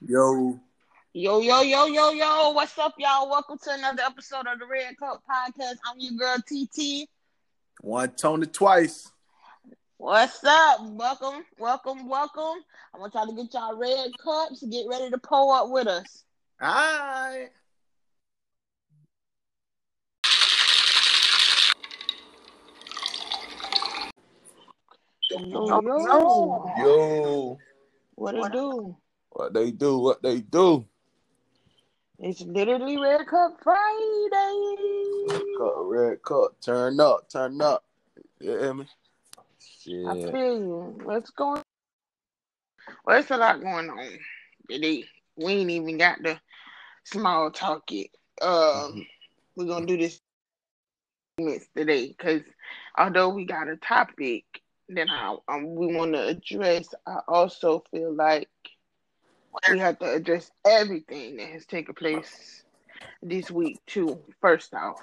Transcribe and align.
Yo. 0.00 0.60
Yo, 1.12 1.40
yo, 1.40 1.62
yo, 1.62 1.86
yo, 1.86 2.10
yo. 2.10 2.50
What's 2.52 2.78
up, 2.78 2.94
y'all? 2.98 3.28
Welcome 3.28 3.58
to 3.58 3.70
another 3.72 4.02
episode 4.02 4.46
of 4.46 4.58
the 4.60 4.66
Red 4.66 4.96
Cup 4.96 5.22
Podcast. 5.28 5.76
I'm 5.84 5.98
your 5.98 6.12
girl 6.12 6.36
TT. 6.38 7.08
One 7.80 8.10
Tony 8.10 8.46
twice. 8.46 9.10
What's 9.96 10.44
up? 10.44 10.80
Welcome, 10.82 11.44
welcome, 11.58 12.08
welcome. 12.08 12.62
I 12.94 12.98
want 12.98 13.14
y'all 13.14 13.26
to 13.26 13.32
get 13.34 13.52
y'all 13.52 13.76
red 13.76 14.10
cups. 14.22 14.62
Get 14.62 14.86
ready 14.88 15.10
to 15.10 15.18
pull 15.18 15.50
up 15.52 15.70
with 15.70 15.88
us. 15.88 16.24
All 16.60 16.68
right. 16.68 17.48
Yo, 25.30 25.80
yo. 25.80 26.72
Yo. 26.78 27.58
What 28.18 28.34
it 28.34 28.50
do? 28.50 28.96
What 29.30 29.54
they 29.54 29.70
do, 29.70 29.98
what 30.00 30.20
they 30.24 30.40
do. 30.40 30.84
It's 32.18 32.40
literally 32.40 32.98
Red 32.98 33.28
Cup 33.28 33.60
Friday. 33.62 34.74
Red 35.28 35.42
cup, 35.56 35.74
red 35.84 36.22
cup. 36.24 36.60
Turn 36.60 36.98
up, 36.98 37.30
turn 37.30 37.60
up. 37.62 37.84
You 38.40 38.58
hear 38.58 38.74
me? 38.74 38.86
I 40.04 40.14
Shit. 40.14 40.32
feel 40.32 40.58
you. 40.58 40.98
What's 41.04 41.30
going 41.30 41.62
Well, 43.04 43.20
it's 43.20 43.30
a 43.30 43.36
lot 43.36 43.60
going 43.60 43.88
on 43.88 44.18
today. 44.68 45.04
We 45.36 45.52
ain't 45.52 45.70
even 45.70 45.96
got 45.96 46.18
the 46.20 46.40
small 47.04 47.52
talk 47.52 47.84
yet. 47.92 48.08
Um, 48.42 49.06
we're 49.54 49.66
gonna 49.66 49.86
do 49.86 49.96
this 49.96 50.20
today 51.76 52.08
because 52.08 52.42
although 52.98 53.28
we 53.28 53.44
got 53.44 53.68
a 53.68 53.76
topic 53.76 54.44
that 54.90 55.08
I, 55.10 55.36
um, 55.48 55.74
we 55.74 55.94
want 55.94 56.14
to 56.14 56.26
address, 56.26 56.88
I 57.06 57.18
also 57.28 57.84
feel 57.90 58.14
like 58.14 58.48
we 59.70 59.78
have 59.78 59.98
to 59.98 60.12
address 60.12 60.50
everything 60.66 61.36
that 61.36 61.48
has 61.48 61.66
taken 61.66 61.94
place 61.94 62.64
this 63.22 63.50
week 63.50 63.80
too. 63.86 64.18
First 64.40 64.74
off, 64.74 65.00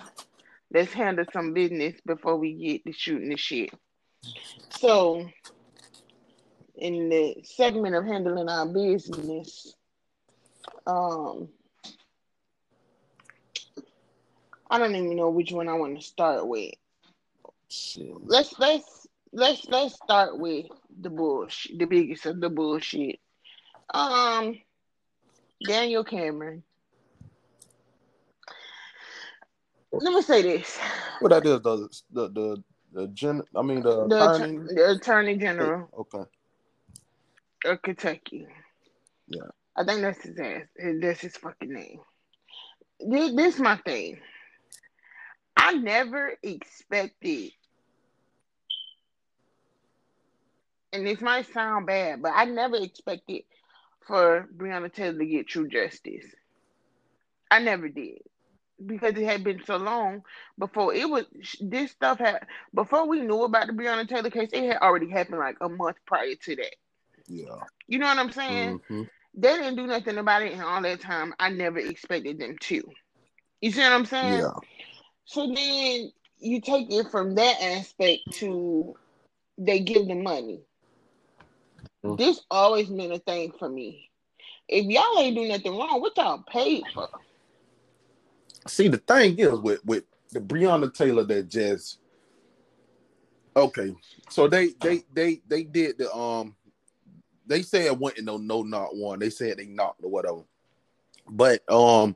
let's 0.74 0.94
handle 0.94 1.26
some 1.32 1.54
business 1.54 1.96
before 2.06 2.38
we 2.38 2.54
get 2.54 2.86
to 2.86 2.94
shooting 2.94 3.30
the 3.30 3.38
shit. 3.38 3.72
So, 4.70 5.30
in 6.76 7.10
the 7.10 7.36
segment 7.44 7.96
of 7.96 8.06
handling 8.06 8.50
our 8.50 8.66
business, 8.66 9.76
um, 10.88 11.50
I 14.70 14.80
don't 14.80 14.96
even 14.96 15.16
know 15.16 15.30
which 15.30 15.52
one 15.52 15.70
I 15.70 15.74
want 15.74 16.00
to 16.00 16.06
start 16.06 16.48
with. 16.48 16.74
Shit. 17.70 18.14
Let's 18.24 18.58
let's 18.60 19.05
let's 19.36 19.66
let's 19.68 19.96
start 19.96 20.40
with 20.40 20.66
the 21.02 21.10
bullshit, 21.10 21.78
the 21.78 21.86
biggest 21.86 22.26
of 22.26 22.40
the 22.40 22.50
bullshit. 22.50 23.20
Um, 23.94 24.58
Daniel 25.66 26.04
Cameron. 26.04 26.64
Let 29.92 30.14
me 30.14 30.22
say 30.22 30.42
this: 30.42 30.78
What 31.20 31.30
that 31.30 31.46
is, 31.46 31.62
the 31.62 31.90
the 32.12 32.30
the, 32.30 32.64
the 32.94 33.08
gen 33.10 33.42
I 33.56 33.62
mean 33.62 33.82
the, 33.84 34.08
the, 34.08 34.32
attorney. 34.32 34.58
the 34.74 34.92
Attorney 34.92 35.38
General 35.38 35.90
Okay. 36.00 36.24
of 37.66 37.82
Kentucky. 37.82 38.48
Yeah. 39.28 39.52
I 39.76 39.84
think 39.84 40.02
that's 40.02 40.24
his 40.24 40.40
ass. 40.40 40.64
That's 41.02 41.22
his 41.22 41.38
fucking 41.38 41.74
name. 41.74 42.00
This, 43.00 43.36
this 43.36 43.60
my 43.60 43.78
thing. 43.78 44.20
I 45.58 45.74
never 45.74 46.34
expected, 46.44 47.52
and 50.96 51.06
this 51.06 51.22
might 51.22 51.52
sound 51.54 51.88
bad, 51.88 52.22
but 52.22 52.32
I 52.36 52.46
never 52.46 52.78
expected 52.78 53.44
for 54.08 54.48
Breonna 54.56 54.94
Taylor 54.94 55.20
to 55.20 55.26
get 55.26 55.48
true 55.48 55.68
justice. 55.68 56.26
I 57.52 57.60
never 57.60 57.90
did 57.90 58.20
because 58.86 59.16
it 59.18 59.26
had 59.26 59.44
been 59.44 59.62
so 59.66 59.78
long 59.78 60.24
before 60.58 60.94
it 60.94 61.10
was 61.10 61.26
this 61.62 61.92
stuff 61.92 62.20
had 62.20 62.46
before 62.74 63.08
we 63.08 63.22
knew 63.22 63.44
about 63.44 63.68
the 63.68 63.74
Breonna 63.74 64.08
Taylor 64.08 64.30
case. 64.30 64.50
It 64.54 64.66
had 64.66 64.78
already 64.78 65.10
happened 65.10 65.40
like 65.40 65.58
a 65.62 65.70
month 65.70 65.98
prior 66.06 66.36
to 66.36 66.56
that. 66.56 66.76
Yeah. 67.28 67.64
You 67.88 68.00
know 68.00 68.08
what 68.08 68.18
I'm 68.20 68.32
saying? 68.32 68.80
hmm 68.88 69.04
They 69.36 69.58
didn't 69.58 69.76
do 69.76 69.88
nothing 69.88 70.18
about 70.18 70.44
it 70.44 70.54
in 70.54 70.62
all 70.62 70.82
that 70.82 71.02
time. 71.02 71.34
I 71.40 71.50
never 71.50 71.80
expected 71.80 72.40
them 72.40 72.58
to. 72.62 72.84
You 73.62 73.72
see 73.72 73.82
what 73.82 73.92
I'm 73.94 74.06
saying? 74.06 74.40
Yeah. 74.40 74.54
So 75.26 75.48
then 75.54 76.12
you 76.40 76.62
take 76.62 76.92
it 76.92 77.10
from 77.12 77.36
that 77.36 77.62
aspect 77.62 78.32
to 78.40 78.96
they 79.58 79.80
give 79.80 80.08
the 80.08 80.16
money. 80.16 80.62
Mm. 82.06 82.18
This 82.18 82.42
always 82.52 82.88
been 82.88 83.12
a 83.12 83.20
thing 83.20 83.52
for 83.58 83.68
me. 83.68 84.12
If 84.68 84.86
y'all 84.86 85.20
ain't 85.20 85.36
do 85.36 85.48
nothing 85.48 85.76
wrong, 85.76 86.02
what 86.02 86.16
y'all 86.18 86.44
paid 86.48 86.84
for? 86.94 87.10
See, 88.68 88.88
the 88.88 88.98
thing 88.98 89.38
is 89.40 89.60
with 89.60 89.84
with 89.86 90.04
the 90.32 90.40
Breonna 90.40 90.94
Taylor 90.94 91.24
that 91.24 91.50
just 91.50 92.00
okay. 93.56 93.96
So 94.30 94.48
they 94.48 94.70
they 94.82 95.04
they 95.14 95.42
they 95.48 95.64
did 95.64 95.98
the 95.98 96.14
um 96.16 96.56
they 97.48 97.64
said 97.64 97.86
it 97.86 98.00
went 98.00 98.20
in 98.20 98.26
no 98.26 98.38
no 98.38 98.62
not 98.62 98.96
one. 98.96 99.20
They 99.20 99.32
said 99.32 99.58
they 99.58 99.66
knocked 99.66 100.04
or 100.04 100.12
whatever. 100.12 100.42
But 101.28 101.62
um 101.72 102.16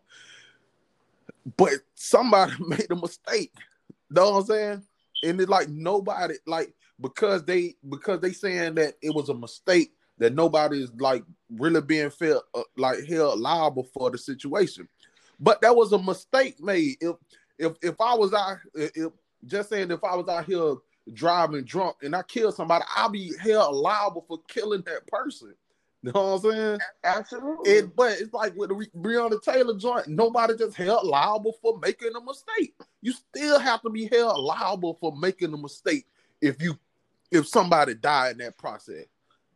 but 1.58 1.74
somebody 1.96 2.54
made 2.60 2.92
a 2.92 2.96
mistake. 2.96 3.54
Know 4.12 4.32
what 4.32 4.40
I'm 4.40 4.46
saying? 4.46 4.84
And 5.24 5.42
it's 5.42 5.50
like 5.50 5.70
nobody 5.70 6.36
like 6.46 6.74
because 7.00 7.44
they 7.46 7.76
because 7.88 8.20
they 8.20 8.32
saying 8.32 8.76
that 8.76 8.96
it 9.02 9.14
was 9.14 9.30
a 9.30 9.34
mistake 9.34 9.94
that 10.18 10.36
nobody 10.36 10.84
is 10.84 10.92
like 11.00 11.24
really 11.50 11.82
being 11.82 12.10
felt 12.10 12.44
uh, 12.54 12.62
like 12.78 13.06
held 13.06 13.40
liable 13.40 13.88
for 13.94 14.12
the 14.12 14.18
situation. 14.18 14.88
But 15.40 15.62
that 15.62 15.76
was 15.76 15.94
a 15.94 16.00
mistake 16.00 16.62
made. 16.62 16.98
If 17.00 17.16
if 17.58 17.74
if 17.82 17.96
I 18.00 18.16
was 18.16 18.34
out, 18.34 18.58
if, 18.76 19.12
just 19.46 19.70
saying, 19.70 19.92
if 19.92 20.04
I 20.04 20.16
was 20.16 20.28
out 20.28 20.46
here 20.46 20.76
driving 21.14 21.64
drunk 21.64 21.98
and 22.04 22.16
I 22.16 22.24
killed 22.24 22.56
somebody, 22.56 22.86
I'll 22.96 23.10
be 23.10 23.34
held 23.42 23.76
liable 23.76 24.26
for 24.28 24.40
killing 24.48 24.84
that 24.86 25.08
person. 25.08 25.54
You 26.02 26.14
know 26.14 26.38
what 26.38 26.46
I'm 26.46 26.52
saying? 26.52 26.80
Absolutely. 27.04 27.72
It, 27.72 27.96
but 27.96 28.14
it's 28.20 28.34
like 28.34 28.56
with 28.56 28.70
the 28.70 28.76
Re- 28.76 28.92
Breonna 28.98 29.42
Taylor 29.42 29.76
joint, 29.78 30.08
nobody 30.08 30.56
just 30.56 30.78
held 30.78 31.06
liable 31.06 31.58
for 31.62 31.78
making 31.80 32.12
a 32.16 32.22
mistake. 32.22 32.74
You 33.02 33.12
still 33.12 33.60
have 33.60 33.81
to 33.81 33.90
be 33.90 34.06
held 34.06 34.42
liable 34.42 34.98
for 35.02 35.14
making 35.18 35.54
a 35.54 35.58
mistake 35.58 36.06
if 36.42 36.62
you 36.62 36.78
if 37.32 37.48
somebody 37.48 37.94
died 37.94 38.34
in 38.34 38.38
that 38.40 38.58
process. 38.58 39.06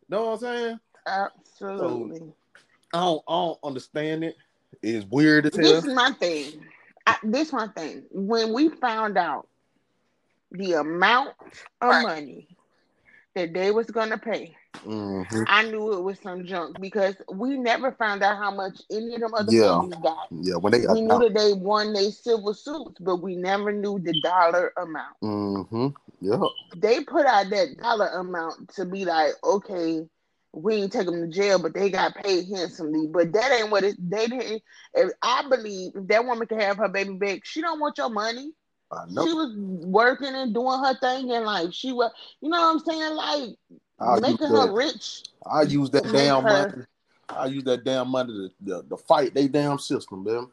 Know 0.10 0.26
what 0.26 0.34
I'm 0.34 0.40
saying? 0.40 0.80
Absolutely. 1.08 2.34
I 2.94 3.00
don't, 3.00 3.24
I 3.28 3.32
don't 3.32 3.60
understand 3.64 4.24
it. 4.24 4.36
It's 4.82 5.06
weird 5.06 5.46
as 5.46 5.54
this 5.54 5.86
is 5.86 5.94
my 5.94 6.12
thing. 6.12 6.66
I, 7.06 7.18
this 7.24 7.52
my 7.52 7.68
thing. 7.68 8.04
When 8.12 8.54
we 8.54 8.70
found 8.70 9.18
out 9.18 9.48
the 10.52 10.74
amount 10.74 11.34
of 11.82 12.04
money 12.04 12.48
that 13.36 13.54
they 13.54 13.72
was 13.72 13.88
gonna 13.88 14.18
pay, 14.18 14.56
Mhm. 14.74 15.46
I 15.48 15.64
knew 15.64 15.94
it 15.94 16.02
was 16.02 16.20
some 16.20 16.46
junk 16.46 16.80
because 16.82 17.16
we 17.32 17.58
never 17.58 17.92
found 17.94 18.24
out 18.24 18.38
how 18.38 18.52
much 18.52 18.82
any 18.92 19.16
of 19.16 19.22
them 19.22 19.34
other 19.34 19.52
Yeah. 19.52 19.80
families 19.80 20.00
got. 20.02 20.28
Yeah, 20.32 20.56
when 20.56 20.72
they 20.74 20.86
We 20.88 21.02
knew 21.02 21.20
that 21.20 21.34
they 21.34 21.54
won 21.54 21.94
their 21.94 22.12
civil 22.12 22.54
suits, 22.54 23.00
but 23.00 23.18
we 23.18 23.36
never 23.36 23.72
knew 23.72 24.00
the 24.00 24.20
dollar 24.22 24.74
amount. 24.78 25.16
Mm-hmm. 25.24 25.88
Yeah. 26.22 26.42
They 26.76 27.04
put 27.04 27.26
out 27.26 27.50
that 27.50 27.78
dollar 27.78 28.08
amount 28.08 28.70
to 28.76 28.86
be 28.86 29.06
like, 29.06 29.34
okay, 29.44 30.08
we 30.54 30.76
ain't 30.76 30.92
take 30.92 31.06
them 31.06 31.22
to 31.22 31.28
jail, 31.28 31.60
but 31.60 31.74
they 31.74 31.90
got 31.90 32.16
paid 32.16 32.48
handsomely. 32.48 33.08
But 33.08 33.32
that 33.34 33.52
ain't 33.52 33.72
what 33.72 33.84
it. 33.84 33.96
They 34.00 34.28
didn't. 34.28 34.62
If 34.94 35.12
I 35.22 35.48
believe 35.50 35.94
if 35.96 36.08
that 36.08 36.26
woman 36.26 36.48
can 36.48 36.60
have 36.60 36.78
her 36.78 36.90
baby 36.90 37.14
back, 37.14 37.46
she 37.46 37.62
don't 37.62 37.80
want 37.80 37.98
your 37.98 38.10
money. 38.10 38.54
I 38.92 39.06
know. 39.10 39.26
She 39.26 39.34
was 39.34 39.56
working 39.58 40.36
and 40.36 40.54
doing 40.54 40.80
her 40.84 40.96
thing, 41.00 41.32
and 41.32 41.46
like 41.46 41.74
she 41.74 41.92
was, 41.92 42.12
you 42.42 42.50
know 42.50 42.60
what 42.62 42.74
I'm 42.74 42.80
saying, 42.80 43.16
like 43.16 43.50
I'll 44.04 44.22
making 44.22 44.48
her 44.48 44.68
that. 44.68 44.74
rich. 44.74 45.24
I 45.46 45.64
use 45.64 45.90
that 45.92 46.04
damn 46.12 46.44
her- 46.44 46.70
money. 46.70 46.84
I 47.30 47.46
use 47.48 47.64
that 47.64 47.84
damn 47.84 48.10
money 48.10 48.52
to, 48.66 48.68
to, 48.68 48.90
to 48.90 48.98
fight 48.98 49.34
they 49.34 49.48
damn 49.48 49.80
system, 49.80 50.24
man. 50.24 50.48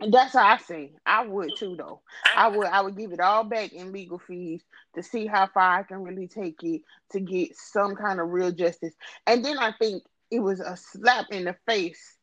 And 0.00 0.12
that's 0.12 0.32
how 0.32 0.46
I 0.46 0.56
say. 0.56 0.92
I 1.04 1.26
would 1.26 1.56
too, 1.56 1.76
though. 1.76 2.00
I 2.34 2.48
would. 2.48 2.66
I 2.66 2.80
would 2.80 2.96
give 2.96 3.12
it 3.12 3.20
all 3.20 3.44
back 3.44 3.72
in 3.72 3.92
legal 3.92 4.18
fees 4.18 4.62
to 4.94 5.02
see 5.02 5.26
how 5.26 5.46
far 5.46 5.78
I 5.78 5.82
can 5.82 6.02
really 6.02 6.26
take 6.26 6.62
it 6.62 6.82
to 7.12 7.20
get 7.20 7.56
some 7.56 7.94
kind 7.94 8.18
of 8.18 8.30
real 8.30 8.50
justice. 8.50 8.94
And 9.26 9.44
then 9.44 9.58
I 9.58 9.72
think 9.72 10.02
it 10.30 10.40
was 10.40 10.60
a 10.60 10.76
slap 10.76 11.26
in 11.30 11.44
the 11.44 11.54
face 11.66 12.16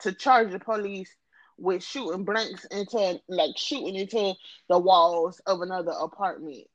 to 0.00 0.12
charge 0.12 0.52
the 0.52 0.60
police 0.60 1.10
with 1.58 1.82
shooting 1.82 2.24
blanks 2.24 2.64
into, 2.66 3.20
like, 3.28 3.56
shooting 3.56 3.96
into 3.96 4.34
the 4.68 4.78
walls 4.78 5.40
of 5.46 5.60
another 5.60 5.92
apartment. 6.00 6.68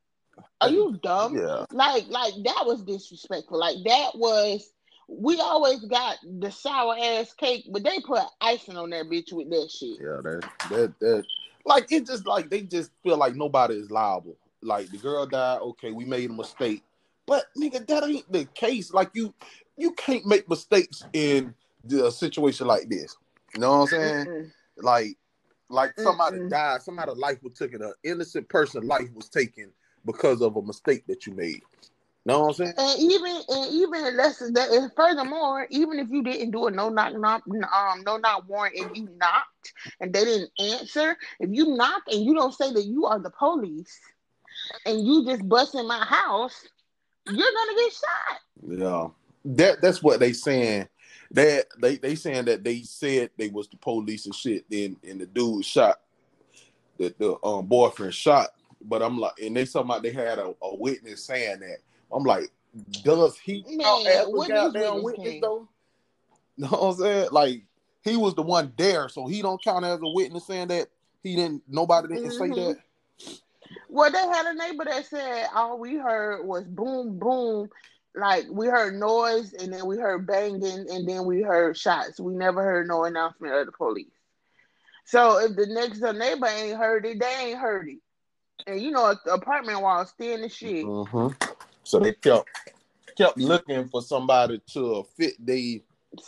Are 0.63 0.69
you 0.69 1.00
dumb? 1.04 1.38
Yeah. 1.38 1.65
Like, 1.71 2.07
like 2.10 2.33
that 2.44 2.63
was 2.65 2.83
disrespectful. 2.83 3.60
Like 3.60 3.77
that 3.86 4.12
was. 4.15 4.71
We 5.10 5.39
always 5.39 5.81
got 5.81 6.15
the 6.39 6.50
sour 6.50 6.95
ass 6.98 7.33
cake, 7.33 7.65
but 7.69 7.83
they 7.83 8.00
put 8.00 8.24
icing 8.39 8.77
on 8.77 8.89
that 8.92 9.06
bitch 9.07 9.33
with 9.33 9.50
that 9.50 9.69
shit. 9.69 10.00
Yeah, 10.01 10.21
that 10.24 10.50
that 10.69 10.94
that 11.01 11.25
like 11.65 11.92
it 11.92 12.07
just 12.07 12.25
like 12.25 12.50
they 12.50 12.62
just 12.62 12.92
feel 13.04 13.18
like 13.18 13.36
nobody 13.36 13.75
is 13.75 13.92
liable. 13.92 14.38
Like 14.62 14.89
the 14.89 14.98
girl 14.98 15.25
died, 15.25 15.60
okay, 15.62 15.92
we 15.92 16.06
made 16.06 16.30
a 16.30 16.33
mistake, 16.33 16.83
But 17.25 17.45
nigga, 17.57 17.86
that 17.88 18.04
ain't 18.04 18.31
the 18.31 18.45
case. 18.45 18.94
Like 18.94 19.12
you, 19.13 19.33
you 19.77 19.92
can't 19.92 20.25
make 20.25 20.50
mistakes 20.50 21.04
in 21.13 21.54
a 21.92 22.12
situation 22.12 22.68
like 22.68 22.89
this. 22.89 23.16
You 23.54 23.62
know 23.62 23.71
what 23.71 23.81
I'm 23.81 23.88
saying? 23.88 24.27
Mm-mm. 24.27 24.51
Like, 24.77 25.18
like 25.69 26.00
somebody 26.00 26.38
Mm-mm. 26.38 26.50
died, 26.50 26.81
somebody's 26.81 27.18
life 27.18 27.44
was 27.44 27.54
taken, 27.54 27.81
an 27.81 27.94
innocent 28.04 28.48
person 28.50 28.88
life 28.88 29.09
was 29.13 29.30
taken 29.30 29.71
because 30.06 30.42
of 30.42 30.56
a 30.56 30.62
mistake 30.62 31.06
that 31.08 31.26
you 31.26 31.34
made. 31.34 31.62
Know 32.26 32.42
what 32.42 32.48
I'm 32.48 32.54
saying? 32.54 32.74
And 32.78 33.02
even 33.02 33.42
and 33.50 33.74
even 33.74 34.18
less 34.18 34.40
than 34.40 34.54
that, 34.54 34.70
and 34.70 34.92
furthermore, 34.96 35.68
even 35.70 36.00
if 36.00 36.10
you 36.10 36.24
didn't 36.24 36.52
do 36.52 36.68
a 36.68 36.72
no 36.72 36.88
knock 36.88 37.18
knock 37.18 37.44
um 37.48 38.04
no 38.06 38.16
knock 38.18 38.48
warrant 38.48 38.78
and 38.78 38.96
you 38.96 39.10
knocked 39.18 39.74
and 40.00 40.14
they 40.14 40.24
didn't 40.24 40.52
answer, 40.58 41.18
if 41.42 41.50
you 41.52 41.76
knock 41.76 42.04
and 42.10 42.24
you 42.24 42.34
don't 42.34 42.54
say 42.54 42.72
that 42.72 42.86
you 42.86 43.06
are 43.06 43.20
the 43.20 43.30
police 43.30 44.00
and 44.86 45.06
you 45.06 45.26
just 45.26 45.48
bust 45.50 45.76
in 45.76 45.86
my 45.86 46.04
house, 46.06 46.66
you're 47.26 47.36
gonna 47.36 47.76
get 47.76 47.92
shot. 47.92 48.40
Yeah, 48.66 49.08
that 49.58 49.82
that's 49.82 50.02
what 50.02 50.22
they 50.22 50.32
saying. 50.32 50.88
That 51.32 51.66
they 51.82 51.98
they 51.98 52.16
saying 52.16 52.46
that 52.46 52.64
they 52.64 52.84
said 52.84 53.32
they 53.38 53.50
was 53.50 53.68
the 53.68 53.76
police 53.76 54.28
and 54.28 54.36
shit. 54.36 54.64
Then 54.70 54.96
and 55.06 55.20
the 55.20 55.26
dude 55.26 55.66
shot 55.66 56.00
the 56.98 57.14
the 57.18 57.36
um 57.46 57.66
boyfriend 57.66 58.14
shot. 58.14 58.50
But 58.83 59.01
I'm 59.01 59.18
like, 59.18 59.33
and 59.41 59.56
they 59.56 59.65
talking 59.65 59.89
about 59.89 60.03
they 60.03 60.12
had 60.12 60.39
a, 60.39 60.53
a 60.62 60.75
witness 60.75 61.24
saying 61.24 61.59
that. 61.62 61.77
I'm 62.12 62.24
like, 62.24 62.51
does 63.03 63.38
he 63.38 63.63
Man, 63.68 63.88
a 63.88 64.30
what 64.30 64.50
goddamn 64.50 65.03
witness 65.03 65.31
came? 65.31 65.41
though? 65.41 65.68
Know 66.57 66.68
what 66.68 66.81
I'm 66.81 66.95
saying? 66.95 67.27
Like 67.31 67.63
he 68.03 68.15
was 68.15 68.35
the 68.35 68.44
one 68.44 68.74
there, 68.77 69.09
so 69.09 69.25
he 69.25 69.41
don't 69.41 69.63
count 69.63 69.85
as 69.85 70.00
a 70.00 70.07
witness 70.07 70.45
saying 70.45 70.68
that 70.68 70.88
he 71.24 71.35
didn't. 71.35 71.63
Nobody 71.68 72.09
didn't 72.09 72.31
say 72.31 72.50
Mhm. 72.50 72.56
that. 72.56 72.77
Well, 73.89 74.12
they 74.12 74.19
had 74.19 74.45
a 74.47 74.53
neighbor 74.53 74.85
that 74.85 75.06
said 75.06 75.47
all 75.53 75.80
we 75.80 75.95
heard 75.95 76.45
was 76.45 76.65
boom, 76.65 77.18
boom. 77.18 77.69
Like 78.15 78.45
we 78.51 78.68
heard 78.68 78.94
noise 78.95 79.53
and 79.53 79.74
then 79.74 79.88
we 79.88 79.97
heard 79.97 80.27
banging 80.27 80.88
and 80.91 81.07
then 81.09 81.25
we 81.25 81.41
heard 81.41 81.75
shots. 81.75 82.19
We 82.19 82.35
never 82.35 82.62
heard 82.62 82.88
no 82.88 83.06
announcement 83.06 83.53
of 83.56 83.65
the 83.65 83.71
police. 83.71 84.13
So 85.06 85.39
if 85.39 85.56
the 85.56 85.65
next 85.68 86.00
door 86.00 86.13
neighbor 86.13 86.47
ain't 86.47 86.77
heard 86.77 87.06
it, 87.06 87.19
they 87.19 87.35
ain't 87.39 87.59
heard 87.59 87.89
it. 87.89 88.00
And 88.68 88.81
you 88.81 88.92
know, 88.92 89.15
the 89.25 89.33
apartment 89.33 89.81
walls 89.81 90.13
thin 90.18 90.42
and 90.44 90.51
shit. 90.51 90.86
hmm 90.86 91.27
So 91.83 92.00
they 92.00 92.13
kept 92.13 92.48
kept 93.18 93.38
looking 93.38 93.88
for 93.89 94.01
somebody 94.01 94.62
to 94.74 95.06
fit 95.18 95.33
the 95.45 95.83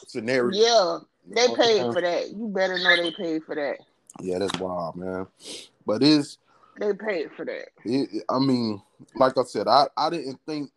scenario. 0.07 0.51
Yeah, 0.51 0.99
they 1.27 1.47
paid 1.55 1.81
for 1.93 2.01
that. 2.01 2.29
You 2.29 2.47
better 2.53 2.77
know 2.77 2.95
they 2.95 3.11
paid 3.11 3.43
for 3.43 3.55
that. 3.55 3.77
Yeah, 4.21 4.39
that's 4.39 4.57
wild, 4.59 4.95
man. 4.95 5.27
But 5.85 6.03
it's, 6.03 6.37
They 6.79 6.93
paid 6.93 7.31
for 7.35 7.45
that. 7.45 7.67
it, 7.83 8.23
I 8.29 8.39
mean, 8.39 8.81
like 9.15 9.37
I 9.37 9.43
said, 9.43 9.67
I, 9.67 9.87
I 9.97 10.09
didn't 10.09 10.39
think, 10.47 10.71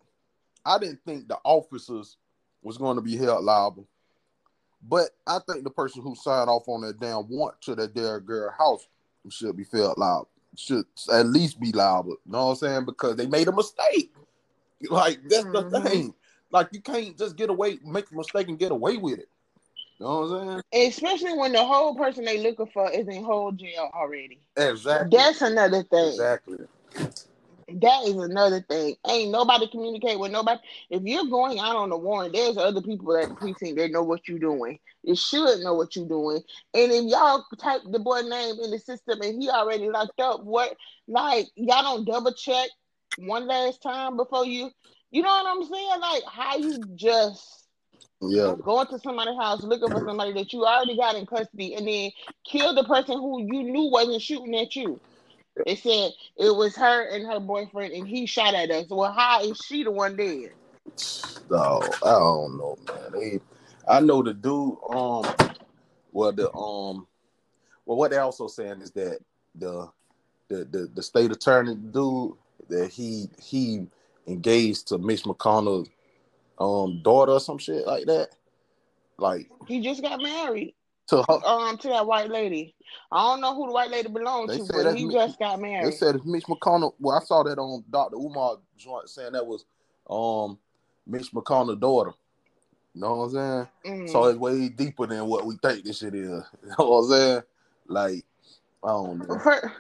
I 0.64 0.78
didn't 0.78 1.00
think 1.06 1.28
the 1.28 1.38
officers 1.44 2.16
was 2.62 2.78
going 2.78 2.96
to 2.96 3.02
be 3.02 3.16
held 3.16 3.44
liable. 3.44 3.86
But 4.82 5.10
I 5.26 5.38
think 5.48 5.64
the 5.64 5.70
person 5.70 6.02
who 6.02 6.14
signed 6.14 6.50
off 6.50 6.68
on 6.68 6.82
that 6.82 7.00
damn 7.00 7.28
warrant 7.28 7.60
to 7.62 7.74
that 7.76 7.94
damn 7.94 8.20
girl 8.20 8.52
house 8.56 8.86
should 9.30 9.56
be 9.56 9.64
held 9.70 9.98
liable. 9.98 10.28
Should 10.56 10.86
at 11.12 11.26
least 11.26 11.60
be 11.60 11.72
liable. 11.72 12.16
You 12.26 12.32
know 12.32 12.46
what 12.46 12.50
I'm 12.52 12.56
saying? 12.56 12.84
Because 12.86 13.16
they 13.16 13.26
made 13.26 13.48
a 13.48 13.52
mistake. 13.52 14.12
Like 14.88 15.20
that's 15.28 15.44
the 15.44 15.64
Mhm. 15.64 15.84
thing. 15.84 16.14
Like 16.50 16.68
you 16.72 16.80
can't 16.80 17.16
just 17.18 17.36
get 17.36 17.50
away, 17.50 17.78
make 17.84 18.10
a 18.10 18.14
mistake 18.14 18.48
and 18.48 18.58
get 18.58 18.72
away 18.72 18.96
with 18.96 19.18
it. 19.18 19.28
You 19.98 20.06
know 20.06 20.20
what 20.20 20.40
I'm 20.40 20.62
saying? 20.72 20.88
Especially 20.88 21.34
when 21.36 21.52
the 21.52 21.64
whole 21.64 21.94
person 21.94 22.24
they 22.24 22.38
looking 22.38 22.66
for 22.68 22.90
is 22.90 23.08
in 23.08 23.24
whole 23.24 23.52
jail 23.52 23.90
already. 23.94 24.40
Exactly. 24.56 25.18
That's 25.18 25.42
another 25.42 25.82
thing. 25.82 26.08
exactly. 26.08 26.58
That 27.68 28.04
is 28.06 28.16
another 28.16 28.62
thing. 28.62 28.96
Ain't 29.06 29.30
nobody 29.30 29.68
communicate 29.68 30.18
with 30.18 30.32
nobody. 30.32 30.60
If 30.90 31.02
you're 31.04 31.26
going 31.26 31.58
out 31.58 31.76
on 31.76 31.92
a 31.92 31.96
warrant, 31.98 32.32
there's 32.34 32.56
other 32.56 32.80
people 32.80 33.16
at 33.16 33.28
the 33.28 33.34
precinct 33.34 33.78
that 33.78 33.90
know 33.90 34.02
what 34.02 34.26
you're 34.26 34.38
doing. 34.38 34.78
They 35.04 35.14
should 35.14 35.60
know 35.60 35.74
what 35.74 35.94
you're 35.94 36.08
doing. 36.08 36.42
And 36.74 36.92
if 36.92 37.04
y'all 37.04 37.44
type 37.60 37.82
the 37.90 37.98
boy 37.98 38.22
name 38.22 38.56
in 38.62 38.70
the 38.70 38.78
system 38.78 39.20
and 39.22 39.40
he 39.42 39.50
already 39.50 39.90
locked 39.90 40.20
up, 40.20 40.44
what 40.44 40.76
like 41.06 41.46
y'all 41.56 41.82
don't 41.82 42.06
double 42.06 42.32
check 42.32 42.68
one 43.18 43.46
last 43.46 43.82
time 43.82 44.16
before 44.16 44.46
you 44.46 44.70
you 45.10 45.22
know 45.22 45.28
what 45.28 45.46
I'm 45.46 45.64
saying? 45.64 46.00
Like 46.00 46.22
how 46.30 46.56
you 46.56 46.88
just 46.94 47.68
Yeah. 48.20 48.54
Going 48.62 48.86
to 48.88 48.98
somebody's 48.98 49.36
house 49.38 49.62
looking 49.62 49.90
for 49.90 50.02
somebody 50.04 50.32
that 50.34 50.52
you 50.52 50.64
already 50.64 50.96
got 50.96 51.16
in 51.16 51.26
custody 51.26 51.74
and 51.74 51.86
then 51.86 52.10
kill 52.46 52.74
the 52.74 52.84
person 52.84 53.14
who 53.16 53.42
you 53.42 53.62
knew 53.62 53.90
wasn't 53.90 54.22
shooting 54.22 54.56
at 54.56 54.74
you. 54.76 55.00
They 55.66 55.76
said 55.76 56.12
it 56.36 56.54
was 56.56 56.76
her 56.76 57.08
and 57.08 57.26
her 57.26 57.40
boyfriend 57.40 57.92
and 57.92 58.06
he 58.06 58.26
shot 58.26 58.54
at 58.54 58.70
us. 58.70 58.86
Well, 58.88 59.12
how 59.12 59.42
is 59.42 59.58
she 59.58 59.84
the 59.84 59.90
one 59.90 60.16
dead? 60.16 60.50
No, 61.50 61.80
I 62.04 62.10
don't 62.10 62.58
know, 62.58 62.78
man. 62.86 63.12
They, 63.12 63.40
I 63.88 64.00
know 64.00 64.22
the 64.22 64.34
dude. 64.34 64.76
Um, 64.90 65.24
well, 66.12 66.32
the 66.32 66.52
um, 66.52 67.06
well, 67.86 67.96
what 67.96 68.10
they 68.10 68.18
also 68.18 68.48
saying 68.48 68.80
is 68.82 68.90
that 68.92 69.18
the 69.54 69.88
the 70.48 70.64
the, 70.64 70.90
the 70.94 71.02
state 71.02 71.30
attorney 71.30 71.74
dude 71.74 72.34
that 72.68 72.90
he 72.90 73.28
he 73.42 73.86
engaged 74.26 74.88
to 74.88 74.98
Mitch 74.98 75.22
McConnell's 75.22 75.88
um 76.58 77.00
daughter 77.02 77.32
or 77.32 77.40
some 77.40 77.58
shit 77.58 77.86
like 77.86 78.06
that, 78.06 78.28
like 79.16 79.50
He 79.66 79.80
just 79.80 80.02
got 80.02 80.20
married 80.20 80.74
to 81.08 81.22
her. 81.28 81.44
um 81.46 81.76
to 81.78 81.88
that 81.88 82.06
white 82.06 82.30
lady. 82.30 82.74
I 83.12 83.22
don't 83.22 83.40
know 83.40 83.54
who 83.54 83.66
the 83.66 83.72
white 83.72 83.90
lady 83.90 84.08
belonged 84.08 84.50
They 84.50 84.58
to, 84.58 84.64
but 84.72 84.96
he 84.96 85.04
me- 85.06 85.12
just 85.14 85.38
got 85.38 85.60
married. 85.60 85.86
They 85.86 85.96
said 85.96 86.14
if 86.16 86.24
Mitch 86.24 86.44
McConnell. 86.44 86.94
Well, 86.98 87.16
I 87.16 87.24
saw 87.24 87.42
that 87.42 87.58
on 87.58 87.84
Dr. 87.90 88.16
Umar 88.16 88.58
joint 88.76 89.08
saying 89.08 89.32
that 89.32 89.46
was 89.46 89.64
um 90.08 90.58
Mitch 91.06 91.32
McConnell's 91.32 91.80
daughter. 91.80 92.12
You 92.94 93.02
know 93.02 93.14
what 93.16 93.24
I'm 93.24 93.30
saying? 93.84 94.02
Mm. 94.06 94.12
So 94.12 94.24
it's 94.24 94.38
way 94.38 94.68
deeper 94.68 95.06
than 95.06 95.26
what 95.26 95.44
we 95.46 95.56
think 95.62 95.84
this 95.84 95.98
shit 95.98 96.14
is. 96.14 96.28
You 96.62 96.68
know 96.78 96.88
what 96.90 96.98
I'm 97.04 97.10
saying? 97.10 97.42
Like, 97.86 98.24
I 98.84 98.88
don't 98.88 99.28
know. 99.28 99.38
For- 99.38 99.72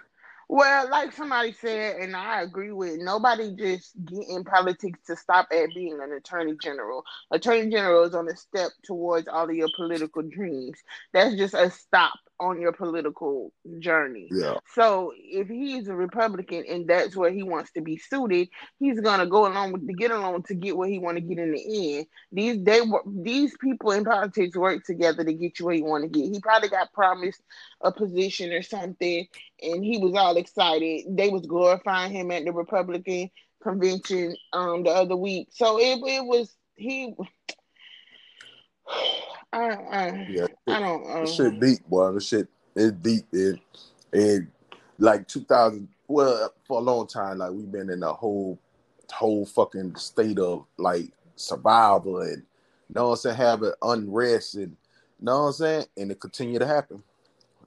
well, 0.48 0.90
like 0.90 1.12
somebody 1.12 1.52
said, 1.52 1.96
and 1.96 2.16
I 2.16 2.42
agree 2.42 2.72
with 2.72 2.98
nobody 3.00 3.54
just 3.54 3.92
get 4.04 4.28
in 4.28 4.44
politics 4.44 5.00
to 5.06 5.16
stop 5.16 5.48
at 5.52 5.74
being 5.74 6.00
an 6.02 6.12
attorney 6.12 6.56
general. 6.62 7.04
Attorney 7.30 7.70
general 7.70 8.04
is 8.04 8.14
on 8.14 8.28
a 8.28 8.36
step 8.36 8.70
towards 8.84 9.28
all 9.28 9.48
of 9.48 9.56
your 9.56 9.68
political 9.76 10.22
dreams. 10.22 10.78
That's 11.12 11.36
just 11.36 11.54
a 11.54 11.70
stop 11.70 12.18
on 12.40 12.60
your 12.60 12.72
political 12.72 13.52
journey. 13.78 14.32
Yeah, 14.32 14.58
So 14.74 15.12
if 15.16 15.48
he's 15.48 15.88
a 15.88 15.94
Republican 15.94 16.64
and 16.68 16.86
that's 16.88 17.16
where 17.16 17.30
he 17.30 17.42
wants 17.42 17.72
to 17.72 17.80
be 17.80 17.96
suited, 17.98 18.48
he's 18.78 19.00
gonna 19.00 19.26
go 19.26 19.46
along 19.46 19.72
with 19.72 19.86
to 19.86 19.94
get 19.94 20.10
along 20.10 20.42
to 20.44 20.54
get 20.54 20.76
where 20.76 20.88
he 20.88 20.98
want 20.98 21.16
to 21.16 21.22
get 21.22 21.38
in 21.38 21.52
the 21.52 21.96
end. 21.98 22.06
These 22.32 22.64
they 22.64 22.80
these 23.22 23.56
people 23.58 23.92
in 23.92 24.04
politics 24.04 24.56
work 24.56 24.84
together 24.84 25.24
to 25.24 25.32
get 25.32 25.58
you 25.58 25.66
where 25.66 25.74
you 25.74 25.84
want 25.84 26.04
to 26.04 26.08
get. 26.08 26.32
He 26.32 26.40
probably 26.40 26.68
got 26.68 26.92
promised 26.92 27.42
a 27.82 27.92
position 27.92 28.52
or 28.52 28.62
something, 28.62 29.26
and 29.62 29.84
he 29.84 29.98
was 29.98 30.14
all 30.14 30.36
excited. 30.36 31.04
They 31.08 31.28
was 31.28 31.46
glorifying 31.46 32.12
him 32.12 32.30
at 32.30 32.44
the 32.44 32.52
Republican 32.52 33.30
convention 33.62 34.36
um 34.52 34.84
the 34.84 34.90
other 34.90 35.16
week. 35.16 35.48
So 35.52 35.78
it 35.78 35.98
it 36.06 36.24
was 36.24 36.54
he. 36.76 37.14
I, 39.52 39.58
I, 39.70 40.26
yeah. 40.28 40.46
I 40.68 40.80
don't. 40.80 41.22
This 41.22 41.38
Uh, 41.40 41.44
shit 41.44 41.60
deep, 41.60 41.86
boy. 41.88 42.12
This 42.12 42.26
shit 42.28 42.48
is 42.74 42.92
deep. 42.92 43.26
And, 43.32 43.58
and 44.12 44.48
like 44.98 45.26
2000, 45.28 45.88
well, 46.06 46.52
for 46.64 46.78
a 46.78 46.82
long 46.82 47.06
time, 47.06 47.38
like 47.38 47.50
we've 47.52 47.70
been 47.70 47.90
in 47.90 48.02
a 48.02 48.12
whole, 48.12 48.58
whole 49.12 49.46
fucking 49.46 49.96
state 49.96 50.38
of 50.38 50.64
like 50.76 51.10
survival 51.36 52.20
and, 52.20 52.38
you 52.38 52.94
know 52.94 53.04
what 53.08 53.10
I'm 53.12 53.16
saying, 53.16 53.36
having 53.36 53.72
unrest 53.82 54.54
and, 54.54 54.76
you 55.18 55.24
know 55.24 55.40
what 55.42 55.46
I'm 55.46 55.52
saying, 55.54 55.84
and 55.96 56.10
it 56.10 56.20
continue 56.20 56.58
to 56.58 56.66
happen. 56.66 57.02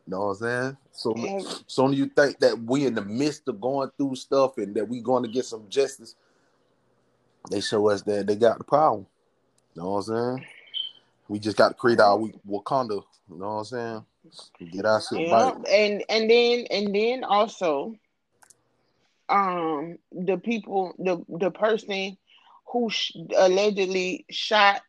You 0.08 0.12
know 0.12 0.20
what 0.28 0.32
I'm 0.32 0.36
saying? 0.38 0.78
So, 0.92 1.14
and- 1.16 1.64
so 1.68 1.90
you 1.90 2.08
think 2.08 2.40
that 2.40 2.60
we 2.64 2.86
in 2.86 2.96
the 2.96 3.06
midst 3.06 3.48
of 3.48 3.62
going 3.62 3.92
through 3.98 4.16
stuff 4.16 4.58
and 4.58 4.76
that 4.76 4.88
we 4.88 5.00
going 5.02 5.24
to 5.24 5.30
get 5.30 5.46
some 5.46 5.68
justice, 5.70 6.16
they 7.50 7.62
show 7.62 7.90
us 7.90 8.02
that 8.04 8.28
they 8.28 8.36
got 8.36 8.58
the 8.58 8.64
problem. 8.64 9.06
You 9.76 9.82
know 9.82 9.92
what 9.92 10.08
I'm 10.10 10.38
saying? 10.38 10.46
We 11.32 11.40
just 11.40 11.56
got 11.56 11.70
to 11.70 11.74
create 11.76 12.02
our 12.02 12.20
Wakanda. 12.46 13.02
You 13.30 13.38
know 13.38 13.56
what 13.56 13.60
I'm 13.60 13.64
saying? 13.64 14.06
Get 14.70 14.86
our 14.86 15.02
shit 15.02 15.18
Yeah, 15.18 15.34
right. 15.34 15.56
and 15.70 16.04
and 16.10 16.30
then 16.30 16.66
and 16.70 16.94
then 16.94 17.24
also, 17.24 17.96
um, 19.30 19.98
the 20.12 20.38
people, 20.38 20.94
the 21.00 21.24
the 21.30 21.50
person 21.50 22.18
who 22.68 22.90
sh- 22.90 23.14
allegedly 23.38 24.26
shot 24.30 24.82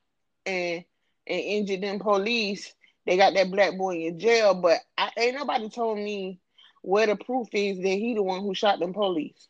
and 0.44 0.84
and 1.28 1.40
injured 1.40 1.80
them 1.80 2.00
police, 2.00 2.74
they 3.06 3.16
got 3.16 3.34
that 3.34 3.52
black 3.52 3.78
boy 3.78 4.06
in 4.06 4.18
jail. 4.18 4.52
But 4.54 4.80
I, 4.98 5.10
ain't 5.16 5.36
nobody 5.36 5.70
told 5.70 5.98
me 5.98 6.40
where 6.82 7.06
the 7.06 7.14
proof 7.14 7.50
is 7.52 7.78
that 7.78 7.86
he 7.86 8.14
the 8.14 8.22
one 8.24 8.40
who 8.40 8.52
shot 8.52 8.80
them 8.80 8.94
police. 8.94 9.46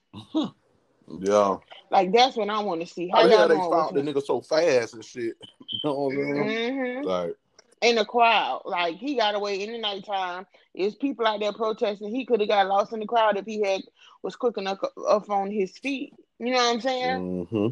Yeah. 1.21 1.57
Like 1.91 2.13
that's 2.13 2.37
what 2.37 2.49
I 2.49 2.61
want 2.63 2.81
to 2.81 2.87
see. 2.87 3.09
How 3.09 3.29
How 3.29 3.47
the 3.47 3.55
they 3.55 3.61
found 3.61 3.97
the 3.97 4.03
nigga 4.03 4.25
so 4.25 4.41
fast 4.41 4.95
and 4.95 5.05
shit? 5.05 5.37
You 5.73 5.79
know 5.85 5.95
what 5.95 6.17
I'm 6.17 6.49
saying? 6.49 7.03
hmm 7.03 7.07
Like, 7.09 7.37
in 7.83 7.97
the 7.97 8.05
crowd. 8.05 8.63
Like 8.65 8.97
he 8.97 9.17
got 9.17 9.35
away 9.35 9.63
in 9.63 9.73
the 9.73 9.79
nighttime. 9.79 10.47
There's 10.75 10.95
people 10.95 11.27
out 11.27 11.41
there 11.41 11.53
protesting. 11.53 12.15
He 12.15 12.25
could 12.25 12.41
have 12.41 12.49
got 12.49 12.69
lost 12.69 12.93
in 12.93 13.01
the 13.01 13.07
crowd 13.07 13.37
if 13.37 13.45
he 13.45 13.63
had 13.63 13.83
was 14.23 14.37
quick 14.37 14.57
enough 14.57 14.79
up 15.09 15.29
on 15.29 15.51
his 15.51 15.77
feet. 15.79 16.15
You 16.39 16.53
know 16.53 16.57
what 16.57 16.75
I'm 16.75 16.81
saying? 16.81 17.47
hmm 17.51 17.69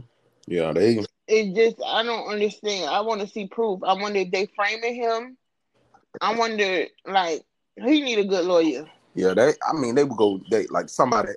Yeah, 0.46 0.72
they. 0.72 1.04
It 1.28 1.54
just 1.54 1.76
I 1.84 2.02
don't 2.02 2.28
understand. 2.28 2.90
I 2.90 3.00
want 3.00 3.20
to 3.20 3.26
see 3.26 3.46
proof. 3.46 3.80
I 3.84 3.94
wonder 3.94 4.18
if 4.18 4.30
they 4.30 4.48
framing 4.56 4.96
him. 4.96 5.36
I 6.20 6.36
wonder 6.36 6.86
like 7.06 7.42
he 7.76 8.02
need 8.02 8.18
a 8.18 8.24
good 8.24 8.44
lawyer. 8.44 8.90
Yeah, 9.14 9.34
they. 9.34 9.52
I 9.68 9.72
mean, 9.72 9.94
they 9.94 10.04
would 10.04 10.18
go. 10.18 10.40
They 10.50 10.66
like 10.66 10.88
somebody. 10.88 11.32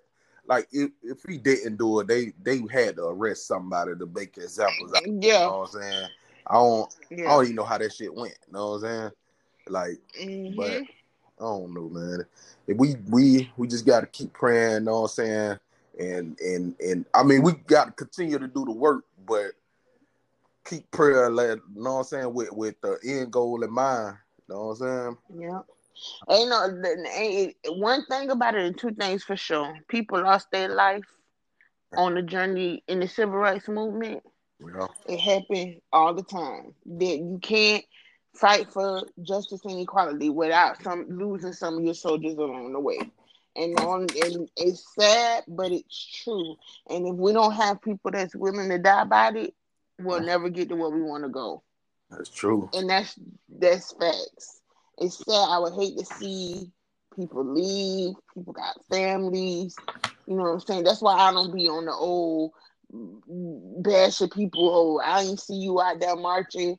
Like 0.46 0.68
if, 0.72 0.92
if 1.02 1.24
he 1.28 1.38
didn't 1.38 1.78
do 1.78 2.00
it, 2.00 2.08
they 2.08 2.34
they 2.44 2.62
had 2.72 2.98
to 2.98 3.06
arrest 3.06 3.48
somebody 3.48 3.94
to 3.98 4.06
make 4.06 4.38
examples. 4.38 4.94
Out, 4.94 5.04
Yeah. 5.06 5.12
You 5.12 5.48
know 5.48 5.60
what 5.60 5.76
I'm 5.76 5.82
saying? 5.82 6.08
I 6.48 6.54
don't. 6.56 6.96
I 7.12 7.16
don't 7.16 7.44
even 7.46 7.56
know 7.56 7.64
how 7.64 7.78
that 7.78 7.94
shit 7.94 8.14
went. 8.14 8.38
You 8.48 8.54
know 8.54 8.72
what 8.72 8.76
I'm 8.76 8.82
saying? 8.82 9.12
Like, 9.70 10.00
Mhm. 10.20 10.56
but 10.58 10.82
I 11.40 11.44
don't 11.44 11.74
know, 11.74 11.90
man. 11.90 12.26
If 12.68 12.78
we 12.78 12.96
we 13.10 13.52
we 13.58 13.68
just 13.68 13.86
got 13.86 14.02
to 14.02 14.08
keep 14.08 14.34
praying. 14.34 14.74
You 14.74 14.80
know 14.82 15.02
what 15.02 15.18
I'm 15.20 15.26
saying? 15.26 15.60
And 16.00 16.40
and 16.42 16.76
and 16.82 17.06
I 17.14 17.24
mean, 17.24 17.42
we 17.42 17.54
got 17.54 17.86
to 17.86 17.92
continue 17.92 18.40
to 18.40 18.48
do 18.48 18.66
the 18.66 18.72
work, 18.72 19.06
but 19.26 19.52
keep 20.66 20.90
prayer. 20.92 21.30
Let 21.30 21.58
you 21.58 21.84
know 21.84 21.94
what 21.94 22.00
I'm 22.00 22.04
saying 22.06 22.34
with 22.34 22.52
with 22.52 22.82
the 22.82 22.98
end 23.06 23.32
goal 23.32 23.64
in 23.64 23.72
mind. 23.72 24.18
You 24.48 24.56
know 24.56 24.66
what 24.68 24.72
I'm 24.72 24.78
saying? 24.78 25.18
Yeah. 25.42 25.62
Ain't 26.30 26.50
no 26.50 26.82
ain't, 27.16 27.56
one 27.68 28.06
thing 28.06 28.30
about 28.30 28.56
it, 28.56 28.66
and 28.66 28.78
two 28.78 28.92
things 28.92 29.24
for 29.24 29.36
sure. 29.36 29.78
People 29.88 30.22
lost 30.24 30.52
their 30.52 30.70
life 30.70 31.06
on 31.96 32.16
the 32.16 32.22
journey 32.22 32.84
in 32.88 33.00
the 33.00 33.08
civil 33.08 33.36
rights 33.36 33.68
movement. 33.68 34.24
Yeah. 34.60 34.88
It 35.08 35.20
happened 35.20 35.82
all 35.92 36.14
the 36.14 36.24
time. 36.24 36.74
That 36.86 37.18
you 37.18 37.40
can't 37.42 37.84
fight 38.34 38.72
for 38.72 39.04
justice 39.22 39.62
and 39.66 39.80
equality 39.80 40.30
without 40.30 40.82
some 40.82 41.06
losing 41.10 41.54
some 41.54 41.78
of 41.78 41.84
your 41.84 41.94
soldiers 41.94 42.36
along 42.36 42.74
the 42.74 42.80
way. 42.80 43.00
And 43.56 43.80
on 43.82 44.08
and 44.24 44.50
it's 44.58 44.84
sad, 44.96 45.44
but 45.48 45.72
it's 45.72 46.24
true. 46.24 46.56
And 46.90 47.08
if 47.08 47.16
we 47.16 47.34
don't 47.34 47.54
have 47.54 47.82
people 47.82 48.10
that's 48.10 48.36
willing 48.36 48.70
to 48.70 48.80
die 48.80 49.04
about 49.04 49.36
it, 49.36 49.54
we'll 50.00 50.22
never 50.22 50.50
get 50.50 50.70
to 50.70 50.76
where 50.76 50.90
we 50.90 51.02
want 51.04 51.24
to 51.24 51.30
go. 51.30 51.62
That's 52.10 52.30
true. 52.30 52.70
and 52.74 52.90
that's 52.90 53.18
that's 53.50 53.92
facts. 53.94 54.62
It's 55.04 55.18
sad. 55.18 55.50
I 55.50 55.60
would 55.60 55.74
hate 55.74 55.98
to 55.98 56.06
see 56.06 56.72
people 57.16 57.44
leave. 57.46 58.16
People 58.34 58.54
got 58.54 58.84
families. 58.90 59.76
You 60.26 60.36
know 60.36 60.44
what 60.44 60.50
I'm 60.50 60.60
saying? 60.62 60.84
That's 60.84 61.02
why 61.02 61.16
I 61.16 61.32
don't 61.32 61.54
be 61.54 61.68
on 61.68 61.86
the 61.86 61.92
old 61.92 62.52
bashing 63.84 64.30
people. 64.30 64.70
Oh, 64.74 65.02
I 65.04 65.22
ain't 65.22 65.40
see 65.40 65.56
you 65.56 65.82
out 65.82 66.00
there 66.00 66.16
marching 66.16 66.78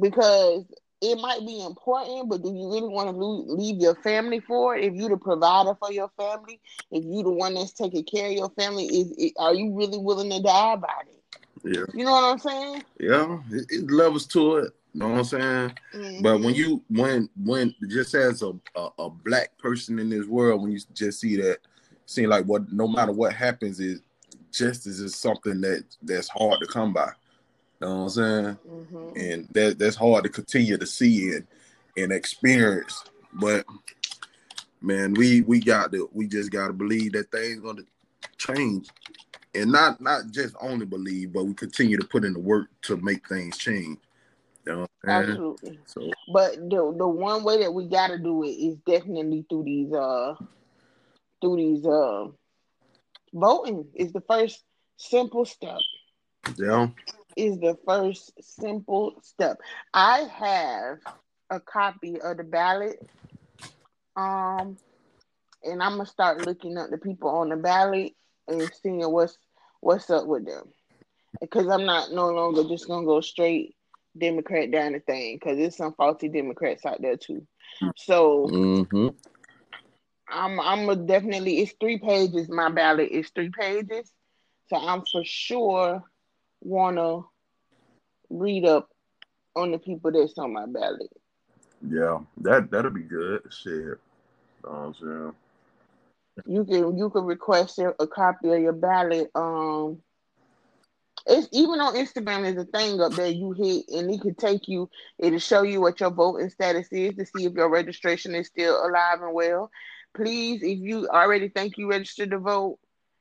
because 0.00 0.64
it 1.00 1.18
might 1.20 1.40
be 1.44 1.60
important, 1.60 2.28
but 2.28 2.42
do 2.42 2.48
you 2.48 2.72
really 2.72 2.88
want 2.88 3.10
to 3.10 3.16
leave 3.16 3.80
your 3.80 3.96
family 3.96 4.40
for 4.40 4.76
it? 4.76 4.84
If 4.84 4.94
you're 4.94 5.08
the 5.08 5.16
provider 5.16 5.74
for 5.74 5.90
your 5.92 6.10
family, 6.16 6.60
if 6.90 7.04
you're 7.04 7.24
the 7.24 7.30
one 7.30 7.54
that's 7.54 7.72
taking 7.72 8.04
care 8.04 8.26
of 8.26 8.32
your 8.32 8.50
family, 8.50 8.86
is 8.86 9.12
it, 9.18 9.32
are 9.36 9.54
you 9.54 9.74
really 9.74 9.98
willing 9.98 10.30
to 10.30 10.40
die 10.40 10.74
about 10.74 11.06
it? 11.08 11.22
Yeah. 11.64 11.84
You 11.92 12.04
know 12.04 12.12
what 12.12 12.24
I'm 12.24 12.38
saying? 12.38 12.84
Yeah. 13.00 13.38
It, 13.50 13.66
it 13.70 13.90
levels 13.90 14.26
to 14.28 14.56
it. 14.56 14.72
You 14.94 15.00
know 15.00 15.08
what 15.08 15.18
I'm 15.18 15.24
saying? 15.24 15.72
But 16.22 16.40
when 16.40 16.54
you 16.54 16.82
when 16.88 17.28
when 17.42 17.74
just 17.88 18.14
as 18.14 18.42
a, 18.42 18.52
a 18.76 18.88
a 18.98 19.10
black 19.10 19.56
person 19.58 19.98
in 19.98 20.10
this 20.10 20.26
world, 20.26 20.60
when 20.62 20.72
you 20.72 20.80
just 20.92 21.20
see 21.20 21.36
that, 21.36 21.58
seem 22.06 22.28
like 22.28 22.44
what 22.44 22.70
no 22.72 22.86
matter 22.86 23.12
what 23.12 23.32
happens 23.32 23.80
is 23.80 24.00
justice 24.50 24.98
is 24.98 25.14
something 25.16 25.60
that 25.62 25.84
that's 26.02 26.28
hard 26.28 26.60
to 26.60 26.66
come 26.66 26.92
by. 26.92 27.10
You 27.80 27.88
know 27.88 27.96
what 27.96 28.02
I'm 28.02 28.08
saying? 28.10 28.58
Mhm. 28.68 29.16
And 29.16 29.48
that 29.52 29.78
that's 29.78 29.96
hard 29.96 30.24
to 30.24 30.30
continue 30.30 30.76
to 30.76 30.86
see 30.86 31.32
and 31.32 31.46
and 31.96 32.12
experience. 32.12 33.02
But 33.32 33.64
man, 34.82 35.14
we 35.14 35.40
we 35.40 35.60
got 35.60 35.90
to 35.92 36.10
we 36.12 36.26
just 36.26 36.50
gotta 36.50 36.74
believe 36.74 37.12
that 37.12 37.30
things 37.30 37.60
gonna 37.60 37.82
change. 38.36 38.88
And 39.54 39.72
not 39.72 40.00
not 40.02 40.30
just 40.30 40.54
only 40.60 40.84
believe, 40.86 41.32
but 41.32 41.44
we 41.44 41.54
continue 41.54 41.96
to 41.96 42.06
put 42.06 42.24
in 42.24 42.34
the 42.34 42.40
work 42.40 42.68
to 42.82 42.96
make 42.98 43.26
things 43.28 43.56
change. 43.56 43.98
You 44.66 44.72
know 44.72 44.80
what 44.80 44.90
I'm 45.04 45.24
saying? 45.24 45.42
Absolutely. 45.60 45.80
So 45.86 46.10
But 46.26 46.56
the 46.56 46.94
the 46.96 47.08
one 47.08 47.44
way 47.44 47.62
that 47.62 47.72
we 47.72 47.86
gotta 47.88 48.18
do 48.18 48.42
it 48.44 48.48
is 48.48 48.76
definitely 48.86 49.44
through 49.48 49.64
these 49.64 49.92
uh 49.92 50.34
through 51.40 51.56
these 51.56 51.86
uh 51.86 52.26
voting 53.34 53.90
is 53.94 54.12
the 54.12 54.20
first 54.20 54.64
simple 54.96 55.44
step. 55.44 55.84
yeah. 56.56 56.88
Is 57.36 57.58
the 57.60 57.76
first 57.86 58.32
simple 58.42 59.14
step. 59.22 59.58
I 59.94 60.20
have 60.20 60.98
a 61.50 61.60
copy 61.60 62.20
of 62.20 62.36
the 62.36 62.44
ballot. 62.44 62.98
Um 64.16 64.78
and 65.62 65.82
I'm 65.82 65.92
gonna 65.92 66.06
start 66.06 66.40
looking 66.40 66.76
up 66.78 66.90
the 66.90 66.98
people 66.98 67.30
on 67.30 67.48
the 67.50 67.56
ballot 67.56 68.12
and 68.48 68.72
seeing 68.72 69.00
what's 69.10 69.38
what's 69.80 70.10
up 70.10 70.26
with 70.26 70.46
them. 70.46 70.72
Because 71.40 71.68
I'm 71.68 71.84
not 71.86 72.12
no 72.12 72.28
longer 72.30 72.64
just 72.64 72.86
gonna 72.86 73.06
go 73.06 73.20
straight 73.20 73.74
Democrat 74.16 74.70
down 74.70 74.92
the 74.92 75.00
thing 75.00 75.36
because 75.36 75.58
there's 75.58 75.76
some 75.76 75.94
faulty 75.94 76.28
Democrats 76.28 76.84
out 76.84 77.00
there 77.00 77.16
too. 77.16 77.46
So 77.96 78.54
Mm-hmm. 78.54 79.08
I'm 80.28 80.60
I'm 80.60 80.88
a 80.88 80.96
definitely 80.96 81.60
it's 81.60 81.74
three 81.80 81.98
pages. 81.98 82.48
My 82.48 82.70
ballot 82.70 83.10
is 83.10 83.30
three 83.30 83.50
pages, 83.50 84.12
so 84.68 84.76
I'm 84.76 85.02
for 85.10 85.22
sure 85.24 86.02
wanna 86.60 87.20
read 88.30 88.64
up 88.66 88.88
on 89.56 89.72
the 89.72 89.78
people 89.78 90.12
that's 90.12 90.38
on 90.38 90.52
my 90.52 90.66
ballot. 90.66 91.10
Yeah, 91.86 92.20
that 92.38 92.70
that'll 92.70 92.90
be 92.90 93.02
good. 93.02 93.42
Shit. 93.50 93.72
You 93.72 93.98
know 94.64 94.70
what 94.70 94.78
I'm 94.78 94.94
saying? 94.94 95.32
You 96.46 96.64
can 96.64 96.96
you 96.96 97.10
can 97.10 97.24
request 97.24 97.78
a, 97.78 97.94
a 98.00 98.06
copy 98.06 98.50
of 98.52 98.60
your 98.60 98.72
ballot. 98.72 99.30
Um, 99.34 100.02
it's 101.26 101.48
even 101.52 101.80
on 101.80 101.94
Instagram. 101.94 102.42
There's 102.42 102.56
a 102.56 102.64
thing 102.64 103.00
up 103.00 103.12
there 103.12 103.28
you 103.28 103.52
hit, 103.52 103.84
and 103.88 104.10
it 104.12 104.20
can 104.20 104.34
take 104.34 104.68
you. 104.68 104.88
It'll 105.18 105.38
show 105.38 105.62
you 105.62 105.80
what 105.80 106.00
your 106.00 106.10
voting 106.10 106.50
status 106.50 106.88
is 106.90 107.14
to 107.16 107.26
see 107.26 107.46
if 107.46 107.52
your 107.52 107.70
registration 107.70 108.34
is 108.34 108.48
still 108.48 108.84
alive 108.84 109.22
and 109.22 109.34
well. 109.34 109.70
Please, 110.14 110.62
if 110.62 110.78
you 110.78 111.08
already 111.08 111.48
think 111.48 111.78
you 111.78 111.88
registered 111.90 112.30
to 112.30 112.38
vote, 112.38 112.78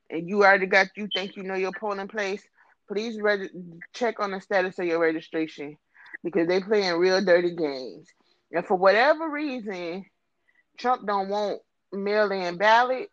and 0.09 0.27
you 0.27 0.43
already 0.43 0.65
got 0.65 0.87
you 0.95 1.07
think 1.13 1.35
you 1.35 1.43
know 1.43 1.55
your 1.55 1.71
polling 1.79 2.07
place, 2.07 2.43
please 2.87 3.19
reg- 3.21 3.49
check 3.93 4.19
on 4.19 4.31
the 4.31 4.41
status 4.41 4.77
of 4.79 4.85
your 4.85 4.99
registration 4.99 5.77
because 6.23 6.47
they 6.47 6.59
playing 6.59 6.95
real 6.95 7.23
dirty 7.23 7.55
games. 7.55 8.07
And 8.51 8.65
for 8.65 8.75
whatever 8.75 9.29
reason, 9.29 10.05
Trump 10.77 11.07
don't 11.07 11.29
want 11.29 11.61
mail-in 11.93 12.57
ballots. 12.57 13.09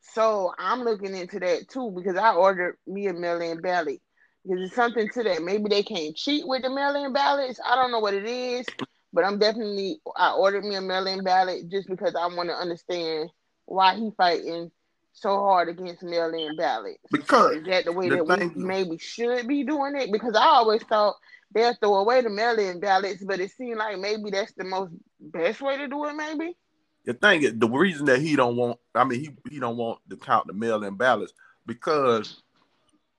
So 0.00 0.52
I'm 0.58 0.82
looking 0.82 1.14
into 1.14 1.38
that 1.40 1.68
too 1.68 1.92
because 1.94 2.16
I 2.16 2.34
ordered 2.34 2.76
me 2.86 3.06
a 3.06 3.12
mail-in 3.12 3.60
ballot. 3.60 4.00
Because 4.44 4.64
it's 4.64 4.74
something 4.74 5.08
to 5.10 5.22
that. 5.24 5.42
Maybe 5.42 5.68
they 5.68 5.82
can't 5.82 6.16
cheat 6.16 6.46
with 6.46 6.62
the 6.62 6.70
mail-in 6.70 7.12
ballots. 7.12 7.60
I 7.64 7.76
don't 7.76 7.92
know 7.92 7.98
what 7.98 8.14
it 8.14 8.24
is, 8.24 8.66
but 9.12 9.24
I'm 9.24 9.38
definitely 9.38 10.00
I 10.16 10.32
ordered 10.32 10.64
me 10.64 10.76
a 10.76 10.80
mail-in 10.80 11.22
ballot 11.22 11.68
just 11.68 11.88
because 11.88 12.14
I 12.14 12.26
want 12.34 12.48
to 12.48 12.54
understand 12.54 13.28
why 13.66 13.96
he 13.96 14.10
fighting 14.16 14.70
so 15.12 15.28
hard 15.40 15.68
against 15.68 16.02
mail-in 16.02 16.56
ballots. 16.56 16.98
Because 17.10 17.56
Is 17.56 17.64
that 17.66 17.84
the 17.84 17.92
way 17.92 18.08
the 18.08 18.24
that 18.24 18.54
we 18.56 18.62
maybe 18.62 18.96
should 18.96 19.46
be 19.46 19.64
doing 19.64 19.94
it? 19.96 20.10
Because 20.10 20.34
I 20.34 20.46
always 20.46 20.82
thought 20.84 21.16
they'll 21.52 21.74
throw 21.74 21.96
away 21.96 22.22
the 22.22 22.30
mail-in 22.30 22.80
ballots, 22.80 23.22
but 23.22 23.40
it 23.40 23.50
seemed 23.50 23.78
like 23.78 23.98
maybe 23.98 24.30
that's 24.30 24.54
the 24.54 24.64
most 24.64 24.92
best 25.20 25.60
way 25.60 25.76
to 25.76 25.88
do 25.88 26.06
it. 26.06 26.14
Maybe. 26.14 26.56
The 27.04 27.14
thing 27.14 27.42
is, 27.42 27.58
the 27.58 27.68
reason 27.68 28.06
that 28.06 28.20
he 28.20 28.36
don't 28.36 28.56
want, 28.56 28.78
I 28.94 29.04
mean, 29.04 29.20
he 29.20 29.30
he 29.50 29.58
don't 29.58 29.76
want 29.76 30.00
to 30.10 30.16
count 30.16 30.46
the 30.46 30.52
mail-in 30.52 30.94
ballots 30.94 31.32
because 31.66 32.42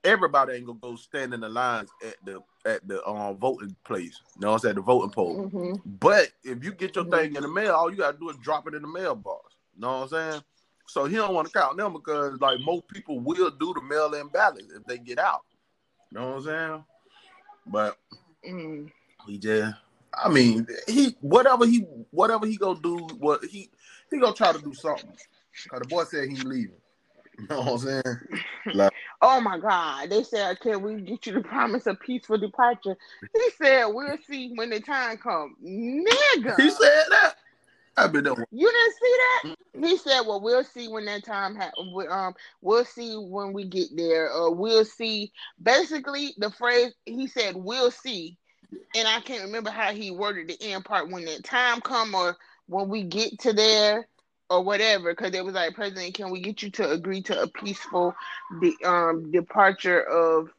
everybody 0.04 0.54
ain't 0.54 0.66
gonna 0.66 0.78
go 0.80 0.96
stand 0.96 1.34
in 1.34 1.40
the 1.40 1.48
lines 1.48 1.90
at 2.06 2.16
the 2.24 2.42
at 2.64 2.86
the 2.86 3.04
um 3.06 3.36
voting 3.36 3.74
place. 3.84 4.20
You 4.36 4.46
know, 4.46 4.54
it's 4.54 4.64
at 4.64 4.74
the 4.76 4.80
voting 4.80 5.10
poll. 5.10 5.48
hmm 5.48 5.74
But 6.00 6.30
if 6.44 6.62
you 6.64 6.72
get 6.72 6.96
your 6.96 7.04
Mhm. 7.04 7.10
thing 7.10 7.36
in 7.36 7.42
the 7.42 7.48
mail, 7.48 7.74
all 7.74 7.90
you 7.90 7.96
gotta 7.96 8.18
do 8.18 8.30
is 8.30 8.36
drop 8.38 8.66
it 8.68 8.74
in 8.74 8.82
the 8.82 8.88
mailbox. 8.88 9.54
You 9.74 9.82
know 9.82 10.00
what 10.00 10.02
I'm 10.02 10.08
saying? 10.08 10.44
So 10.86 11.04
he 11.06 11.16
don't 11.16 11.34
want 11.34 11.46
to 11.48 11.52
count 11.58 11.76
them 11.76 11.92
because 11.92 12.40
like 12.40 12.60
most 12.60 12.86
people 12.88 13.18
will 13.20 13.50
do 13.50 13.72
the 13.74 13.82
mail-in 13.82 14.28
ballot 14.28 14.64
if 14.74 14.84
they 14.84 14.98
get 14.98 15.18
out. 15.18 15.42
You 16.10 16.18
know 16.18 16.30
what 16.30 16.36
I'm 16.36 16.42
saying? 16.44 16.84
But 17.66 17.98
mm 18.46 18.90
he 19.26 19.38
just 19.38 19.76
I 20.14 20.28
mean, 20.28 20.66
he 20.86 21.16
whatever 21.20 21.66
he 21.66 21.80
whatever 22.10 22.46
he 22.46 22.56
gonna 22.56 22.80
do, 22.80 22.96
what 23.18 23.44
he 23.44 23.70
he 24.10 24.18
gonna 24.18 24.34
try 24.34 24.52
to 24.52 24.58
do 24.58 24.74
something. 24.74 25.12
Cause 25.68 25.80
the 25.80 25.88
boy 25.88 26.04
said 26.04 26.28
he 26.28 26.36
leaving. 26.36 26.76
You 27.38 27.46
know 27.48 27.62
what 27.62 27.72
I'm 27.72 27.78
saying? 27.78 28.02
Like, 28.74 28.92
Oh 29.22 29.40
my 29.40 29.56
God. 29.56 30.10
They 30.10 30.24
said, 30.24 30.60
Can 30.60 30.82
we 30.82 31.00
get 31.00 31.26
you 31.26 31.32
to 31.34 31.40
promise 31.40 31.86
a 31.86 31.94
peaceful 31.94 32.38
departure? 32.38 32.96
He 33.32 33.50
said, 33.56 33.86
We'll 33.86 34.18
see 34.28 34.52
when 34.54 34.70
the 34.70 34.80
time 34.80 35.16
comes. 35.16 35.56
Nigga. 35.64 36.60
He 36.60 36.68
said 36.68 37.04
that. 37.10 37.34
I've 37.96 38.12
been 38.12 38.24
there. 38.24 38.34
you 38.50 38.70
didn't 38.70 38.94
see 39.00 39.16
that? 39.18 39.88
He 39.88 39.96
said, 39.96 40.22
Well, 40.22 40.40
we'll 40.40 40.64
see 40.64 40.88
when 40.88 41.04
that 41.06 41.24
time 41.24 41.54
happens. 41.54 42.06
Um, 42.10 42.34
we'll 42.62 42.84
see 42.84 43.14
when 43.14 43.52
we 43.52 43.64
get 43.64 43.88
there, 43.96 44.30
or 44.32 44.52
we'll 44.52 44.84
see. 44.84 45.32
Basically, 45.62 46.34
the 46.38 46.50
phrase 46.50 46.92
he 47.06 47.28
said, 47.28 47.54
We'll 47.54 47.92
see. 47.92 48.38
And 48.94 49.08
I 49.08 49.20
can't 49.20 49.44
remember 49.44 49.70
how 49.70 49.92
he 49.92 50.10
worded 50.10 50.48
the 50.48 50.62
end 50.62 50.84
part 50.84 51.10
when 51.10 51.24
that 51.26 51.44
time 51.44 51.80
come 51.80 52.14
or 52.14 52.36
when 52.66 52.88
we 52.88 53.02
get 53.04 53.40
to 53.40 53.52
there 53.52 54.06
or 54.50 54.62
whatever. 54.62 55.12
Because 55.12 55.34
it 55.34 55.44
was 55.44 55.54
like, 55.54 55.74
President, 55.74 56.14
can 56.14 56.30
we 56.30 56.40
get 56.40 56.62
you 56.62 56.70
to 56.72 56.90
agree 56.90 57.22
to 57.22 57.42
a 57.42 57.48
peaceful 57.48 58.14
the 58.60 58.76
um 58.84 59.30
departure 59.30 60.00
of 60.00 60.50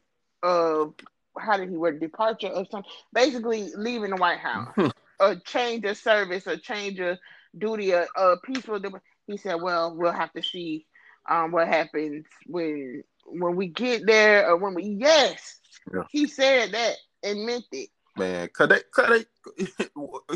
of 0.42 0.94
how 1.40 1.58
did 1.58 1.70
he 1.70 1.76
word 1.78 2.00
departure 2.00 2.48
of 2.48 2.68
some 2.70 2.84
basically 3.14 3.70
leaving 3.76 4.12
the 4.12 4.18
White 4.18 4.40
House, 4.40 4.76
a 5.20 5.36
change 5.38 5.86
of 5.86 5.98
service, 5.98 6.48
a 6.48 6.58
change 6.58 7.00
of 7.00 7.18
duty, 7.58 7.92
a, 7.92 8.06
a 8.18 8.38
peaceful. 8.44 8.80
He 9.28 9.38
said, 9.38 9.56
"Well, 9.56 9.96
we'll 9.96 10.12
have 10.12 10.34
to 10.34 10.44
see 10.44 10.86
um, 11.30 11.52
what 11.52 11.68
happens 11.68 12.26
when 12.48 13.04
when 13.26 13.56
we 13.56 13.68
get 13.68 14.06
there, 14.06 14.50
or 14.50 14.58
when 14.58 14.74
we 14.74 14.84
yes." 14.84 15.60
Yeah. 15.94 16.04
He 16.10 16.28
said 16.28 16.72
that 16.72 16.96
and 17.24 17.46
meant 17.46 17.66
it. 17.72 17.90
Man, 18.16 18.48
cause 18.50 18.70
they, 18.70 18.80
cause 18.92 19.26
they, 19.58 19.66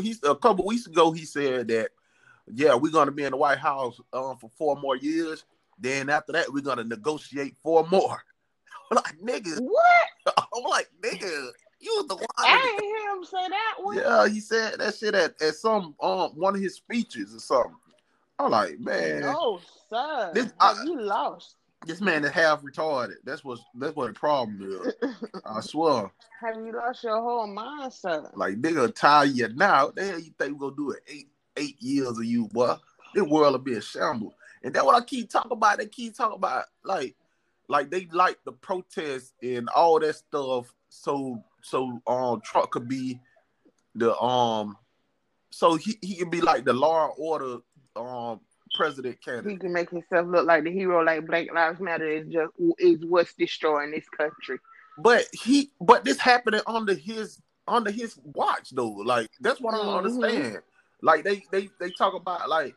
he's 0.00 0.20
a 0.24 0.34
couple 0.34 0.66
weeks 0.66 0.86
ago. 0.86 1.12
He 1.12 1.24
said 1.24 1.68
that, 1.68 1.90
yeah, 2.52 2.74
we're 2.74 2.92
gonna 2.92 3.12
be 3.12 3.24
in 3.24 3.30
the 3.30 3.36
White 3.36 3.58
House 3.58 4.00
um, 4.12 4.36
for 4.38 4.50
four 4.58 4.76
more 4.76 4.96
years. 4.96 5.44
Then 5.78 6.10
after 6.10 6.32
that, 6.32 6.52
we're 6.52 6.62
gonna 6.62 6.84
negotiate 6.84 7.56
four 7.62 7.86
more. 7.86 8.20
I'm 8.90 8.96
like, 8.96 9.18
nigga, 9.18 9.60
what? 9.60 10.36
I'm 10.54 10.64
like, 10.64 10.88
nigga, 11.00 11.50
you 11.80 11.94
was 11.96 12.06
the 12.08 12.16
one. 12.16 12.26
I 12.36 12.56
didn't 12.56 12.84
hear 12.84 13.16
him 13.16 13.24
say 13.24 13.48
that 13.48 13.74
one. 13.80 13.96
Yeah, 13.96 14.28
he 14.28 14.40
said 14.40 14.78
that 14.78 14.96
shit 14.96 15.14
at, 15.14 15.40
at 15.40 15.54
some 15.54 15.94
um 16.00 16.30
one 16.30 16.56
of 16.56 16.60
his 16.60 16.74
speeches 16.74 17.34
or 17.34 17.38
something. 17.38 17.76
I'm 18.40 18.50
like, 18.50 18.80
man. 18.80 19.20
No, 19.20 19.60
sir. 19.88 20.32
This, 20.34 20.52
I, 20.60 20.82
you 20.84 21.00
lost. 21.00 21.56
This 21.86 22.00
man 22.00 22.24
is 22.24 22.30
half 22.30 22.62
retarded. 22.62 23.16
That's 23.24 23.44
what 23.44 23.60
that's 23.74 23.94
what 23.94 24.08
the 24.08 24.18
problem 24.18 24.60
is. 24.62 24.94
I 25.46 25.60
swear. 25.60 26.10
Have 26.40 26.56
you 26.56 26.72
lost 26.72 27.04
your 27.04 27.20
whole 27.20 27.46
mind, 27.46 27.92
sir? 27.92 28.30
Like 28.34 28.56
nigga 28.56 28.94
tie 28.94 29.24
you 29.24 29.48
now. 29.48 29.86
What 29.86 29.96
the 29.96 30.04
hell 30.04 30.18
you 30.18 30.32
think 30.38 30.52
we 30.52 30.58
gonna 30.58 30.76
do 30.76 30.90
it? 30.90 31.00
Eight 31.06 31.28
eight 31.56 31.80
years 31.80 32.18
of 32.18 32.24
you, 32.24 32.48
boy. 32.48 32.76
This 33.14 33.24
world 33.24 33.52
will 33.52 33.58
be 33.58 33.74
a 33.74 33.80
shambles. 33.80 34.34
And 34.62 34.74
that's 34.74 34.84
what 34.84 35.00
I 35.00 35.04
keep 35.04 35.30
talking 35.30 35.52
about. 35.52 35.78
They 35.78 35.86
keep 35.86 36.16
talking 36.16 36.36
about 36.36 36.64
like 36.84 37.14
like 37.68 37.90
they 37.90 38.08
like 38.12 38.38
the 38.44 38.52
protests 38.52 39.32
and 39.42 39.68
all 39.68 40.00
that 40.00 40.16
stuff 40.16 40.72
so 40.88 41.42
so 41.62 42.00
um 42.06 42.40
Trump 42.40 42.70
could 42.70 42.88
be 42.88 43.20
the 43.94 44.18
um 44.20 44.76
so 45.50 45.76
he, 45.76 45.98
he 46.00 46.16
can 46.16 46.30
be 46.30 46.40
like 46.40 46.64
the 46.64 46.72
law 46.72 47.04
and 47.06 47.14
order 47.18 47.58
um 47.96 48.40
president 48.78 49.20
candidate. 49.22 49.52
He 49.52 49.58
can 49.58 49.72
make 49.72 49.90
himself 49.90 50.28
look 50.28 50.46
like 50.46 50.64
the 50.64 50.70
hero 50.70 51.02
like 51.04 51.26
Black 51.26 51.52
Lives 51.52 51.80
Matter 51.80 52.08
is 52.08 52.28
just 52.28 52.52
is 52.78 53.04
what's 53.04 53.34
destroying 53.34 53.90
this 53.90 54.08
country. 54.08 54.58
But 54.96 55.26
he 55.32 55.70
but 55.80 56.04
this 56.04 56.18
happening 56.18 56.60
under 56.66 56.94
his 56.94 57.42
under 57.66 57.90
his 57.90 58.18
watch 58.22 58.70
though. 58.70 58.88
Like 58.88 59.28
that's 59.40 59.60
what 59.60 59.74
mm-hmm. 59.74 59.88
I 59.88 60.00
don't 60.00 60.06
understand. 60.06 60.62
Like 61.02 61.24
they 61.24 61.42
they 61.50 61.68
they 61.80 61.90
talk 61.90 62.14
about 62.14 62.48
like 62.48 62.74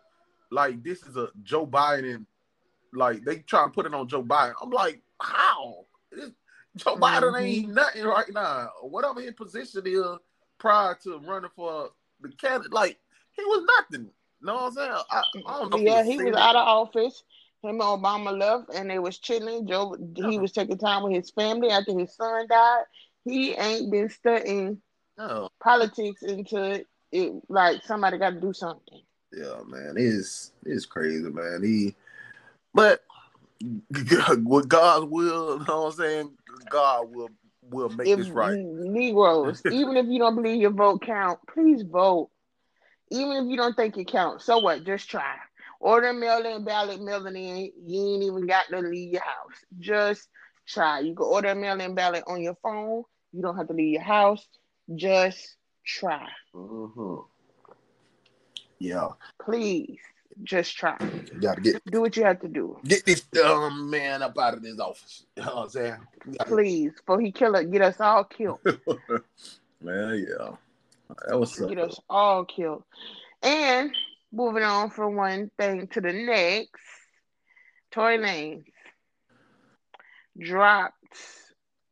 like 0.51 0.83
this 0.83 1.03
is 1.03 1.15
a 1.15 1.29
Joe 1.43 1.67
Biden 1.67 2.25
like 2.93 3.23
they 3.23 3.37
try 3.37 3.63
to 3.63 3.69
put 3.69 3.85
it 3.85 3.93
on 3.93 4.07
Joe 4.07 4.23
Biden. 4.23 4.53
I'm 4.61 4.71
like, 4.71 5.01
how? 5.21 5.85
Joe 6.75 6.95
mm-hmm. 6.95 7.03
Biden 7.03 7.41
ain't 7.41 7.69
nothing 7.69 8.03
right 8.03 8.33
now. 8.33 8.69
Whatever 8.81 9.21
his 9.21 9.33
position 9.33 9.83
is 9.85 10.03
prior 10.57 10.97
to 11.03 11.19
running 11.19 11.51
for 11.55 11.89
the 12.21 12.29
candidate, 12.29 12.73
like 12.73 12.97
he 13.33 13.43
was 13.43 13.65
nothing. 13.79 14.09
What 14.41 14.63
I'm 14.63 14.71
saying? 14.71 14.91
I, 14.91 15.03
I 15.11 15.19
uh, 15.19 15.59
don't 15.59 15.71
know. 15.71 15.77
Yeah, 15.77 16.03
he 16.03 16.17
was 16.17 16.35
out 16.35 16.55
of 16.55 16.67
office. 16.67 17.23
Him 17.63 17.79
and 17.79 17.81
Obama 17.81 18.37
left, 18.37 18.73
and 18.73 18.89
they 18.89 18.97
was 18.97 19.19
chilling. 19.19 19.67
Joe, 19.67 19.95
he 20.15 20.39
was 20.39 20.51
taking 20.51 20.79
time 20.79 21.03
with 21.03 21.13
his 21.13 21.29
family 21.29 21.69
after 21.69 21.97
his 21.97 22.15
son 22.15 22.47
died. 22.47 22.83
He 23.23 23.53
ain't 23.53 23.91
been 23.91 24.09
studying 24.09 24.81
no. 25.17 25.49
politics 25.61 26.23
until 26.23 26.63
it 26.63 26.87
It 27.11 27.33
like 27.49 27.83
somebody 27.83 28.17
got 28.17 28.31
to 28.31 28.41
do 28.41 28.51
something. 28.51 29.01
Yeah, 29.31 29.61
man, 29.67 29.93
it's 29.95 30.51
it's 30.65 30.85
crazy, 30.85 31.29
man. 31.29 31.61
He 31.63 31.95
but 32.73 33.03
with 34.43 34.67
God's 34.67 35.05
will, 35.05 35.59
you 35.59 35.65
know 35.67 35.83
what 35.83 35.87
I'm 35.87 35.91
saying? 35.91 36.31
God 36.69 37.13
will 37.13 37.29
will 37.69 37.89
make 37.89 38.07
if, 38.07 38.17
this 38.17 38.29
right. 38.29 38.57
Negroes, 38.57 39.61
even 39.71 39.97
if 39.97 40.07
you 40.07 40.19
don't 40.19 40.35
believe 40.35 40.61
your 40.61 40.71
vote 40.71 41.03
count, 41.05 41.39
please 41.53 41.83
vote. 41.83 42.29
Even 43.11 43.45
if 43.45 43.49
you 43.49 43.57
don't 43.57 43.75
think 43.75 43.97
it 43.97 44.07
counts, 44.07 44.45
so 44.45 44.59
what? 44.59 44.83
Just 44.85 45.09
try. 45.09 45.35
Order 45.79 46.13
mail-in 46.13 46.63
ballot, 46.63 47.01
mail 47.01 47.25
in. 47.25 47.35
You 47.35 48.13
ain't 48.13 48.23
even 48.23 48.47
got 48.47 48.67
to 48.69 48.79
leave 48.79 49.13
your 49.13 49.21
house. 49.21 49.65
Just 49.79 50.27
try. 50.67 50.99
You 50.99 51.13
can 51.15 51.25
order 51.25 51.49
a 51.49 51.55
mail-in 51.55 51.93
ballot 51.93 52.23
on 52.27 52.41
your 52.41 52.55
phone. 52.63 53.03
You 53.33 53.41
don't 53.41 53.57
have 53.57 53.67
to 53.67 53.73
leave 53.73 53.93
your 53.93 54.01
house. 54.01 54.47
Just 54.95 55.55
try. 55.85 56.27
Mm-hmm. 56.55 57.21
Yeah. 58.79 59.09
Please 59.43 59.99
just 60.43 60.75
try. 60.75 60.97
You 61.33 61.39
gotta 61.39 61.61
get 61.61 61.85
do 61.85 62.01
what 62.01 62.15
you 62.17 62.23
have 62.23 62.39
to 62.41 62.47
do. 62.47 62.79
Get 62.85 63.05
this 63.05 63.21
dumb 63.21 63.89
man 63.89 64.23
up 64.23 64.37
out 64.37 64.55
of 64.55 64.63
this 64.63 64.79
office. 64.79 65.25
You 65.35 65.43
know 65.43 65.55
what 65.55 65.63
I'm 65.63 65.69
saying? 65.69 65.97
Please, 66.47 66.91
for 67.05 67.19
he 67.19 67.31
kill 67.31 67.55
it, 67.55 67.71
get 67.71 67.81
us 67.81 67.99
all 67.99 68.23
killed. 68.23 68.59
man, 69.81 70.25
yeah. 70.27 70.55
That 71.27 71.39
was 71.39 71.59
get 71.59 71.79
us 71.79 71.99
all 72.09 72.45
killed. 72.45 72.83
And 73.41 73.95
moving 74.31 74.63
on 74.63 74.89
from 74.89 75.15
one 75.15 75.51
thing 75.57 75.87
to 75.87 76.01
the 76.01 76.13
next, 76.13 76.81
Tory 77.91 78.17
Lanez 78.17 78.63
dropped 80.37 80.95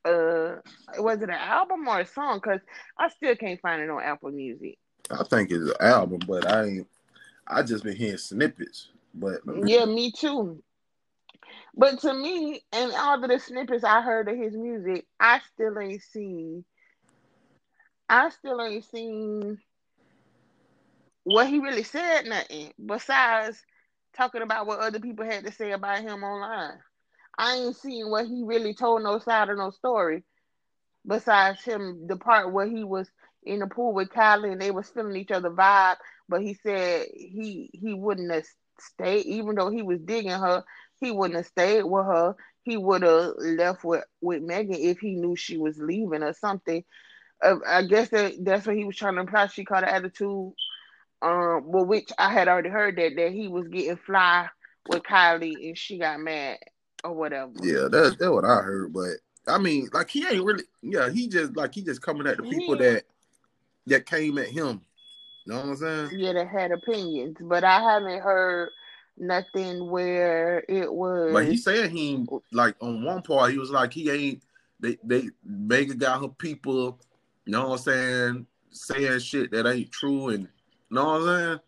uh 0.05 0.55
was 0.97 1.17
it 1.21 1.29
an 1.29 1.31
album 1.31 1.87
or 1.87 1.99
a 1.99 2.05
song? 2.05 2.37
Because 2.37 2.61
I 2.97 3.09
still 3.09 3.35
can't 3.35 3.59
find 3.61 3.81
it 3.81 3.89
on 3.89 4.01
Apple 4.01 4.31
Music. 4.31 4.77
I 5.11 5.23
think 5.23 5.51
it's 5.51 5.69
an 5.69 5.75
album, 5.79 6.19
but 6.27 6.47
I 6.47 6.65
ain't 6.65 6.87
I 7.47 7.63
just 7.63 7.83
been 7.83 7.95
hearing 7.95 8.17
snippets. 8.17 8.89
But 9.13 9.41
yeah, 9.65 9.85
me 9.85 10.11
too. 10.11 10.63
But 11.75 11.99
to 12.01 12.13
me, 12.13 12.61
and 12.71 12.91
all 12.93 13.23
of 13.23 13.29
the 13.29 13.39
snippets 13.39 13.83
I 13.83 14.01
heard 14.01 14.27
of 14.27 14.37
his 14.37 14.55
music, 14.55 15.05
I 15.19 15.39
still 15.53 15.77
ain't 15.79 16.01
seen. 16.03 16.65
I 18.09 18.29
still 18.29 18.61
ain't 18.61 18.85
seen 18.85 19.59
what 21.23 21.47
he 21.47 21.59
really 21.59 21.83
said. 21.83 22.25
Nothing 22.25 22.73
besides 22.83 23.63
talking 24.15 24.41
about 24.41 24.67
what 24.67 24.79
other 24.79 24.99
people 24.99 25.25
had 25.25 25.45
to 25.45 25.51
say 25.51 25.71
about 25.71 25.99
him 26.01 26.23
online. 26.23 26.79
I 27.37 27.55
ain't 27.55 27.75
seen 27.77 28.09
what 28.09 28.25
he 28.27 28.43
really 28.45 28.73
told 28.73 29.03
no 29.03 29.19
side 29.19 29.49
of 29.49 29.57
no 29.57 29.71
story. 29.71 30.23
Besides 31.07 31.63
him, 31.63 32.07
the 32.07 32.17
part 32.17 32.51
where 32.51 32.67
he 32.67 32.83
was 32.83 33.09
in 33.43 33.59
the 33.59 33.67
pool 33.67 33.93
with 33.93 34.09
Kylie 34.09 34.51
and 34.51 34.61
they 34.61 34.71
was 34.71 34.89
feeling 34.89 35.15
each 35.15 35.31
other 35.31 35.49
vibe 35.51 35.97
but 36.29 36.41
he 36.41 36.53
said 36.53 37.07
he 37.13 37.69
he 37.73 37.93
wouldn't 37.93 38.31
have 38.31 38.45
stayed, 38.79 39.25
even 39.25 39.55
though 39.55 39.69
he 39.69 39.81
was 39.81 39.99
digging 40.01 40.31
her, 40.31 40.63
he 40.99 41.11
wouldn't 41.11 41.37
have 41.37 41.47
stayed 41.47 41.83
with 41.83 42.05
her. 42.05 42.35
He 42.63 42.77
would 42.77 43.01
have 43.01 43.33
left 43.37 43.83
with, 43.83 44.03
with 44.21 44.43
Megan 44.43 44.75
if 44.75 44.99
he 44.99 45.15
knew 45.15 45.35
she 45.35 45.57
was 45.57 45.77
leaving 45.79 46.23
or 46.23 46.33
something. 46.33 46.83
Uh, 47.41 47.55
I 47.65 47.83
guess 47.83 48.09
that 48.09 48.33
that's 48.43 48.67
what 48.67 48.75
he 48.75 48.85
was 48.85 48.95
trying 48.95 49.15
to 49.15 49.21
imply. 49.21 49.47
She 49.47 49.65
caught 49.65 49.83
an 49.83 49.89
attitude, 49.89 50.53
um, 51.21 51.63
well, 51.65 51.85
which 51.85 52.11
I 52.17 52.31
had 52.31 52.47
already 52.47 52.69
heard 52.69 52.97
that 52.97 53.15
that 53.15 53.31
he 53.31 53.47
was 53.47 53.67
getting 53.67 53.97
fly 53.97 54.49
with 54.89 55.03
Kylie 55.03 55.67
and 55.67 55.77
she 55.77 55.99
got 55.99 56.19
mad 56.19 56.57
or 57.03 57.13
whatever. 57.13 57.51
Yeah, 57.61 57.87
that's 57.89 58.15
that's 58.17 58.31
what 58.31 58.45
I 58.45 58.55
heard. 58.61 58.93
But 58.93 59.17
I 59.47 59.57
mean, 59.57 59.89
like 59.93 60.09
he 60.09 60.27
ain't 60.27 60.43
really. 60.43 60.63
Yeah, 60.81 61.09
he 61.09 61.27
just 61.27 61.55
like 61.55 61.73
he 61.73 61.81
just 61.81 62.01
coming 62.01 62.27
at 62.27 62.37
the 62.37 62.43
people 62.43 62.75
yeah. 62.81 62.91
that 62.91 63.03
that 63.87 64.05
came 64.05 64.37
at 64.37 64.47
him 64.47 64.81
You 65.45 65.53
know 65.53 65.57
what 65.57 65.65
I'm 65.65 65.75
saying? 65.77 66.19
Yeah, 66.19 66.33
they 66.33 66.45
had 66.45 66.71
opinions, 66.71 67.37
but 67.41 67.63
I 67.63 67.81
haven't 67.81 68.21
heard 68.21 68.69
nothing 69.17 69.89
where 69.89 70.63
it 70.67 70.91
was. 70.91 71.33
But 71.33 71.45
he 71.45 71.57
said 71.57 71.91
he 71.91 72.25
like 72.51 72.75
on 72.81 73.03
one 73.03 73.21
part 73.21 73.51
he 73.51 73.57
was 73.57 73.71
like 73.71 73.93
he 73.93 74.09
ain't 74.09 74.43
they 74.79 74.97
they 75.03 75.29
Megan 75.43 75.97
got 75.97 76.21
her 76.21 76.29
people. 76.29 76.99
You 77.49 77.53
know 77.53 77.69
what 77.69 77.79
I'm 77.79 77.83
saying? 77.83 78.47
Saying 78.69 79.19
shit 79.21 79.49
that 79.49 79.65
ain't 79.65 79.91
true, 79.91 80.29
and 80.29 80.43
you 80.43 80.49
know 80.91 81.03
what 81.03 81.21
I'm 81.21 81.25
saying? 81.25 81.59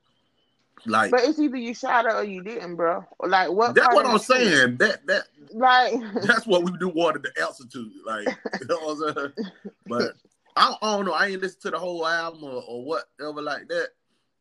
Like, 0.85 1.09
but 1.09 1.21
it's 1.23 1.39
either 1.39 1.57
you 1.57 1.73
shot 1.73 2.05
her 2.05 2.17
or 2.17 2.23
you 2.23 2.43
didn't, 2.43 2.75
bro. 2.75 3.03
Like, 3.19 3.49
what? 3.49 3.73
That's 3.73 3.95
what 3.95 4.05
I'm 4.05 4.19
saying. 4.19 4.77
That 4.77 5.07
that 5.07 5.23
like 5.55 5.93
that's 6.27 6.45
what 6.45 6.65
we 6.65 6.77
do 6.77 6.89
wanted 6.89 7.23
the 7.23 7.43
answer 7.43 7.63
to. 7.65 7.91
Like, 8.05 8.27
you 8.61 8.67
know 8.67 8.77
what 8.77 9.09
I'm 9.09 9.15
saying? 9.15 9.51
But 9.87 10.13
I, 10.55 10.75
I 10.83 10.95
don't 10.97 11.05
know. 11.05 11.13
I 11.13 11.29
ain't 11.29 11.41
listened 11.41 11.63
to 11.63 11.71
the 11.71 11.79
whole 11.79 12.05
album 12.05 12.43
or, 12.43 12.61
or 12.67 12.85
whatever 12.85 13.41
like 13.41 13.67
that. 13.69 13.87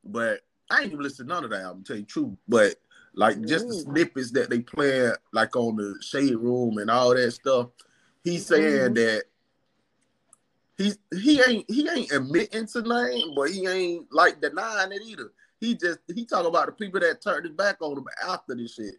But 0.05 0.41
I 0.71 0.83
ain't 0.83 0.93
even 0.93 1.03
listened 1.03 1.31
to 1.31 1.35
none 1.35 1.45
of 1.45 1.49
the 1.49 1.59
album, 1.59 1.85
tell 1.85 1.97
you 1.97 2.05
true. 2.05 2.37
But 2.49 2.75
like 3.15 3.41
just 3.47 3.67
the 3.67 3.73
snippets 3.77 4.31
that 4.33 4.51
they 4.51 4.61
play 4.61 5.09
like 5.33 5.57
on 5.57 5.77
the 5.77 5.97
shade 6.03 6.37
room 6.37 6.77
and 6.77 6.91
all 6.91 7.15
that 7.15 7.31
stuff, 7.31 7.69
he's 8.25 8.45
saying 8.45 8.93
mm-hmm. 8.93 8.95
that 8.95 9.25
he 10.81 10.93
he 11.15 11.43
ain't 11.43 11.71
he 11.71 11.89
ain't 11.89 12.13
admitting 12.13 12.67
to 12.69 12.83
nothing, 12.83 13.35
but 13.37 13.51
he 13.51 13.67
ain't 13.67 14.07
like 14.13 14.41
denying 14.41 14.93
it 14.93 15.03
either. 15.03 15.31
He 15.61 15.75
just 15.75 15.99
he 16.15 16.25
talk 16.25 16.47
about 16.47 16.67
the 16.67 16.73
people 16.73 17.01
that 17.01 17.21
turned 17.21 17.45
his 17.45 17.55
back 17.55 17.77
on 17.83 17.99
him 17.99 18.07
after 18.27 18.55
this 18.55 18.75
shit 18.75 18.95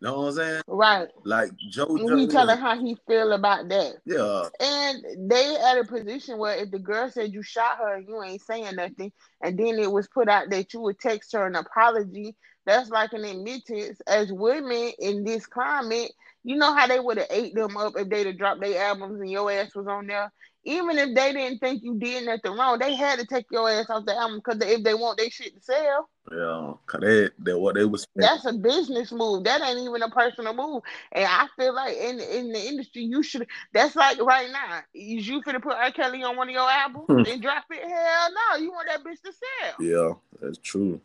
You 0.00 0.08
know 0.08 0.20
what 0.20 0.26
I'm 0.26 0.32
saying? 0.34 0.62
Right. 0.68 1.08
Like 1.24 1.50
Joe. 1.70 1.96
And 1.96 2.20
he 2.20 2.26
telling 2.26 2.58
how 2.58 2.78
he 2.78 2.96
feel 3.06 3.32
about 3.32 3.70
that. 3.70 3.94
Yeah. 4.04 4.48
And 4.60 5.30
they 5.30 5.56
at 5.56 5.78
a 5.78 5.84
position 5.84 6.36
where 6.36 6.56
if 6.56 6.70
the 6.70 6.78
girl 6.78 7.10
said 7.10 7.32
you 7.32 7.42
shot 7.42 7.78
her, 7.78 7.98
you 8.00 8.22
ain't 8.22 8.42
saying 8.42 8.76
nothing, 8.76 9.12
and 9.40 9.58
then 9.58 9.78
it 9.78 9.90
was 9.90 10.08
put 10.08 10.28
out 10.28 10.50
that 10.50 10.74
you 10.74 10.80
would 10.80 11.00
text 11.00 11.32
her 11.32 11.46
an 11.46 11.56
apology 11.56 12.36
that's 12.66 12.90
like 12.90 13.12
an 13.12 13.24
admittance 13.24 14.00
as 14.06 14.32
women 14.32 14.92
in 14.98 15.24
this 15.24 15.46
climate. 15.46 16.12
You 16.44 16.56
know 16.56 16.74
how 16.74 16.86
they 16.86 17.00
would 17.00 17.16
have 17.16 17.26
ate 17.30 17.54
them 17.54 17.76
up 17.76 17.94
if 17.96 18.08
they'd 18.08 18.26
have 18.26 18.38
dropped 18.38 18.60
their 18.60 18.82
albums 18.82 19.20
and 19.20 19.30
your 19.30 19.50
ass 19.50 19.74
was 19.74 19.86
on 19.86 20.06
there. 20.06 20.30
Even 20.64 20.98
if 20.98 21.14
they 21.14 21.32
didn't 21.32 21.58
think 21.58 21.82
you 21.82 21.98
did 21.98 22.24
nothing 22.26 22.52
wrong, 22.58 22.78
they 22.78 22.94
had 22.94 23.18
to 23.18 23.26
take 23.26 23.46
your 23.50 23.68
ass 23.70 23.90
off 23.90 24.06
the 24.06 24.16
album 24.16 24.38
because 24.44 24.60
if 24.62 24.82
they 24.82 24.94
want 24.94 25.18
their 25.18 25.30
shit 25.30 25.54
to 25.54 25.60
sell. 25.62 26.08
Yeah, 26.32 26.72
cause 26.86 27.00
they, 27.02 27.28
they 27.38 27.54
what 27.54 27.74
they 27.74 27.84
was. 27.84 28.06
That's 28.16 28.46
a 28.46 28.52
business 28.54 29.12
move. 29.12 29.44
That 29.44 29.60
ain't 29.60 29.80
even 29.80 30.02
a 30.02 30.08
personal 30.10 30.54
move. 30.54 30.82
And 31.12 31.26
I 31.26 31.48
feel 31.58 31.74
like 31.74 31.96
in 31.96 32.18
in 32.20 32.52
the 32.52 32.66
industry, 32.66 33.02
you 33.02 33.22
should. 33.22 33.46
That's 33.74 33.94
like 33.94 34.20
right 34.22 34.50
now. 34.50 34.80
Is 34.94 35.28
you 35.28 35.42
finna 35.42 35.62
put 35.62 35.74
R. 35.76 35.90
Kelly 35.92 36.22
on 36.22 36.36
one 36.36 36.48
of 36.48 36.54
your 36.54 36.70
albums 36.70 37.06
Hmm. 37.08 37.30
and 37.30 37.42
drop 37.42 37.64
it? 37.70 37.86
Hell 37.86 38.28
no. 38.32 38.56
You 38.56 38.70
want 38.72 38.88
that 38.88 39.04
bitch 39.04 39.20
to 39.22 39.32
sell. 39.32 39.74
Yeah, 39.80 40.14
that's 40.40 40.58
true. 40.58 41.00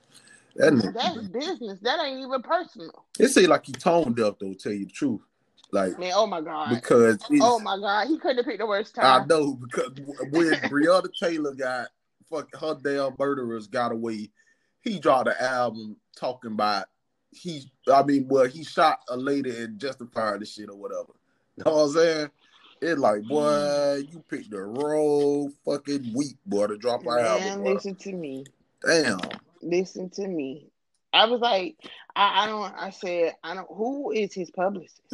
That 0.56 0.94
That's 0.94 1.28
business. 1.28 1.80
That 1.82 2.00
ain't 2.06 2.20
even 2.20 2.42
personal. 2.42 3.06
it 3.20 3.30
seemed 3.30 3.48
like 3.50 3.66
he 3.66 3.74
toned 3.74 4.20
up 4.20 4.40
though. 4.40 4.54
Tell 4.54 4.72
you 4.74 4.86
the 4.86 4.92
truth, 4.92 5.22
like 5.72 5.98
Man, 6.00 6.14
oh 6.16 6.26
my 6.28 6.42
god. 6.42 6.70
because 6.70 7.24
Oh 7.42 7.60
my 7.60 7.78
god, 7.78 8.08
he 8.08 8.18
couldn't 8.18 8.38
have 8.38 8.46
picked 8.46 8.60
the 8.60 8.66
worst 8.66 8.96
time. 8.96 9.24
I 9.24 9.26
know 9.26 9.54
because 9.56 9.92
when 10.32 10.54
Breonna 10.70 11.10
Taylor 11.20 11.54
got 11.54 11.90
fuck 12.30 12.48
her 12.60 12.78
damn 12.82 13.16
murderers 13.18 13.68
got 13.68 13.92
away, 13.92 14.30
he 14.82 15.00
dropped 15.00 15.28
an 15.30 15.36
album 15.40 15.98
talking 16.18 16.52
about 16.52 16.86
he. 17.32 17.64
I 17.92 18.04
mean, 18.04 18.28
well, 18.28 18.46
he 18.46 18.64
shot 18.64 19.00
a 19.10 19.18
lady 19.18 19.56
and 19.56 19.80
justified 19.80 20.42
the 20.42 20.46
shit 20.46 20.70
or 20.70 20.78
whatever. 20.78 21.14
You 21.58 21.64
know 21.66 21.76
what 21.76 21.84
I'm 21.84 21.92
saying? 21.92 22.30
It's 22.82 23.00
like, 23.00 23.24
boy, 23.24 24.04
you 24.10 24.24
picked 24.30 24.52
the 24.52 24.62
wrong 24.62 25.52
fucking 25.66 26.14
week, 26.14 26.38
boy, 26.46 26.68
to 26.68 26.78
drop 26.78 27.02
an 27.02 27.16
Man, 27.16 27.26
album. 27.26 27.64
boy. 27.64 27.74
listen 27.74 27.96
to 27.96 28.14
me. 28.14 28.46
Damn. 28.86 29.20
Listen 29.62 30.10
to 30.12 30.28
me. 30.28 30.69
I 31.14 31.26
was 31.26 31.42
like, 31.42 31.78
I, 32.16 32.44
I 32.44 32.48
don't. 32.48 32.74
I 32.76 32.90
said, 32.92 33.36
I 33.44 33.56
don't. 33.56 33.68
Who 33.70 34.12
is 34.12 34.34
his 34.34 34.52
publicist? 34.52 35.02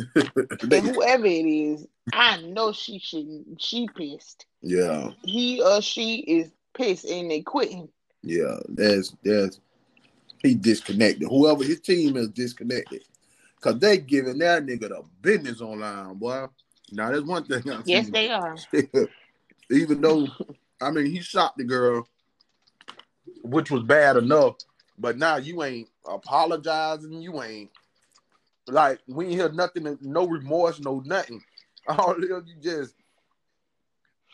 And 0.62 0.86
whoever 0.86 1.25
it 1.25 1.45
is, 1.45 1.88
I 2.13 2.41
know 2.41 2.71
she 2.71 2.99
shouldn't. 2.99 3.62
She 3.62 3.88
pissed. 3.95 4.45
yeah, 4.62 5.12
He 5.23 5.62
or 5.62 5.81
she 5.81 6.17
is 6.17 6.51
pissed, 6.73 7.05
and 7.05 7.29
they 7.31 7.41
quitting. 7.41 7.89
yeah. 8.23 8.58
That's 8.69 9.13
that's 9.23 9.60
he 10.43 10.53
disconnected. 10.55 11.27
Whoever 11.29 11.63
his 11.63 11.79
team 11.79 12.17
is 12.17 12.29
disconnected. 12.29 13.03
Cause 13.62 13.79
they 13.79 13.97
giving 13.97 14.38
that 14.39 14.65
nigga 14.65 14.89
the 14.89 15.03
business 15.21 15.62
online, 15.62 16.15
boy. 16.15 16.45
Now 16.91 17.10
there's 17.12 17.23
one 17.23 17.43
thing 17.45 17.63
I 17.71 17.81
Yes, 17.86 18.05
see. 18.05 18.12
they 18.12 18.29
are. 18.29 18.55
Even 19.71 20.01
though 20.01 20.27
I 20.81 20.91
mean 20.91 21.05
he 21.08 21.21
shot 21.21 21.58
the 21.58 21.63
girl, 21.63 22.08
which 23.43 23.71
was 23.71 23.84
bad 23.84 24.17
enough, 24.17 24.55
but 24.97 25.17
now 25.17 25.38
you 25.38 25.63
ain't 25.63 25.89
apologizing, 26.08 27.21
you 27.21 27.41
ain't 27.41 27.69
like 28.67 28.99
we 29.08 29.25
ain't 29.25 29.34
hear 29.36 29.51
nothing, 29.51 29.97
no 30.01 30.27
remorse, 30.27 30.79
no 30.79 31.01
nothing. 31.05 31.43
All 31.88 32.15
you 32.19 32.43
just 32.62 32.95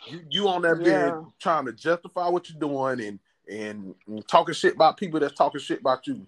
you, 0.10 0.22
you 0.30 0.48
on 0.48 0.62
that 0.64 0.82
Yeah. 0.82 1.12
bed 1.12 1.14
trying 1.40 1.66
to 1.66 1.74
justify 1.74 2.28
what 2.30 2.50
you're 2.50 2.60
doing 2.60 3.06
and, 3.06 3.20
and 3.50 3.96
and 4.08 4.28
talking 4.28 4.54
shit 4.56 4.76
about 4.76 4.98
people 4.98 5.20
that's 5.20 5.34
talking 5.34 5.62
shit 5.62 5.80
about 5.82 6.08
you. 6.08 6.26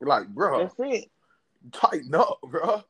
You're 0.00 0.08
like, 0.08 0.28
bro, 0.28 0.64
That's 0.64 0.74
it. 0.78 1.10
tighten 1.72 2.14
up, 2.14 2.38
bro. 2.42 2.82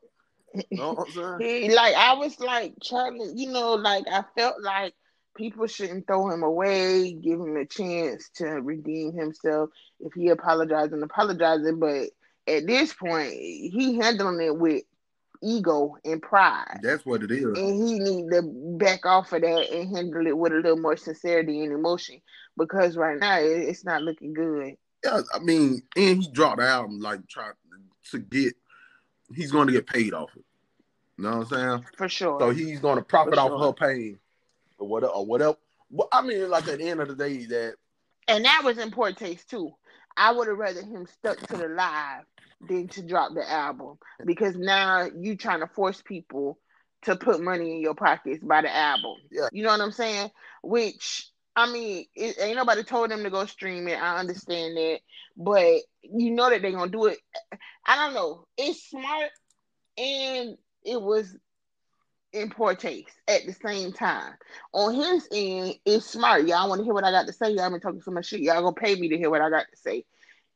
You 0.53 0.63
know 0.77 0.93
what 0.93 1.07
I'm 1.07 1.39
saying? 1.39 1.71
Like 1.71 1.95
I 1.95 2.13
was 2.13 2.39
like 2.39 2.73
Charlie, 2.81 3.31
you 3.35 3.51
know, 3.51 3.73
like 3.75 4.05
I 4.11 4.23
felt 4.35 4.61
like 4.61 4.93
people 5.39 5.65
shouldn't 5.65 6.05
throw 6.05 6.29
him 6.29 6.43
away, 6.43 7.13
give 7.13 7.39
him 7.39 7.55
a 7.55 7.65
chance 7.65 8.29
to 8.35 8.45
redeem 8.45 9.13
himself 9.13 9.69
if 10.01 10.13
he 10.13 10.27
apologizing, 10.27 11.01
apologizing. 11.01 11.79
But 11.79 12.09
at 12.45 12.67
this 12.67 12.93
point, 12.93 13.31
he 13.31 13.95
handling 13.95 14.45
it 14.45 14.55
with 14.55 14.83
ego 15.41 15.95
and 16.03 16.21
pride. 16.21 16.81
That's 16.83 17.05
what 17.05 17.23
it 17.23 17.31
is. 17.31 17.45
And 17.45 17.87
he 17.87 17.99
need 17.99 18.29
to 18.31 18.41
back 18.77 19.05
off 19.05 19.31
of 19.31 19.41
that 19.41 19.71
and 19.71 19.95
handle 19.95 20.27
it 20.27 20.37
with 20.37 20.51
a 20.51 20.57
little 20.57 20.77
more 20.77 20.97
sincerity 20.97 21.63
and 21.63 21.71
emotion 21.71 22.21
because 22.57 22.97
right 22.97 23.17
now 23.17 23.39
it's 23.39 23.85
not 23.85 24.03
looking 24.03 24.33
good. 24.33 24.75
Yeah, 25.05 25.21
I 25.33 25.39
mean, 25.39 25.81
and 25.95 26.21
he 26.21 26.29
dropped 26.29 26.59
the 26.59 26.67
album 26.67 26.99
like 26.99 27.25
trying 27.29 27.53
to 28.11 28.19
get. 28.19 28.53
He's 29.33 29.51
going 29.51 29.67
to 29.67 29.73
get 29.73 29.87
paid 29.87 30.13
off 30.13 30.31
it. 30.35 30.43
You 31.17 31.23
know 31.23 31.37
what 31.37 31.53
I'm 31.53 31.59
saying? 31.79 31.85
For 31.97 32.09
sure. 32.09 32.39
So 32.39 32.49
he's 32.49 32.79
going 32.79 32.97
to 32.97 33.03
profit 33.03 33.35
For 33.35 33.39
off 33.39 33.49
sure. 33.49 33.59
her 33.59 33.73
pain, 33.73 34.19
or 34.79 34.87
whatever, 34.87 35.13
or 35.13 35.25
whatever. 35.25 35.57
I 36.11 36.21
mean, 36.21 36.49
like 36.49 36.67
at 36.67 36.79
the 36.79 36.89
end 36.89 37.01
of 37.01 37.07
the 37.07 37.15
day, 37.15 37.45
that 37.45 37.75
And 38.27 38.45
that 38.45 38.61
was 38.63 38.77
in 38.77 38.91
poor 38.91 39.11
taste 39.11 39.49
too. 39.49 39.71
I 40.17 40.31
would 40.31 40.47
have 40.47 40.57
rather 40.57 40.81
him 40.81 41.07
stuck 41.07 41.37
to 41.47 41.57
the 41.57 41.67
live 41.67 42.25
than 42.67 42.87
to 42.89 43.01
drop 43.01 43.33
the 43.33 43.49
album 43.49 43.97
because 44.25 44.55
now 44.55 45.07
you 45.17 45.37
trying 45.37 45.61
to 45.61 45.67
force 45.67 46.01
people 46.01 46.59
to 47.03 47.15
put 47.15 47.41
money 47.41 47.75
in 47.75 47.81
your 47.81 47.95
pockets 47.95 48.43
by 48.43 48.61
the 48.61 48.75
album. 48.75 49.15
Yeah. 49.31 49.47
You 49.51 49.63
know 49.63 49.69
what 49.69 49.81
I'm 49.81 49.91
saying? 49.91 50.29
Which 50.61 51.29
I 51.55 51.71
mean, 51.71 52.05
it, 52.15 52.37
ain't 52.39 52.57
nobody 52.57 52.83
told 52.83 53.11
them 53.11 53.23
to 53.23 53.29
go 53.29 53.45
stream 53.45 53.87
it. 53.87 54.01
I 54.01 54.17
understand 54.17 54.77
that, 54.77 54.99
but 55.35 55.81
you 56.03 56.31
know 56.31 56.49
that 56.49 56.61
they're 56.61 56.71
gonna 56.71 56.91
do 56.91 57.05
it. 57.05 57.17
I 57.85 57.95
don't 57.95 58.13
know. 58.13 58.45
It's 58.57 58.89
smart 58.89 59.31
and 59.97 60.57
it 60.83 61.01
was 61.01 61.35
in 62.33 62.49
poor 62.49 62.75
taste 62.75 63.15
at 63.27 63.45
the 63.45 63.53
same 63.53 63.91
time. 63.91 64.33
On 64.73 64.93
his 64.93 65.27
end, 65.31 65.75
it's 65.85 66.05
smart. 66.05 66.47
Y'all 66.47 66.69
want 66.69 66.79
to 66.79 66.85
hear 66.85 66.93
what 66.93 67.03
I 67.03 67.11
got 67.11 67.27
to 67.27 67.33
say? 67.33 67.51
Y'all 67.51 67.69
been 67.71 67.79
talking 67.79 68.01
so 68.01 68.11
much 68.11 68.27
shit. 68.27 68.41
Y'all 68.41 68.61
gonna 68.61 68.73
pay 68.73 68.95
me 68.95 69.09
to 69.09 69.17
hear 69.17 69.29
what 69.29 69.41
I 69.41 69.49
got 69.49 69.65
to 69.71 69.77
say. 69.77 70.05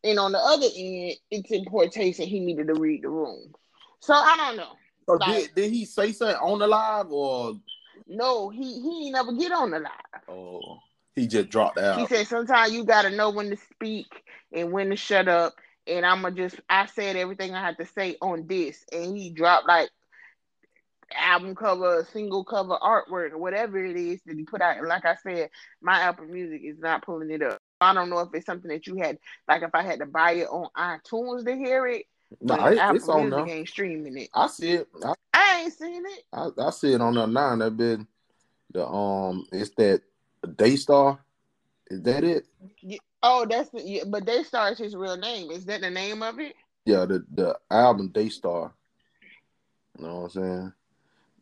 And 0.03 0.19
on 0.19 0.33
the 0.33 0.37
other 0.39 0.67
end, 0.75 1.13
it's 1.31 1.51
in 1.51 1.65
poor 1.65 1.87
taste, 1.87 2.19
and 2.19 2.27
he 2.27 2.39
needed 2.39 2.67
to 2.67 2.73
read 2.75 3.03
the 3.03 3.09
room. 3.09 3.53
So 3.99 4.13
I 4.13 4.35
don't 4.37 4.57
know. 4.57 4.73
so 5.07 5.13
Like- 5.13 5.35
did, 5.35 5.55
did 5.55 5.71
he 5.71 5.85
say 5.85 6.11
something 6.11 6.37
on 6.37 6.59
the 6.59 6.67
live, 6.67 7.11
or 7.11 7.53
No, 8.07 8.49
he 8.49 8.81
he 8.81 9.05
ain't 9.07 9.13
never 9.13 9.33
get 9.33 9.51
on 9.51 9.71
the 9.71 9.79
live. 9.79 10.21
oh, 10.27 10.79
he 11.15 11.25
just 11.27 11.49
dropped 11.49 11.77
out. 11.79 11.99
He 11.99 12.05
said 12.07 12.27
sometimes 12.27 12.73
you 12.73 12.83
gotta 12.83 13.09
know 13.09 13.29
when 13.29 13.49
to 13.49 13.57
speak 13.57 14.07
and 14.51 14.71
when 14.71 14.89
to 14.89 14.95
shut 14.95 15.27
up. 15.27 15.53
And 15.85 16.05
I'ma 16.05 16.29
just 16.29 16.59
I 16.69 16.85
said 16.85 17.15
everything 17.17 17.53
I 17.53 17.61
had 17.61 17.77
to 17.77 17.85
say 17.85 18.15
on 18.21 18.47
this, 18.47 18.85
and 18.91 19.15
he 19.17 19.29
dropped 19.31 19.67
like 19.67 19.89
album 21.19 21.55
cover, 21.55 22.07
single 22.11 22.43
cover 22.43 22.77
artwork, 22.81 23.31
or 23.31 23.37
whatever 23.37 23.83
it 23.83 23.95
is 23.95 24.21
that 24.25 24.37
he 24.37 24.43
put 24.43 24.61
out. 24.61 24.77
And 24.77 24.87
like 24.87 25.05
I 25.05 25.15
said, 25.23 25.49
my 25.81 25.99
Apple 25.99 26.25
Music 26.25 26.61
is 26.63 26.79
not 26.79 27.03
pulling 27.03 27.31
it 27.31 27.41
up. 27.41 27.57
I 27.81 27.93
don't 27.93 28.09
know 28.09 28.19
if 28.19 28.29
it's 28.33 28.45
something 28.45 28.69
that 28.69 28.87
you 28.87 28.95
had, 28.97 29.17
like 29.47 29.61
if 29.61 29.71
I 29.73 29.83
had 29.83 29.99
to 29.99 30.05
buy 30.05 30.33
it 30.33 30.47
on 30.47 30.69
iTunes 30.77 31.45
to 31.45 31.55
hear 31.55 31.87
it, 31.87 32.05
Nah, 32.41 32.67
it, 32.67 32.77
Apple 32.79 32.95
it's 32.95 33.09
on 33.09 33.29
Music 33.29 33.45
there. 33.47 33.55
ain't 33.57 33.69
streaming 33.69 34.17
it. 34.17 34.29
I 34.33 34.47
see 34.47 34.71
it. 34.71 34.87
I, 35.03 35.13
I 35.33 35.61
ain't 35.61 35.73
seen 35.73 36.03
it. 36.05 36.23
I, 36.33 36.49
I 36.57 36.69
see 36.71 36.93
it 36.93 37.01
on 37.01 37.15
there 37.15 37.27
now. 37.27 37.55
That 37.55 37.77
been 37.77 38.07
the 38.71 38.87
um, 38.87 39.45
it's 39.51 39.71
that 39.77 40.01
Daystar. 40.55 41.19
Is 41.87 42.01
that 42.03 42.23
it? 42.23 42.45
Oh, 43.21 43.45
that's 43.47 43.69
the, 43.69 43.81
yeah, 43.81 44.03
but 44.07 44.25
Daystar 44.25 44.71
is 44.71 44.79
his 44.79 44.95
real 44.95 45.17
name. 45.17 45.51
Is 45.51 45.65
that 45.65 45.81
the 45.81 45.89
name 45.89 46.23
of 46.23 46.39
it? 46.39 46.55
Yeah, 46.85 47.05
the 47.05 47.23
the 47.33 47.57
album 47.69 48.09
Daystar. 48.09 48.73
You 49.97 50.07
know 50.07 50.15
what 50.21 50.23
I'm 50.23 50.29
saying? 50.31 50.73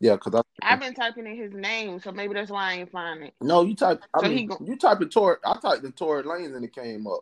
Yeah, 0.02 0.16
cause 0.16 0.34
I 0.34 0.42
I've 0.62 0.80
been 0.80 0.94
typing 0.94 1.26
in 1.28 1.36
his 1.36 1.52
name, 1.52 2.00
so 2.00 2.10
maybe 2.12 2.34
that's 2.34 2.50
why 2.50 2.72
I 2.72 2.74
ain't 2.74 2.90
find 2.90 3.22
it. 3.22 3.34
no, 3.40 3.62
you 3.62 3.76
type. 3.76 4.02
I 4.12 4.20
So 4.20 4.28
he 4.28 4.44
go- 4.44 4.60
you 4.64 4.76
type 4.76 5.00
in 5.00 5.08
Tor. 5.10 5.38
I 5.44 5.56
typed 5.58 5.84
in 5.84 5.92
Tory 5.92 6.24
Lanez 6.24 6.56
and 6.56 6.64
it 6.64 6.74
came 6.74 7.06
up. 7.06 7.20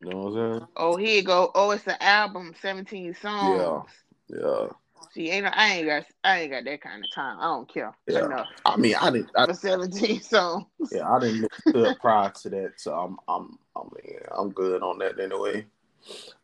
You 0.00 0.10
know 0.10 0.16
what 0.16 0.28
I'm 0.40 0.52
saying? 0.60 0.68
Oh, 0.76 0.96
here 0.96 1.16
you 1.16 1.22
go. 1.22 1.50
Oh, 1.54 1.72
it's 1.72 1.86
an 1.86 1.96
album, 2.00 2.54
seventeen 2.62 3.14
songs. 3.14 3.84
Yeah. 4.30 4.38
yeah. 4.40 4.66
See, 5.12 5.30
ain't 5.30 5.46
I 5.46 5.74
ain't 5.74 5.86
got 5.86 6.06
I 6.24 6.40
ain't 6.40 6.52
got 6.52 6.64
that 6.64 6.80
kind 6.80 7.04
of 7.04 7.10
time. 7.10 7.38
I 7.38 7.44
don't 7.44 7.72
care 7.72 7.94
Yeah. 8.06 8.24
enough 8.26 8.48
I 8.64 8.76
mean, 8.78 8.94
I 9.00 9.10
didn't. 9.10 9.30
I, 9.36 9.46
for 9.46 9.54
seventeen 9.54 10.22
songs. 10.22 10.66
yeah, 10.90 11.10
I 11.10 11.20
didn't 11.20 11.48
look 11.74 12.00
prior 12.00 12.30
to 12.30 12.50
that, 12.50 12.72
so 12.80 12.94
I'm, 12.94 13.18
I'm, 13.28 13.58
I 13.76 13.80
mean, 13.82 14.18
I'm 14.36 14.50
good 14.52 14.82
on 14.82 14.98
that 15.00 15.20
anyway. 15.20 15.66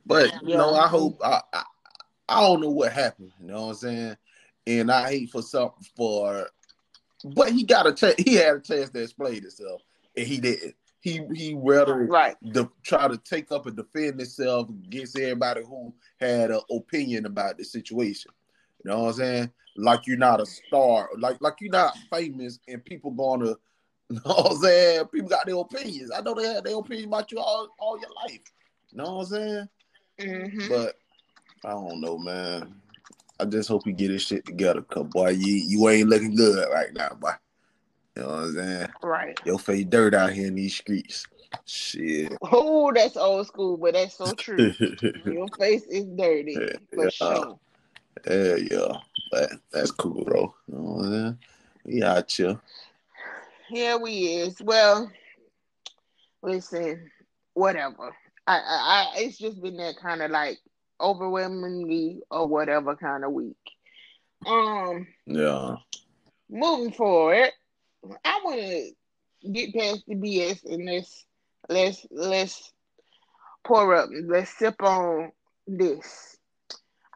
But 0.06 0.32
you 0.42 0.50
Yeah. 0.50 0.58
know, 0.58 0.74
I 0.74 0.88
hope 0.88 1.18
I, 1.24 1.40
I, 1.52 1.62
I 2.28 2.40
don't 2.40 2.60
know 2.60 2.70
what 2.70 2.92
happened. 2.92 3.32
You 3.40 3.48
know 3.48 3.62
what 3.62 3.68
I'm 3.70 3.74
saying? 3.76 4.16
And 4.66 4.90
I 4.90 5.08
hate 5.10 5.30
for 5.30 5.42
something 5.42 5.86
for, 5.96 6.48
but 7.24 7.52
he 7.52 7.62
got 7.62 7.86
a 7.86 7.92
chance. 7.92 8.16
He 8.18 8.34
had 8.34 8.56
a 8.56 8.60
chance 8.60 8.90
to 8.90 9.02
explain 9.02 9.42
himself, 9.42 9.82
and 10.16 10.26
he 10.26 10.38
didn't. 10.38 10.74
He 11.00 11.20
he 11.34 11.54
rather 11.54 11.94
Right. 12.06 12.36
de- 12.52 12.70
try 12.82 13.06
to 13.06 13.16
take 13.18 13.52
up 13.52 13.66
and 13.66 13.76
defend 13.76 14.18
himself 14.18 14.68
against 14.68 15.16
everybody 15.16 15.62
who 15.62 15.94
had 16.18 16.50
an 16.50 16.60
opinion 16.70 17.26
about 17.26 17.58
the 17.58 17.64
situation. 17.64 18.32
You 18.84 18.90
know 18.90 19.02
what 19.02 19.08
I'm 19.10 19.14
saying? 19.14 19.52
Like 19.76 20.06
you're 20.06 20.16
not 20.16 20.40
a 20.40 20.46
star, 20.46 21.10
like 21.18 21.40
like 21.40 21.56
you're 21.60 21.70
not 21.70 21.96
famous, 22.12 22.58
and 22.66 22.84
people 22.84 23.12
gonna, 23.12 23.50
you 24.10 24.16
know 24.16 24.20
what 24.24 24.50
I'm 24.52 24.56
saying? 24.58 25.04
People 25.06 25.28
got 25.28 25.46
their 25.46 25.56
opinions. 25.56 26.10
I 26.10 26.22
know 26.22 26.34
they 26.34 26.48
had 26.48 26.64
their 26.64 26.76
opinion 26.76 27.08
about 27.08 27.30
you 27.30 27.38
all, 27.38 27.68
all 27.78 28.00
your 28.00 28.10
life. 28.24 28.40
You 28.90 28.98
know 28.98 29.16
what 29.16 29.20
I'm 29.20 29.26
saying? 29.26 29.68
hmm 30.20 30.68
But 30.68 30.98
I 31.64 31.70
don't 31.70 32.00
know, 32.00 32.18
man. 32.18 32.74
I 33.38 33.44
just 33.44 33.68
hope 33.68 33.84
he 33.84 33.92
get 33.92 34.10
his 34.10 34.22
shit 34.22 34.46
together, 34.46 34.82
cause 34.82 35.06
boy, 35.06 35.30
you 35.30 35.54
you 35.54 35.88
ain't 35.88 36.08
looking 36.08 36.34
good 36.34 36.66
right 36.72 36.92
now, 36.94 37.10
boy. 37.20 37.32
You 38.16 38.22
know 38.22 38.28
what 38.28 38.38
I'm 38.38 38.54
saying? 38.54 38.88
Right. 39.02 39.40
Your 39.44 39.58
face 39.58 39.84
dirt 39.84 40.14
out 40.14 40.32
here 40.32 40.46
in 40.46 40.54
these 40.54 40.74
streets. 40.74 41.26
Shit. 41.66 42.32
Oh, 42.40 42.92
that's 42.92 43.16
old 43.16 43.46
school, 43.46 43.76
but 43.76 43.94
that's 43.94 44.16
so 44.16 44.32
true. 44.34 44.72
Your 45.24 45.48
face 45.58 45.84
is 45.84 46.04
dirty 46.04 46.56
for 46.94 47.04
yeah. 47.04 47.10
sure. 47.10 47.58
Yeah, 48.26 48.56
yeah. 48.56 48.92
That, 49.32 49.60
that's 49.70 49.90
cool, 49.90 50.24
bro. 50.24 50.54
You 50.68 50.74
know 50.74 50.80
what 50.80 51.04
I'm 51.04 51.12
saying? 51.12 51.38
We 51.84 52.02
out 52.02 52.30
here. 52.30 52.58
Yeah, 53.70 53.96
we 53.96 54.12
is. 54.12 54.60
Well, 54.62 55.10
listen, 56.42 57.10
whatever. 57.54 58.14
I, 58.46 58.56
I, 58.56 58.58
I 58.58 59.12
it's 59.18 59.38
just 59.38 59.60
been 59.60 59.76
that 59.76 59.96
kind 59.96 60.22
of 60.22 60.30
like 60.30 60.58
overwhelmingly 61.00 62.20
or 62.30 62.46
whatever 62.46 62.96
kind 62.96 63.24
of 63.24 63.32
week. 63.32 63.56
Um, 64.46 65.06
Yeah. 65.26 65.76
moving 66.48 66.92
forward, 66.92 67.50
I 68.24 68.40
want 68.44 68.60
to 68.60 69.50
get 69.52 69.74
past 69.74 70.04
the 70.06 70.14
BS 70.14 70.64
and 70.64 70.84
let's 70.86 71.26
let's 71.68 72.06
let's 72.10 72.72
pour 73.64 73.94
up. 73.94 74.10
Let's 74.12 74.56
sip 74.56 74.82
on 74.82 75.32
this. 75.66 76.36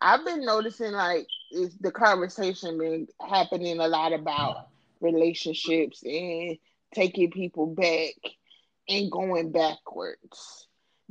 I've 0.01 0.25
been 0.25 0.45
noticing 0.45 0.93
like 0.93 1.27
is 1.53 1.77
the 1.79 1.93
conversation 1.93 2.79
been 2.79 3.07
happening 3.29 3.79
a 3.81 3.89
lot 3.89 4.13
about 4.13 4.57
relationships 5.01 6.03
and 6.05 6.57
taking 6.95 7.31
people 7.31 7.67
back 7.67 8.15
and 8.89 9.11
going 9.11 9.53
backwards. 9.53 10.67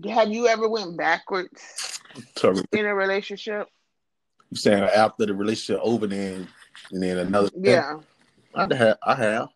Have 0.06 0.30
you 0.32 0.48
ever 0.48 0.68
went 0.70 0.98
backwards 0.98 1.99
So 2.38 2.54
in 2.72 2.86
a 2.86 2.96
relationship? 2.96 3.68
you 4.50 4.58
saying 4.58 4.84
after 4.84 5.26
the 5.26 5.34
relationship 5.34 5.82
over, 5.84 6.08
then 6.08 6.48
and 6.92 7.04
then 7.04 7.18
another. 7.18 7.50
Yeah. 7.56 8.00
I 8.56 8.74
have. 8.76 8.98
I 9.04 9.16
have. 9.16 9.50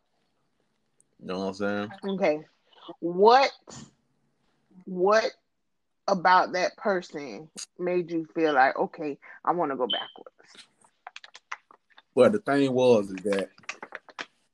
You 1.19 1.27
know 1.27 1.39
what 1.39 1.45
I'm 1.45 1.53
saying? 1.53 1.91
Okay. 2.05 2.39
What 2.99 3.51
what 4.85 5.31
about 6.07 6.53
that 6.53 6.75
person 6.77 7.49
made 7.79 8.11
you 8.11 8.27
feel 8.35 8.53
like, 8.53 8.77
okay, 8.77 9.17
I 9.45 9.51
want 9.51 9.71
to 9.71 9.77
go 9.77 9.87
backwards? 9.87 10.67
Well, 12.13 12.29
the 12.29 12.39
thing 12.39 12.71
was 12.73 13.09
is 13.09 13.23
that 13.23 13.49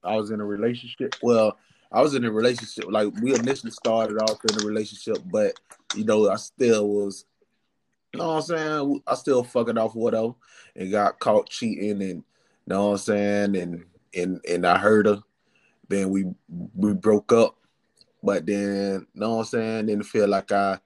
I 0.04 0.16
was 0.16 0.32
in 0.32 0.40
a 0.40 0.46
relationship. 0.46 1.16
Well, 1.22 1.58
I 1.92 2.02
was 2.02 2.14
in 2.14 2.24
a 2.24 2.32
relationship. 2.32 2.86
Like 2.88 3.14
we 3.22 3.36
initially 3.36 3.72
started 3.72 4.18
off 4.22 4.40
in 4.46 4.62
a 4.62 4.66
relationship, 4.66 5.18
but 5.32 5.60
you 5.96 6.06
know, 6.06 6.30
I 6.30 6.36
still 6.38 6.88
was. 6.88 7.26
You 8.14 8.20
know 8.20 8.28
what 8.28 8.36
I'm 8.36 8.42
saying? 8.42 9.02
I 9.06 9.16
still 9.16 9.44
fucking 9.44 9.78
off 9.78 9.96
whatever, 9.96 10.34
and 10.76 10.92
got 10.92 11.20
caught 11.20 11.50
cheating, 11.50 12.02
and 12.02 12.02
you 12.02 12.24
know 12.68 12.88
what 12.88 12.92
I'm 12.94 12.98
saying, 12.98 13.56
and 13.56 13.86
and 14.16 14.40
and 14.50 14.66
I 14.66 14.78
heard 14.78 15.06
her. 15.06 15.22
Then 15.88 16.10
we 16.10 16.26
we 16.76 16.94
broke 16.94 17.32
up, 17.32 17.56
but 18.24 18.46
then 18.46 19.08
you 19.14 19.20
know 19.20 19.36
what 19.36 19.40
I'm 19.40 19.46
saying. 19.46 19.86
Didn't 19.88 20.06
feel 20.06 20.28
like 20.28 20.52
I 20.52 20.80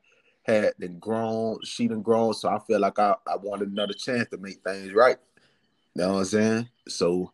had 0.44 0.74
the 0.78 0.90
grown, 0.90 1.60
she 1.64 1.88
done 1.88 2.02
grown, 2.02 2.34
so 2.34 2.50
I 2.50 2.60
feel 2.60 2.80
like 2.80 3.00
I 3.00 3.16
I 3.28 3.38
wanted 3.38 3.70
another 3.70 3.94
chance 3.94 4.28
to 4.30 4.38
make 4.38 4.62
things 4.64 4.94
right. 4.94 5.18
You 5.96 6.02
know 6.02 6.14
what 6.14 6.20
I'm 6.20 6.26
saying? 6.26 6.70
So 6.88 7.32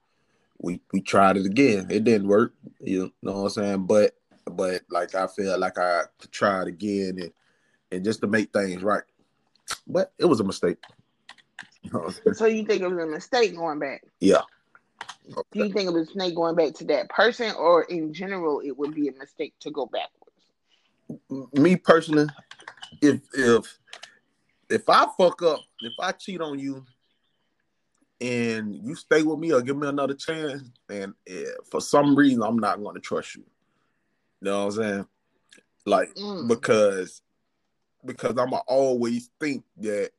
we 0.60 0.82
we 0.94 1.02
tried 1.02 1.38
it 1.38 1.46
again. 1.46 1.88
It 1.90 2.04
didn't 2.04 2.28
work. 2.28 2.54
You 2.80 3.12
know 3.22 3.34
what 3.34 3.44
I'm 3.44 3.50
saying? 3.50 3.86
But 3.88 4.16
but 4.46 4.82
like 4.90 5.16
I 5.16 5.28
feel 5.28 5.58
like 5.58 5.78
I 5.78 6.04
it 6.22 6.68
again 6.68 7.18
and 7.20 7.32
and 7.92 8.04
just 8.04 8.22
to 8.22 8.28
make 8.28 8.54
things 8.54 8.84
right. 8.84 9.04
But 9.88 10.14
it 10.18 10.26
was 10.26 10.40
a 10.40 10.44
mistake. 10.44 10.78
You 11.82 11.92
know 11.92 12.00
what 12.00 12.08
I'm 12.08 12.14
saying? 12.14 12.34
So 12.36 12.46
you 12.46 12.66
think 12.66 12.82
it 12.82 12.90
was 12.90 13.04
a 13.04 13.08
mistake 13.08 13.56
going 13.56 13.80
back? 13.80 14.04
Yeah. 14.20 14.42
Do 15.52 15.64
you 15.64 15.72
think 15.74 15.90
it 15.90 15.94
was 15.94 16.10
a 16.10 16.16
mistake 16.16 16.36
going 16.36 16.56
back 16.56 16.74
to 16.76 16.84
that 16.86 17.10
person, 17.10 17.54
or 17.58 17.84
in 17.84 18.14
general, 18.14 18.62
it 18.62 18.78
would 18.78 18.94
be 18.94 19.08
a 19.08 19.14
mistake 19.14 19.54
to 19.62 19.72
go 19.72 19.86
backwards? 19.86 21.52
Me 21.54 21.76
personally, 21.76 22.28
if 23.02 23.22
if 23.34 23.78
if 24.70 24.90
I 24.90 25.08
fuck 25.18 25.42
up, 25.42 25.62
if 25.82 25.94
I 26.00 26.12
cheat 26.12 26.42
on 26.42 26.60
you 26.60 26.86
and 28.22 28.76
you 28.76 28.96
stay 28.96 29.24
with 29.24 29.40
me 29.40 29.54
or 29.54 29.62
give 29.62 29.78
me 29.78 29.88
another 29.88 30.14
chance, 30.14 30.64
and 30.90 31.14
for 31.72 31.82
some 31.82 32.16
reason 32.16 32.44
I'm 32.44 32.60
not 32.60 32.82
going 32.82 32.96
to 32.96 33.02
trust 33.02 33.36
you. 33.36 33.44
You 34.42 34.52
know 34.52 34.66
what 34.66 34.76
I'm 34.76 34.84
saying? 34.84 35.08
Like 35.86 36.14
Mm. 36.16 36.48
because 36.48 37.22
because 38.06 38.32
I'm 38.32 38.50
going 38.50 38.52
to 38.52 38.60
always 38.68 39.30
think 39.40 39.64
that 39.78 40.12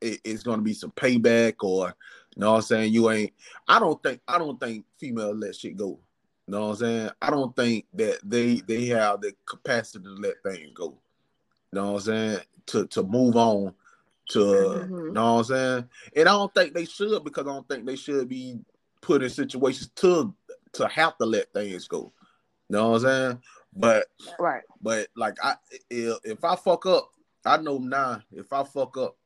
it, 0.00 0.20
it's 0.24 0.42
going 0.42 0.58
to 0.58 0.64
be 0.64 0.74
some 0.74 0.90
payback 0.92 1.54
or 1.62 1.94
you 2.34 2.40
know 2.40 2.52
what 2.52 2.56
I'm 2.58 2.62
saying? 2.62 2.92
You 2.92 3.10
ain't. 3.10 3.32
I 3.66 3.78
don't 3.78 4.02
think. 4.02 4.20
I 4.28 4.38
don't 4.38 4.60
think 4.60 4.84
females 4.98 5.36
let 5.38 5.54
shit 5.54 5.76
go. 5.76 5.98
You 6.46 6.52
know 6.52 6.60
what 6.60 6.70
I'm 6.72 6.76
saying? 6.76 7.10
I 7.22 7.30
don't 7.30 7.56
think 7.56 7.86
that 7.94 8.18
they 8.22 8.56
they 8.56 8.86
have 8.86 9.22
the 9.22 9.32
capacity 9.46 10.04
to 10.04 10.10
let 10.10 10.34
things 10.42 10.70
go. 10.74 10.98
You 11.72 11.80
know 11.80 11.92
what 11.92 11.98
I'm 11.98 12.04
saying? 12.04 12.40
To 12.66 12.86
to 12.88 13.02
move 13.02 13.36
on 13.36 13.74
to 14.30 14.38
Mhm. 14.38 15.06
you 15.06 15.12
know 15.12 15.34
what 15.34 15.38
I'm 15.38 15.44
saying? 15.44 15.88
And 16.16 16.28
I 16.28 16.32
don't 16.32 16.54
think 16.54 16.74
they 16.74 16.84
should 16.84 17.24
because 17.24 17.46
I 17.46 17.52
don't 17.52 17.68
think 17.68 17.86
they 17.86 17.96
should 17.96 18.28
be 18.28 18.58
put 19.00 19.22
in 19.22 19.30
situations 19.30 19.90
to 19.96 20.34
to 20.72 20.88
have 20.88 21.16
to 21.18 21.24
let 21.24 21.52
things 21.54 21.88
go. 21.88 22.12
You 22.68 22.76
know 22.76 22.90
what 22.90 22.96
I'm 22.96 23.02
saying? 23.02 23.42
But 23.76 24.06
Right. 24.38 24.62
but 24.80 25.08
like 25.16 25.36
I 25.42 25.54
if, 25.90 26.18
if 26.24 26.44
I 26.44 26.56
fuck 26.56 26.86
up, 26.86 27.10
I 27.44 27.58
know 27.58 27.78
now 27.78 28.22
if 28.32 28.52
I 28.52 28.64
fuck 28.64 28.96
up, 28.96 29.16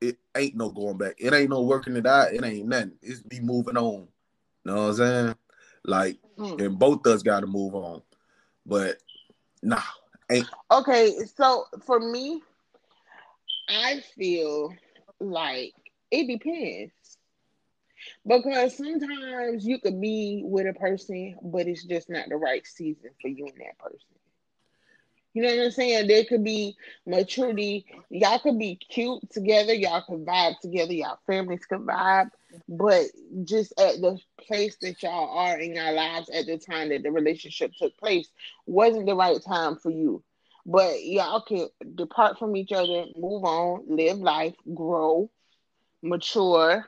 it 0.00 0.18
ain't 0.36 0.56
no 0.56 0.70
going 0.70 0.98
back. 0.98 1.14
It 1.18 1.32
ain't 1.32 1.50
no 1.50 1.62
working 1.62 1.96
it 1.96 2.06
out. 2.06 2.32
It 2.32 2.44
ain't 2.44 2.68
nothing. 2.68 2.92
It's 3.02 3.22
be 3.22 3.40
moving 3.40 3.76
on. 3.76 4.08
You 4.64 4.72
know 4.72 4.74
what 4.74 4.88
I'm 4.88 4.94
saying? 4.94 5.34
Like 5.84 6.18
Mm. 6.38 6.60
and 6.64 6.78
both 6.78 7.06
us 7.06 7.22
gotta 7.22 7.46
move 7.46 7.74
on. 7.74 8.02
But 8.66 8.98
nah, 9.62 9.82
ain't 10.30 10.48
Okay, 10.70 11.14
so 11.36 11.66
for 11.84 12.00
me, 12.00 12.42
I 13.68 14.02
feel 14.16 14.74
like 15.20 15.74
it 16.10 16.26
depends. 16.26 16.92
Because 18.26 18.76
sometimes 18.76 19.66
you 19.66 19.78
could 19.78 20.00
be 20.00 20.42
with 20.44 20.66
a 20.66 20.74
person, 20.74 21.36
but 21.42 21.66
it's 21.66 21.84
just 21.84 22.08
not 22.08 22.28
the 22.28 22.36
right 22.36 22.66
season 22.66 23.10
for 23.20 23.28
you 23.28 23.46
and 23.46 23.58
that 23.60 23.78
person. 23.78 24.06
You 25.34 25.42
know 25.42 25.48
what 25.56 25.64
I'm 25.64 25.70
saying? 25.70 26.08
There 26.08 26.24
could 26.24 26.44
be 26.44 26.76
maturity. 27.06 27.86
Y'all 28.10 28.38
could 28.38 28.58
be 28.58 28.76
cute 28.76 29.30
together. 29.30 29.72
Y'all 29.72 30.02
could 30.06 30.26
vibe 30.26 30.58
together. 30.60 30.92
Y'all 30.92 31.18
families 31.26 31.64
could 31.64 31.80
vibe. 31.80 32.30
But 32.68 33.06
just 33.44 33.72
at 33.80 34.00
the 34.00 34.18
place 34.46 34.76
that 34.82 35.02
y'all 35.02 35.38
are 35.38 35.58
in 35.58 35.74
your 35.74 35.92
lives 35.92 36.28
at 36.28 36.46
the 36.46 36.58
time 36.58 36.90
that 36.90 37.02
the 37.02 37.10
relationship 37.10 37.72
took 37.78 37.96
place 37.96 38.28
wasn't 38.66 39.06
the 39.06 39.14
right 39.14 39.42
time 39.42 39.76
for 39.76 39.90
you. 39.90 40.22
But 40.66 41.02
y'all 41.02 41.40
can 41.40 41.68
depart 41.94 42.38
from 42.38 42.54
each 42.54 42.72
other, 42.72 43.06
move 43.16 43.44
on, 43.44 43.84
live 43.88 44.18
life, 44.18 44.54
grow, 44.74 45.30
mature, 46.02 46.86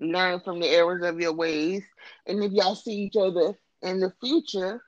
learn 0.00 0.40
from 0.40 0.60
the 0.60 0.68
errors 0.68 1.04
of 1.04 1.20
your 1.20 1.34
ways. 1.34 1.84
And 2.26 2.42
if 2.44 2.52
y'all 2.52 2.76
see 2.76 2.94
each 2.94 3.16
other 3.16 3.54
in 3.82 4.00
the 4.00 4.12
future 4.20 4.82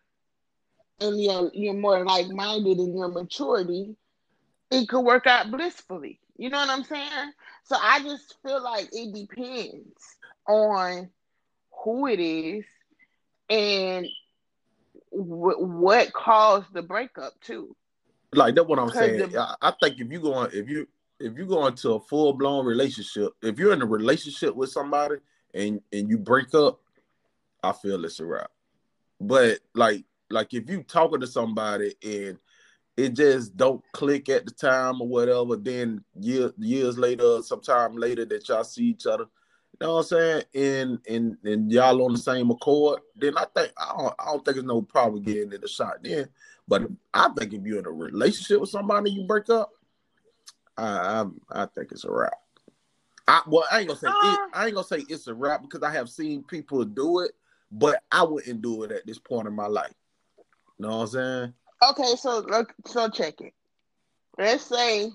and 1.01 1.21
you're, 1.23 1.51
you're 1.55 1.75
more 1.75 2.05
like 2.05 2.29
minded 2.29 2.79
in 2.79 2.97
your 2.97 3.09
maturity, 3.09 3.97
it 4.71 4.89
could 4.89 5.03
work 5.03 5.27
out 5.27 5.51
blissfully. 5.51 6.21
You 6.37 6.51
know 6.51 6.59
what 6.59 6.71
I'm 6.71 6.85
saying? 6.85 7.33
So 7.65 7.77
I 7.81 8.01
just 8.03 8.37
feel 8.43 8.63
like 8.63 8.89
it 8.93 9.15
depends 9.15 10.17
on 10.49 11.11
who 11.85 12.07
it 12.07 12.21
is 12.21 12.65
and 13.51 14.07
w- 15.13 15.67
what 15.67 16.13
caused 16.13 16.73
the 16.75 16.83
breakup 16.83 17.41
too. 17.41 17.77
like 18.35 18.55
that's 18.55 18.69
what 18.69 18.79
I'm 18.79 18.91
saying. 18.91 19.29
the- 19.33 19.39
I, 19.39 19.55
I 19.63 19.73
think 19.83 20.01
if 20.01 20.11
you 20.11 20.21
go 20.21 20.35
on 20.35 20.51
if 20.53 20.69
you 20.69 20.89
if 21.23 21.39
you 21.39 21.47
go 21.47 21.67
into 21.67 21.93
a 21.93 22.01
full 22.01 22.33
blown 22.33 22.67
relationship, 22.67 23.33
if 23.43 23.59
you're 23.59 23.73
in 23.73 23.83
a 23.83 23.87
relationship 23.87 24.55
with 24.55 24.71
somebody 24.71 25.17
and 25.55 25.81
and 25.93 26.09
you 26.09 26.19
break 26.19 26.55
up, 26.55 26.81
I 27.63 27.73
feel 27.73 28.05
it's 28.05 28.21
a 28.21 28.27
wrap. 28.27 28.51
But 29.21 29.61
like 29.75 30.05
like 30.31 30.53
if 30.55 30.69
you 30.69 30.83
talking 30.83 31.21
to 31.21 31.27
somebody 31.27 31.95
and 32.03 32.39
it 32.97 33.15
just 33.15 33.57
don't 33.57 33.83
click 33.93 34.29
at 34.29 34.45
the 34.45 34.53
time 34.53 35.01
or 35.01 35.09
whatever, 35.09 35.57
then 35.57 36.05
year, 36.21 36.53
years 36.59 36.99
later, 36.99 37.41
sometime 37.43 37.97
later 37.97 38.25
that 38.27 38.49
y'all 38.49 38.65
see 38.65 38.85
each 38.85 39.07
other, 39.07 39.25
you 39.25 39.87
know 39.87 39.95
what 39.95 40.01
I'm 40.01 40.05
saying? 40.05 40.43
And 40.55 40.99
and 41.09 41.37
and 41.45 41.73
y'all 41.73 42.05
on 42.05 42.13
the 42.13 42.19
same 42.19 42.51
accord, 42.51 43.01
then 43.17 43.37
I 43.39 43.47
think 43.55 43.73
I 43.79 43.95
don't 43.97 44.15
I 44.19 44.25
don't 44.27 44.45
think 44.45 44.57
there's 44.57 44.65
no 44.65 44.83
problem 44.83 45.23
getting 45.23 45.53
it 45.53 45.65
a 45.65 45.69
shot 45.69 46.03
then. 46.03 46.29
But 46.69 46.89
I 47.15 47.29
think 47.37 47.53
if 47.53 47.65
you're 47.65 47.79
in 47.79 47.87
a 47.87 47.91
relationship 47.91 48.61
with 48.61 48.71
somebody 48.71 49.11
you 49.11 49.25
break 49.25 49.49
up, 49.51 49.73
I 50.77 51.25
I, 51.53 51.63
I 51.63 51.67
think 51.67 51.93
it's 51.93 52.05
a 52.05 52.11
wrap. 52.11 52.33
I 53.29 53.43
well 53.47 53.65
I 53.71 53.81
ain't 53.81 53.89
gonna 53.89 54.01
say 54.01 54.09
it, 54.09 54.15
Uh. 54.15 54.49
I 54.53 54.67
ain't 54.67 54.75
gonna 54.75 54.87
say 54.87 55.05
it's 55.09 55.27
a 55.27 55.35
wrap 55.35 55.63
because 55.63 55.83
I 55.83 55.93
have 55.93 56.09
seen 56.09 56.43
people 56.43 56.85
do 56.85 57.21
it, 57.21 57.33
but 57.71 58.03
I 58.11 58.23
wouldn't 58.25 58.63
do 58.63 58.83
it 58.83 58.93
at 58.93 59.07
this 59.07 59.19
point 59.19 59.47
in 59.47 59.55
my 59.55 59.67
life. 59.67 59.95
You 60.79 60.87
know 60.87 60.99
what 60.99 61.03
I'm 61.03 61.07
saying? 61.09 61.55
Okay, 61.91 62.17
so 62.17 62.41
look, 62.41 62.75
so 62.87 63.09
check 63.09 63.41
it. 63.41 63.53
Let's 64.39 64.65
say 64.65 65.11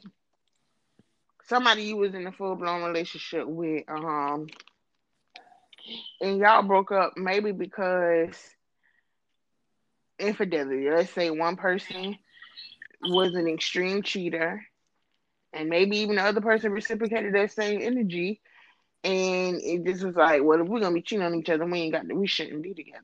somebody 1.45 1.83
you 1.83 1.97
was 1.97 2.13
in 2.13 2.27
a 2.27 2.31
full 2.31 2.55
blown 2.55 2.83
relationship 2.83 3.47
with, 3.47 3.83
um, 3.89 4.47
and 6.21 6.39
y'all 6.39 6.63
broke 6.63 6.91
up 6.91 7.13
maybe 7.17 7.51
because 7.51 8.35
infidelity. 10.19 10.89
Let's 10.89 11.11
say 11.11 11.29
one 11.29 11.55
person 11.55 12.17
was 13.01 13.33
an 13.35 13.47
extreme 13.47 14.01
cheater, 14.01 14.65
and 15.57 15.69
maybe 15.69 15.97
even 15.97 16.15
the 16.17 16.23
other 16.23 16.41
person 16.41 16.71
reciprocated 16.71 17.33
that 17.33 17.51
same 17.51 17.81
energy, 17.81 18.41
and 19.03 19.59
it 19.61 19.85
just 19.85 20.03
was 20.03 20.15
like, 20.15 20.43
well, 20.43 20.61
if 20.61 20.67
we're 20.67 20.79
gonna 20.79 20.93
be 20.93 21.01
cheating 21.01 21.25
on 21.25 21.35
each 21.35 21.49
other, 21.49 21.65
we 21.65 21.79
ain't 21.79 21.93
got 21.93 22.07
to, 22.07 22.15
we 22.15 22.27
shouldn't 22.27 22.63
be 22.63 22.73
together. 22.73 23.01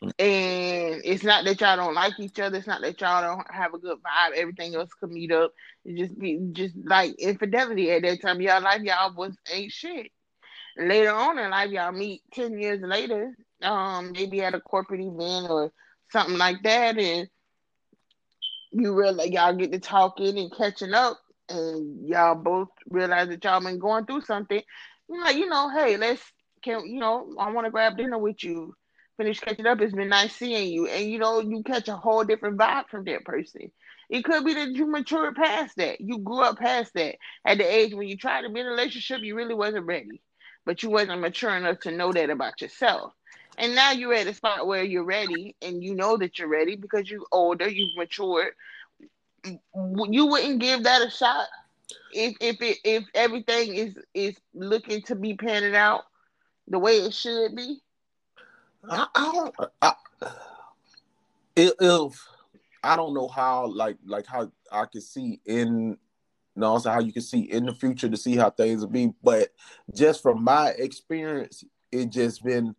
And 0.00 1.02
it's 1.04 1.24
not 1.24 1.44
that 1.44 1.60
y'all 1.60 1.76
don't 1.76 1.94
like 1.94 2.20
each 2.20 2.38
other. 2.38 2.58
It's 2.58 2.68
not 2.68 2.82
that 2.82 3.00
y'all 3.00 3.22
don't 3.22 3.52
have 3.52 3.74
a 3.74 3.78
good 3.78 3.98
vibe. 3.98 4.36
Everything 4.36 4.76
else 4.76 4.90
could 4.94 5.10
meet 5.10 5.32
up. 5.32 5.52
It 5.84 5.96
just 5.96 6.18
be 6.18 6.38
just 6.52 6.76
like 6.84 7.16
infidelity 7.18 7.90
at 7.90 8.02
that 8.02 8.22
time. 8.22 8.40
Y'all 8.40 8.62
life 8.62 8.82
y'all 8.82 9.14
was 9.14 9.36
ain't 9.52 9.72
shit. 9.72 10.12
Later 10.76 11.12
on 11.12 11.38
in 11.40 11.50
life, 11.50 11.70
y'all 11.70 11.90
meet 11.90 12.22
ten 12.32 12.58
years 12.60 12.80
later. 12.80 13.36
Um, 13.60 14.12
maybe 14.12 14.40
at 14.42 14.54
a 14.54 14.60
corporate 14.60 15.00
event 15.00 15.50
or 15.50 15.72
something 16.12 16.38
like 16.38 16.62
that, 16.62 16.96
and 16.96 17.28
you 18.70 18.94
realize 18.94 19.30
y'all 19.30 19.56
get 19.56 19.72
to 19.72 19.80
talking 19.80 20.38
and 20.38 20.54
catching 20.54 20.94
up, 20.94 21.18
and 21.48 22.08
y'all 22.08 22.34
both 22.34 22.68
realize 22.88 23.28
that 23.28 23.44
y'all 23.44 23.60
been 23.62 23.78
going 23.78 24.06
through 24.06 24.22
something. 24.22 24.62
You're 25.08 25.22
like, 25.22 25.36
you 25.36 25.48
know, 25.48 25.70
hey, 25.70 25.96
let's 25.96 26.22
can 26.62 26.86
you 26.86 27.00
know, 27.00 27.34
I 27.38 27.50
want 27.50 27.66
to 27.66 27.70
grab 27.70 27.96
dinner 27.96 28.18
with 28.18 28.42
you 28.44 28.74
finish 29.18 29.40
catching 29.40 29.66
up. 29.66 29.80
It's 29.80 29.92
been 29.94 30.08
nice 30.08 30.34
seeing 30.34 30.72
you. 30.72 30.86
And 30.86 31.10
you 31.10 31.18
know, 31.18 31.40
you 31.40 31.62
catch 31.62 31.88
a 31.88 31.96
whole 31.96 32.24
different 32.24 32.56
vibe 32.56 32.88
from 32.88 33.04
that 33.04 33.24
person. 33.24 33.70
It 34.08 34.24
could 34.24 34.44
be 34.44 34.54
that 34.54 34.70
you 34.70 34.86
matured 34.86 35.34
past 35.34 35.76
that. 35.76 36.00
You 36.00 36.20
grew 36.20 36.40
up 36.40 36.58
past 36.58 36.94
that. 36.94 37.16
At 37.44 37.58
the 37.58 37.64
age 37.64 37.92
when 37.92 38.08
you 38.08 38.16
tried 38.16 38.42
to 38.42 38.48
be 38.48 38.60
in 38.60 38.66
a 38.66 38.70
relationship, 38.70 39.20
you 39.22 39.36
really 39.36 39.54
wasn't 39.54 39.84
ready. 39.84 40.22
But 40.64 40.82
you 40.82 40.90
wasn't 40.90 41.20
mature 41.20 41.54
enough 41.54 41.80
to 41.80 41.90
know 41.90 42.12
that 42.12 42.30
about 42.30 42.62
yourself. 42.62 43.12
And 43.58 43.74
now 43.74 43.90
you're 43.90 44.14
at 44.14 44.28
a 44.28 44.34
spot 44.34 44.66
where 44.66 44.84
you're 44.84 45.04
ready 45.04 45.56
and 45.60 45.82
you 45.82 45.94
know 45.94 46.16
that 46.16 46.38
you're 46.38 46.48
ready 46.48 46.76
because 46.76 47.10
you're 47.10 47.26
older, 47.32 47.68
you've 47.68 47.96
matured. 47.96 48.52
You 49.44 50.26
wouldn't 50.26 50.60
give 50.60 50.84
that 50.84 51.06
a 51.06 51.10
shot 51.10 51.46
if 52.12 52.36
if 52.40 52.60
it 52.60 52.78
if 52.84 53.04
everything 53.14 53.74
is 53.74 53.96
is 54.14 54.36
looking 54.54 55.02
to 55.02 55.14
be 55.14 55.34
panning 55.34 55.76
out 55.76 56.02
the 56.66 56.78
way 56.78 56.98
it 56.98 57.14
should 57.14 57.56
be. 57.56 57.80
I, 58.88 59.06
I 59.14 59.32
don't. 59.32 59.54
I, 59.82 59.92
if 61.56 62.28
I 62.82 62.96
don't 62.96 63.14
know 63.14 63.28
how, 63.28 63.66
like, 63.66 63.96
like 64.06 64.26
how 64.26 64.50
I 64.70 64.86
can 64.86 65.00
see 65.00 65.40
in, 65.44 65.98
know, 66.56 66.66
also 66.66 66.90
how 66.90 67.00
you 67.00 67.12
can 67.12 67.22
see 67.22 67.40
in 67.40 67.66
the 67.66 67.74
future 67.74 68.08
to 68.08 68.16
see 68.16 68.36
how 68.36 68.50
things 68.50 68.80
will 68.80 68.90
be. 68.90 69.12
But 69.22 69.48
just 69.94 70.22
from 70.22 70.44
my 70.44 70.70
experience, 70.70 71.64
it 71.90 72.10
just 72.10 72.44
been, 72.44 72.66
you 72.66 72.74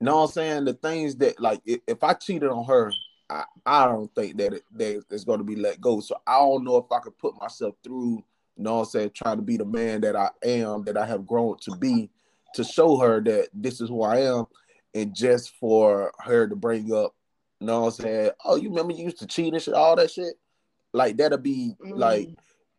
know, 0.00 0.16
what 0.16 0.22
I'm 0.24 0.30
saying 0.30 0.64
the 0.64 0.74
things 0.74 1.16
that 1.16 1.40
like 1.40 1.60
if 1.64 2.02
I 2.02 2.14
cheated 2.14 2.48
on 2.48 2.64
her, 2.66 2.92
I, 3.30 3.44
I 3.64 3.86
don't 3.86 4.12
think 4.14 4.36
that 4.38 4.54
it, 4.54 4.64
that 4.74 5.04
it's 5.10 5.24
going 5.24 5.38
to 5.38 5.44
be 5.44 5.56
let 5.56 5.80
go. 5.80 6.00
So 6.00 6.16
I 6.26 6.38
don't 6.38 6.64
know 6.64 6.76
if 6.76 6.90
I 6.90 6.98
could 6.98 7.16
put 7.16 7.40
myself 7.40 7.76
through, 7.84 8.24
you 8.56 8.64
know, 8.64 8.74
what 8.74 8.80
I'm 8.80 8.86
saying 8.86 9.10
trying 9.14 9.36
to 9.36 9.42
be 9.42 9.56
the 9.56 9.64
man 9.64 10.00
that 10.02 10.16
I 10.16 10.30
am, 10.42 10.84
that 10.84 10.96
I 10.96 11.06
have 11.06 11.26
grown 11.26 11.56
to 11.60 11.76
be 11.76 12.10
to 12.54 12.64
show 12.64 12.96
her 12.96 13.20
that 13.20 13.48
this 13.54 13.80
is 13.80 13.88
who 13.88 14.02
I 14.02 14.22
am, 14.22 14.46
and 14.94 15.14
just 15.14 15.54
for 15.56 16.12
her 16.18 16.48
to 16.48 16.56
bring 16.56 16.92
up, 16.92 17.14
you 17.60 17.68
know 17.68 17.82
what 17.82 17.86
I'm 17.86 17.92
saying? 17.92 18.30
Oh, 18.44 18.56
you 18.56 18.68
remember 18.70 18.92
you 18.92 19.04
used 19.04 19.20
to 19.20 19.26
cheat 19.26 19.54
and 19.54 19.62
shit, 19.62 19.74
all 19.74 19.96
that 19.96 20.10
shit? 20.10 20.34
Like 20.92 21.16
that'll 21.16 21.38
be 21.38 21.74
mm. 21.80 21.96
like 21.96 22.28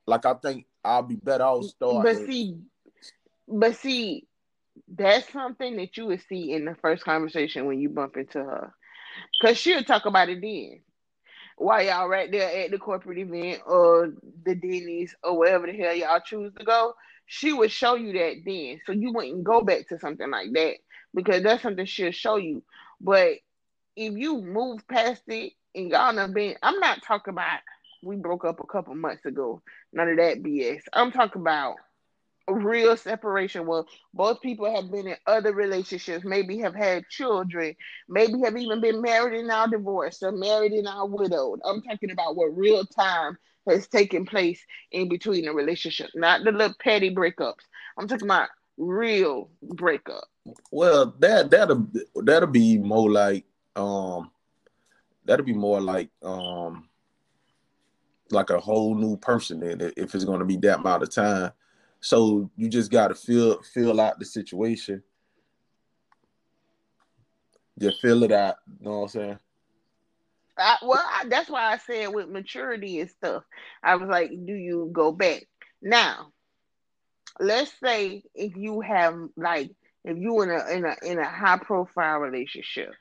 like 0.06 0.26
I 0.26 0.34
think 0.34 0.66
I'll 0.84 1.04
be 1.04 1.16
better 1.16 1.46
off 1.46 1.66
starting. 1.66 2.04
But 2.04 2.26
see, 2.26 2.58
but 3.48 3.76
see, 3.78 4.28
that's 4.88 5.32
something 5.32 5.78
that 5.78 5.96
you 5.96 6.08
would 6.08 6.22
see 6.28 6.52
in 6.52 6.66
the 6.66 6.76
first 6.82 7.06
conversation 7.06 7.66
when 7.66 7.80
you 7.80 7.90
bump 7.90 8.18
into 8.18 8.40
her. 8.40 8.74
Cause 9.42 9.58
she'll 9.58 9.84
talk 9.84 10.06
about 10.06 10.30
it 10.30 10.42
then. 10.42 10.82
While 11.58 11.84
y'all 11.84 12.08
right 12.08 12.32
there 12.32 12.64
at 12.64 12.72
the 12.72 12.78
corporate 12.78 13.20
event 13.20 13.62
or 13.66 14.14
the 14.46 14.56
Denny's 14.56 15.16
or 15.24 15.38
wherever 15.38 15.68
the 15.68 15.74
hell 15.74 15.94
y'all 15.94 16.20
choose 16.20 16.54
to 16.58 16.66
go, 16.66 16.96
she 17.26 17.54
would 17.54 17.72
show 17.72 17.96
you 17.96 18.14
that 18.14 18.42
then. 18.46 18.80
So 18.86 18.92
you 18.92 19.14
wouldn't 19.14 19.44
go 19.44 19.62
back 19.62 19.88
to 19.90 20.00
something 20.00 20.30
like 20.30 20.52
that 20.54 20.78
because 21.14 21.44
that's 21.44 21.64
something 21.64 21.86
she'll 21.86 22.12
show 22.12 22.38
you. 22.38 22.64
But 23.00 23.36
if 23.96 24.14
you 24.14 24.42
move 24.42 24.88
past 24.88 25.24
it 25.28 25.54
and 25.76 25.90
y'all 25.90 26.16
have 26.16 26.34
been, 26.34 26.56
I'm 26.64 26.80
not 26.80 27.04
talking 27.04 27.34
about 27.34 27.60
we 28.04 28.16
broke 28.16 28.46
up 28.46 28.60
a 28.60 28.68
couple 28.68 28.96
months 28.96 29.26
ago. 29.26 29.62
None 29.94 30.10
of 30.10 30.18
that 30.18 30.42
BS. 30.42 30.82
I'm 30.94 31.12
talking 31.12 31.42
about 31.42 31.76
real 32.48 32.98
separation 32.98 33.66
where 33.66 33.84
both 34.14 34.42
people 34.42 34.74
have 34.74 34.92
been 34.92 35.08
in 35.08 35.16
other 35.28 35.54
relationships, 35.54 36.26
maybe 36.26 36.58
have 36.60 36.76
had 36.76 37.08
children, 37.10 37.76
maybe 38.10 38.40
have 38.44 38.58
even 38.58 38.82
been 38.82 39.02
married 39.02 39.40
and 39.40 39.48
now 39.48 39.68
divorced 39.68 40.24
or 40.24 40.32
married 40.32 40.72
and 40.72 40.86
now 40.86 41.06
widowed. 41.06 41.60
I'm 41.66 41.82
talking 41.82 42.12
about 42.12 42.36
what 42.36 42.56
real 42.56 42.86
time 42.86 43.38
has 43.68 43.88
taken 43.88 44.26
place 44.26 44.64
in 44.92 45.10
between 45.10 45.46
the 45.46 45.54
relationship, 45.54 46.10
not 46.16 46.44
the 46.44 46.52
little 46.52 46.76
petty 46.80 47.14
breakups. 47.14 47.64
I'm 47.98 48.08
talking 48.08 48.28
about 48.28 48.50
real 48.78 49.50
breakup. 49.62 50.24
Well, 50.72 51.14
that 51.20 51.52
that'll 51.52 51.88
that'll 52.16 52.50
be 52.50 52.78
more 52.78 53.10
like 53.10 53.46
um 53.76 54.32
that'll 55.26 55.46
be 55.46 55.54
more 55.54 55.80
like 55.80 56.10
um 56.24 56.90
like 58.32 58.50
a 58.50 58.60
whole 58.60 58.96
new 58.96 59.18
person 59.18 59.60
then 59.60 59.92
if 59.98 60.16
it's 60.16 60.24
gonna 60.24 60.46
be 60.46 60.58
that 60.58 60.80
amount 60.80 61.04
of 61.04 61.14
time. 61.14 61.52
So 62.02 62.50
you 62.58 62.68
just 62.68 62.92
gotta 62.92 63.16
feel 63.16 63.62
feel 63.62 64.02
out 64.02 64.20
the 64.20 64.26
situation. 64.26 65.04
Just 67.80 68.02
feel 68.02 68.24
it 68.24 68.32
out. 68.32 68.58
You 68.80 68.86
know 68.86 69.00
what 69.00 69.04
I'm 69.04 69.08
saying? 69.10 69.40
I, 70.58 70.78
well, 70.84 71.04
I, 71.04 71.26
that's 71.28 71.50
why 71.50 71.72
I 71.72 71.78
said 71.78 72.08
with 72.08 72.30
maturity 72.30 73.00
and 73.00 73.10
stuff, 73.10 73.44
I 73.82 73.96
was 73.96 74.10
like, 74.10 74.30
do 74.30 74.54
you 74.54 74.90
go 74.92 75.12
back? 75.12 75.48
Now, 75.82 76.32
let's 77.40 77.72
say 77.84 78.24
if 78.36 78.56
you 78.56 78.82
have 78.82 79.16
like 79.38 79.72
if 80.04 80.18
you 80.18 80.42
in 80.42 80.52
a 80.52 80.68
in 80.70 80.86
a 80.86 80.96
in 81.04 81.20
a 81.20 81.30
high 81.30 81.58
profile 81.58 82.20
relationship, 82.20 82.94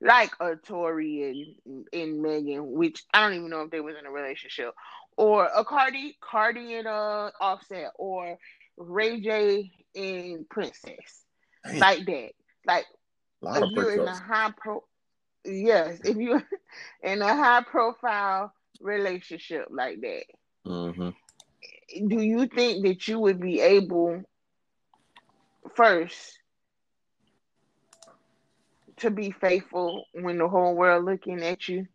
like 0.00 0.32
a 0.40 0.56
Tory 0.56 1.56
and 1.66 1.86
and 1.92 2.22
Megan, 2.22 2.72
which 2.72 3.02
I 3.12 3.20
don't 3.20 3.34
even 3.34 3.50
know 3.50 3.62
if 3.62 3.70
they 3.70 3.80
was 3.80 3.96
in 3.98 4.06
a 4.06 4.10
relationship, 4.10 4.74
or 5.16 5.46
a 5.46 5.64
Cardi 5.64 6.16
Cardi 6.20 6.74
and 6.74 6.86
uh 6.86 7.30
Offset, 7.40 7.92
or 7.96 8.38
Ray 8.76 9.20
J 9.20 9.70
and 9.94 10.48
Princess, 10.48 11.24
like 11.74 12.04
that, 12.06 12.30
like 12.66 12.84
if 13.42 13.70
you're 13.72 14.00
in 14.00 14.08
a 14.08 14.14
high 14.14 14.52
pro 14.56 14.82
yes, 15.44 16.00
if 16.04 16.16
you 16.16 16.42
in 17.02 17.22
a 17.22 17.36
high 17.36 17.62
profile 17.62 18.52
relationship 18.80 19.66
like 19.70 20.00
that, 20.00 20.24
mm-hmm. 20.66 22.08
do 22.08 22.20
you 22.20 22.46
think 22.46 22.84
that 22.84 23.06
you 23.08 23.18
would 23.18 23.40
be 23.40 23.60
able 23.60 24.22
first 25.74 26.38
to 28.98 29.10
be 29.10 29.30
faithful 29.32 30.04
when 30.12 30.38
the 30.38 30.48
whole 30.48 30.74
world 30.74 31.04
looking 31.04 31.42
at 31.42 31.68
you 31.68 31.86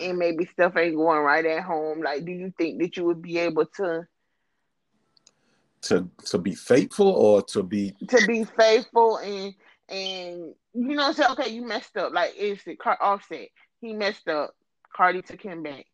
and 0.00 0.18
maybe 0.18 0.46
stuff 0.46 0.76
ain't 0.76 0.96
going 0.96 1.22
right 1.22 1.44
at 1.44 1.62
home? 1.62 2.00
Like, 2.02 2.24
do 2.24 2.32
you 2.32 2.52
think 2.56 2.80
that 2.80 2.96
you 2.96 3.04
would 3.04 3.22
be 3.22 3.38
able 3.38 3.66
to? 3.76 4.06
To, 5.82 6.08
to 6.24 6.38
be 6.38 6.54
faithful 6.54 7.08
or 7.08 7.42
to 7.42 7.62
be 7.62 7.94
to 8.08 8.26
be 8.26 8.42
faithful 8.44 9.18
and 9.18 9.54
and 9.88 10.54
you 10.74 10.94
know, 10.94 11.12
say, 11.12 11.24
okay, 11.30 11.50
you 11.50 11.66
messed 11.66 11.96
up. 11.96 12.12
Like 12.12 12.34
it's 12.36 12.64
the 12.64 12.76
car 12.76 12.98
offset. 13.00 13.48
He 13.80 13.92
messed 13.92 14.28
up. 14.28 14.54
Cardi 14.94 15.22
took 15.22 15.40
him 15.40 15.62
back. 15.62 15.86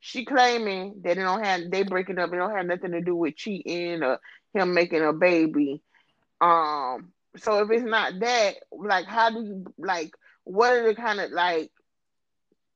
She 0.00 0.24
claiming 0.24 1.02
that 1.02 1.18
it 1.18 1.22
don't 1.22 1.44
have 1.44 1.70
they 1.70 1.82
breaking 1.82 2.18
up. 2.18 2.32
It 2.32 2.36
don't 2.36 2.54
have 2.54 2.66
nothing 2.66 2.92
to 2.92 3.02
do 3.02 3.14
with 3.14 3.36
cheating 3.36 4.02
or 4.02 4.18
him 4.54 4.72
making 4.74 5.04
a 5.04 5.12
baby. 5.12 5.82
Um. 6.40 7.12
So 7.36 7.62
if 7.62 7.70
it's 7.70 7.84
not 7.84 8.18
that, 8.20 8.54
like, 8.72 9.06
how 9.06 9.30
do 9.30 9.44
you 9.44 9.64
like? 9.78 10.10
What 10.44 10.72
are 10.72 10.88
the 10.88 10.94
kind 10.94 11.20
of 11.20 11.30
like? 11.32 11.70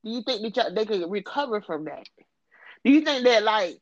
Do 0.05 0.11
you 0.11 0.21
think 0.21 0.53
that 0.53 0.75
they 0.75 0.85
could 0.85 1.09
recover 1.09 1.61
from 1.61 1.85
that? 1.85 2.07
Do 2.83 2.91
you 2.91 3.01
think 3.01 3.23
that 3.23 3.43
like 3.43 3.79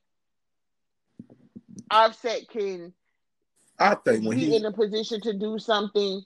Offset 1.91 2.47
can? 2.49 2.93
I 3.77 3.95
think 3.95 4.25
when 4.25 4.37
be 4.37 4.45
he 4.45 4.55
in 4.55 4.65
a 4.65 4.71
position 4.71 5.19
to 5.21 5.33
do 5.33 5.59
something 5.59 6.21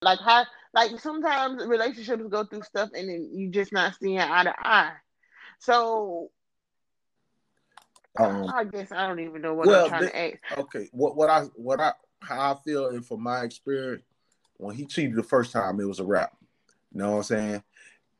like 0.00 0.20
how 0.20 0.44
like 0.72 1.00
sometimes 1.00 1.66
relationships 1.66 2.22
go 2.30 2.44
through 2.44 2.62
stuff 2.62 2.90
and 2.94 3.08
then 3.08 3.30
you 3.32 3.50
just 3.50 3.72
not 3.72 3.96
seeing 4.00 4.20
eye 4.20 4.44
to 4.44 4.54
eye. 4.56 4.92
So 5.58 6.30
um, 8.18 8.46
I 8.54 8.64
guess 8.64 8.92
I 8.92 9.08
don't 9.08 9.18
even 9.18 9.42
know 9.42 9.54
what 9.54 9.66
well, 9.66 9.84
I'm 9.84 9.90
trying 9.90 10.02
to 10.02 10.16
ask. 10.16 10.58
Okay, 10.58 10.88
what 10.92 11.16
what 11.16 11.28
I 11.28 11.42
what 11.56 11.80
I 11.80 11.92
how 12.20 12.52
I 12.52 12.54
feel 12.64 12.88
and 12.88 13.04
from 13.04 13.22
my 13.22 13.42
experience, 13.42 14.04
when 14.58 14.76
he 14.76 14.86
cheated 14.86 15.16
the 15.16 15.24
first 15.24 15.50
time, 15.50 15.80
it 15.80 15.88
was 15.88 15.98
a 15.98 16.04
wrap. 16.04 16.36
You 16.92 17.00
know 17.00 17.10
what 17.12 17.16
I'm 17.16 17.22
saying? 17.24 17.62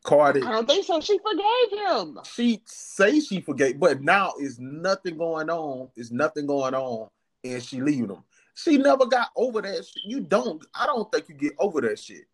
Cardi. 0.04 0.42
I 0.42 0.52
don't 0.52 0.68
think 0.68 0.84
so. 0.84 1.00
She 1.00 1.18
forgave 1.18 1.80
him. 1.86 2.20
She 2.24 2.62
say 2.66 3.18
she 3.20 3.40
forgave, 3.40 3.80
but 3.80 4.02
now 4.02 4.34
is 4.38 4.60
nothing 4.60 5.16
going 5.16 5.50
on. 5.50 5.88
Is 5.96 6.12
nothing 6.12 6.46
going 6.46 6.74
on, 6.74 7.08
and 7.42 7.62
she 7.62 7.80
leaving 7.80 8.10
him. 8.10 8.22
She 8.54 8.76
never 8.76 9.06
got 9.06 9.30
over 9.34 9.60
that. 9.62 9.84
Shit. 9.84 10.04
You 10.04 10.20
don't. 10.20 10.64
I 10.74 10.86
don't 10.86 11.10
think 11.10 11.28
you 11.28 11.34
get 11.34 11.54
over 11.58 11.80
that 11.80 11.98
shit. 11.98 12.26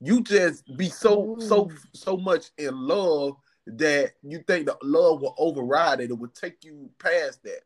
You 0.00 0.22
just 0.22 0.76
be 0.76 0.88
so 0.88 1.36
mm. 1.36 1.42
so 1.42 1.70
so 1.92 2.16
much 2.16 2.50
in 2.58 2.74
love 2.74 3.36
that 3.66 4.12
you 4.22 4.42
think 4.46 4.66
the 4.66 4.76
love 4.82 5.20
will 5.20 5.34
override 5.38 6.00
it. 6.00 6.10
It 6.10 6.18
would 6.18 6.34
take 6.34 6.64
you 6.64 6.90
past 6.98 7.42
that. 7.44 7.60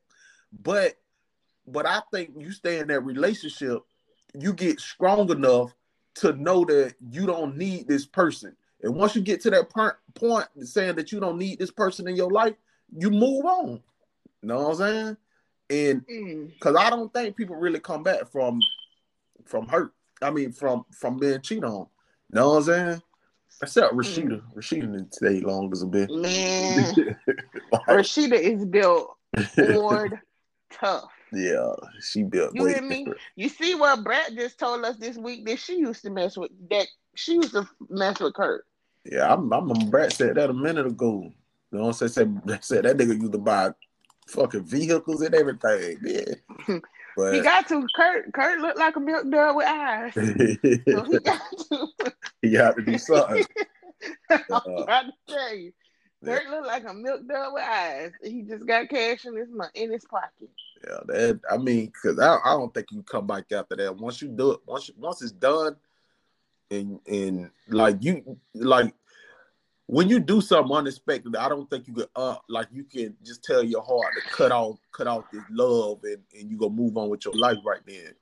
But 0.63 0.97
but 1.67 1.87
I 1.87 2.03
think 2.13 2.33
you 2.37 2.51
stay 2.51 2.81
in 2.81 2.89
that 2.89 3.01
relationship, 3.01 3.83
you 4.39 4.53
get 4.53 4.81
strong 4.81 5.31
enough 5.31 5.73
to 6.17 6.33
know 6.33 6.65
that 6.65 6.95
you 7.11 7.27
don't 7.27 7.57
need 7.57 7.87
this 7.87 8.05
person. 8.05 8.57
And 8.85 8.95
once 8.95 9.17
you 9.17 9.23
get 9.23 9.41
to 9.41 9.51
that 9.51 9.71
point 10.15 10.47
saying 10.61 10.97
that 10.97 11.11
you 11.11 11.19
don't 11.19 11.39
need 11.39 11.59
this 11.59 11.71
person 11.71 12.07
in 12.07 12.17
your 12.17 12.31
life, 12.31 12.55
you 12.95 13.11
move 13.11 13.47
on. 13.47 13.81
You 14.43 14.49
know 14.49 14.69
what 14.69 14.71
I'm 14.73 14.77
saying? 14.77 15.17
And 15.71 16.07
because 16.53 16.75
mm. 16.75 16.79
I 16.79 16.91
don't 16.91 17.13
think 17.13 17.35
people 17.35 17.57
really 17.57 17.81
come 17.81 18.03
back 18.03 18.31
from 18.31 18.61
from 19.47 19.67
hurt. 19.69 19.95
I 20.21 20.31
mean, 20.31 20.53
from 20.53 20.85
from 20.93 21.19
being 21.19 21.41
cheated 21.41 21.65
on. 21.65 21.87
You 22.31 22.41
know 22.41 22.51
what 22.51 22.57
I'm 22.57 22.63
saying? 22.65 23.03
Except 23.63 23.95
Rashida. 23.95 24.43
Mm. 24.43 24.55
Rashida 24.55 24.81
didn't 24.81 25.15
stay 25.15 25.41
long 25.41 25.73
as 25.73 25.81
a 25.81 25.87
bit. 25.87 26.11
Man, 26.11 26.95
Rashida 27.89 28.39
is 28.39 28.67
built 28.67 29.17
Ford 29.55 30.21
tough. 30.71 31.11
Yeah, 31.33 31.73
she 32.03 32.23
built. 32.23 32.55
You 32.55 32.67
hear 32.67 32.83
me? 32.83 33.07
You 33.35 33.49
see 33.49 33.75
what 33.75 34.05
Brett 34.05 34.35
just 34.35 34.59
told 34.59 34.85
us 34.85 34.99
this 34.99 35.17
week 35.17 35.47
that 35.47 35.59
she 35.59 35.79
used 35.79 36.03
to 36.03 36.11
mess 36.11 36.37
with 36.37 36.51
that. 36.69 36.87
She 37.15 37.37
used 37.37 37.53
to 37.53 37.67
mess 37.89 38.21
with 38.21 38.35
Kurt. 38.35 38.67
Yeah, 39.05 39.33
I'm. 39.33 39.53
I'm. 39.53 39.69
Brett 39.91 40.13
said 40.13 40.37
that 40.37 40.51
a 40.51 40.55
minute 40.55 40.87
ago. 40.87 41.33
You 41.71 41.79
know 41.79 41.87
what 41.87 42.03
I'm 42.03 42.09
saying? 42.09 42.41
Said, 42.47 42.65
said 42.65 42.85
that 42.85 42.97
nigga 42.97 43.21
used 43.21 43.33
to 43.33 43.39
buy 43.39 43.71
fucking 44.27 44.65
vehicles 44.65 45.23
and 45.23 45.35
everything. 45.35 45.99
Yeah. 46.03 46.79
But 47.17 47.35
he 47.35 47.43
got 47.43 47.69
to. 47.69 47.87
Kurt 47.95 48.33
Kurt 48.33 48.59
looked 48.59 48.77
like 48.77 48.97
a 48.97 49.01
milk 49.01 49.31
dog 49.31 49.55
with 49.55 49.69
eyes. 49.69 50.15
so 50.15 50.23
he 50.25 51.19
got 51.21 51.41
to. 51.71 51.89
he 52.43 52.51
got 52.51 52.75
to 52.77 52.83
do 52.83 52.99
something. 52.99 53.47
I'm 54.31 54.43
uh, 54.51 54.85
trying 54.85 55.07
to 55.07 55.13
tell 55.29 55.55
you. 55.55 55.73
Kurt 56.25 56.49
looked 56.49 56.67
like 56.67 56.89
a 56.89 56.93
milk 56.93 57.21
dog 57.29 57.55
with 57.55 57.63
eyes. 57.63 58.11
He 58.23 58.43
just 58.43 58.67
got 58.67 58.89
cash 58.89 59.27
in 59.27 59.37
his 59.37 59.49
in 59.75 59.93
his 59.93 60.05
pocket. 60.07 60.51
Yeah, 60.85 60.99
that 61.07 61.41
I 61.51 61.57
mean, 61.57 61.87
because 61.87 62.19
I, 62.19 62.37
I 62.45 62.55
don't 62.55 62.75
think 62.75 62.89
you 62.91 63.03
come 63.03 63.27
back 63.27 63.45
after 63.53 63.77
that. 63.77 63.97
Once 63.97 64.21
you 64.21 64.29
do 64.29 64.53
it, 64.53 64.61
once 64.67 64.89
you, 64.89 64.95
once 64.99 65.23
it's 65.23 65.31
done, 65.33 65.77
and 66.71 67.01
and 67.07 67.51
like 67.69 67.97
you 68.01 68.39
like 68.55 68.95
when 69.87 70.09
you 70.09 70.19
do 70.19 70.41
something 70.41 70.75
unexpected, 70.75 71.37
I 71.37 71.49
don't 71.49 71.69
think 71.69 71.87
you 71.87 71.95
could 71.95 72.09
uh 72.17 72.37
like 72.49 72.69
you 72.73 72.85
can 72.85 73.17
just 73.23 73.45
tell 73.45 73.63
your 73.63 73.83
heart 73.83 74.15
to 74.15 74.31
cut 74.31 74.53
off 74.53 74.79
cut 74.93 75.07
off 75.07 75.25
this 75.33 75.43
love 75.51 76.01
and, 76.05 76.19
and 76.39 76.51
you 76.51 76.57
go 76.57 76.69
move 76.69 76.97
on 76.97 77.09
with 77.09 77.25
your 77.25 77.35
life 77.35 77.59
right 77.65 77.83
then. 77.87 78.15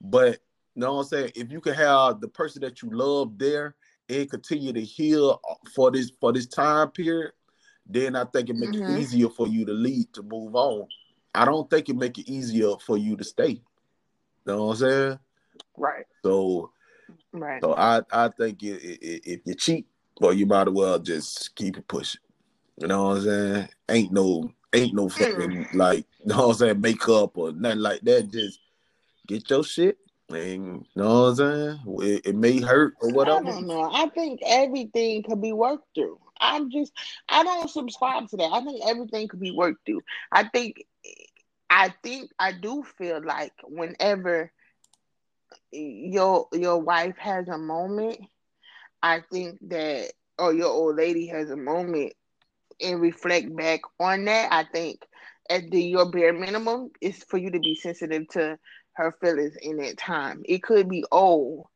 But 0.00 0.38
you 0.74 0.82
know 0.82 0.94
what 0.94 1.00
I'm 1.00 1.08
saying? 1.08 1.32
If 1.34 1.50
you 1.50 1.60
can 1.60 1.74
have 1.74 2.20
the 2.20 2.28
person 2.28 2.62
that 2.62 2.82
you 2.82 2.90
love 2.92 3.36
there 3.36 3.74
and 4.08 4.30
continue 4.30 4.72
to 4.72 4.80
heal 4.80 5.40
for 5.74 5.90
this 5.90 6.12
for 6.20 6.32
this 6.32 6.46
time 6.46 6.90
period, 6.92 7.32
then 7.86 8.14
I 8.14 8.24
think 8.24 8.48
it 8.48 8.56
makes 8.56 8.76
mm-hmm. 8.76 8.96
it 8.96 9.00
easier 9.00 9.28
for 9.28 9.48
you 9.48 9.64
to 9.64 9.72
lead 9.72 10.12
to 10.14 10.22
move 10.22 10.54
on. 10.54 10.86
I 11.34 11.44
don't 11.44 11.68
think 11.68 11.88
it 11.88 11.96
make 11.96 12.18
it 12.18 12.28
easier 12.28 12.74
for 12.84 12.96
you 12.96 13.16
to 13.16 13.24
stay. 13.24 13.48
You 13.48 13.60
know 14.46 14.66
what 14.66 14.72
I'm 14.72 14.76
saying? 14.78 15.18
Right. 15.76 16.04
So, 16.24 16.70
right. 17.32 17.62
So 17.62 17.74
I 17.74 18.02
I 18.12 18.28
think 18.28 18.62
it, 18.62 18.82
it, 18.82 19.22
if 19.24 19.40
you 19.44 19.54
cheat, 19.54 19.86
well, 20.20 20.32
you 20.32 20.46
might 20.46 20.68
as 20.68 20.74
well 20.74 20.98
just 20.98 21.54
keep 21.54 21.76
it 21.76 21.88
pushing. 21.88 22.20
You 22.76 22.88
know 22.88 23.08
what 23.08 23.16
I'm 23.18 23.22
saying? 23.22 23.68
Ain't 23.88 24.12
no 24.12 24.52
ain't 24.72 24.94
no 24.94 25.08
hmm. 25.08 25.22
fucking 25.22 25.68
like 25.74 26.06
you 26.20 26.26
know 26.26 26.48
what 26.48 26.52
I'm 26.52 26.54
saying, 26.54 26.80
makeup 26.80 27.36
or 27.36 27.52
nothing 27.52 27.80
like 27.80 28.00
that. 28.02 28.30
Just 28.30 28.60
get 29.26 29.48
your 29.50 29.64
shit 29.64 29.98
and 30.30 30.86
you 30.94 31.02
know 31.02 31.22
what 31.22 31.28
I'm 31.28 31.36
saying? 31.36 31.80
It, 32.00 32.26
it, 32.26 32.36
may 32.36 32.60
hurt 32.60 32.94
or 33.00 33.10
whatever. 33.10 33.48
I 33.48 33.50
don't 33.50 33.66
know. 33.66 33.90
I 33.92 34.08
think 34.08 34.40
everything 34.44 35.22
could 35.22 35.40
be 35.40 35.52
worked 35.52 35.94
through. 35.94 36.18
I'm 36.40 36.70
just 36.70 36.92
I 37.28 37.42
don't 37.42 37.70
subscribe 37.70 38.28
to 38.28 38.36
that. 38.36 38.50
I 38.52 38.62
think 38.62 38.82
everything 38.86 39.28
could 39.28 39.40
be 39.40 39.50
worked 39.50 39.86
through. 39.86 40.02
I 40.30 40.44
think 40.44 40.84
I 41.70 41.94
think 42.02 42.30
I 42.38 42.52
do 42.52 42.84
feel 42.96 43.22
like 43.24 43.52
whenever 43.64 44.52
your 45.72 46.48
your 46.52 46.78
wife 46.78 47.16
has 47.18 47.48
a 47.48 47.58
moment 47.58 48.18
I 49.02 49.20
think 49.32 49.58
that, 49.68 50.12
or 50.38 50.52
your 50.52 50.68
old 50.68 50.96
lady 50.96 51.26
has 51.28 51.50
a 51.50 51.56
moment 51.56 52.14
and 52.80 53.00
reflect 53.00 53.54
back 53.56 53.80
on 54.00 54.24
that. 54.26 54.52
I 54.52 54.64
think 54.64 55.02
at 55.48 55.70
the 55.70 55.82
your 55.82 56.10
bare 56.10 56.32
minimum 56.32 56.90
is 57.00 57.22
for 57.24 57.38
you 57.38 57.50
to 57.50 57.60
be 57.60 57.74
sensitive 57.74 58.28
to 58.30 58.58
her 58.94 59.12
feelings 59.20 59.56
in 59.60 59.78
that 59.78 59.96
time. 59.98 60.42
It 60.44 60.62
could 60.62 60.88
be 60.88 61.04
old, 61.10 61.66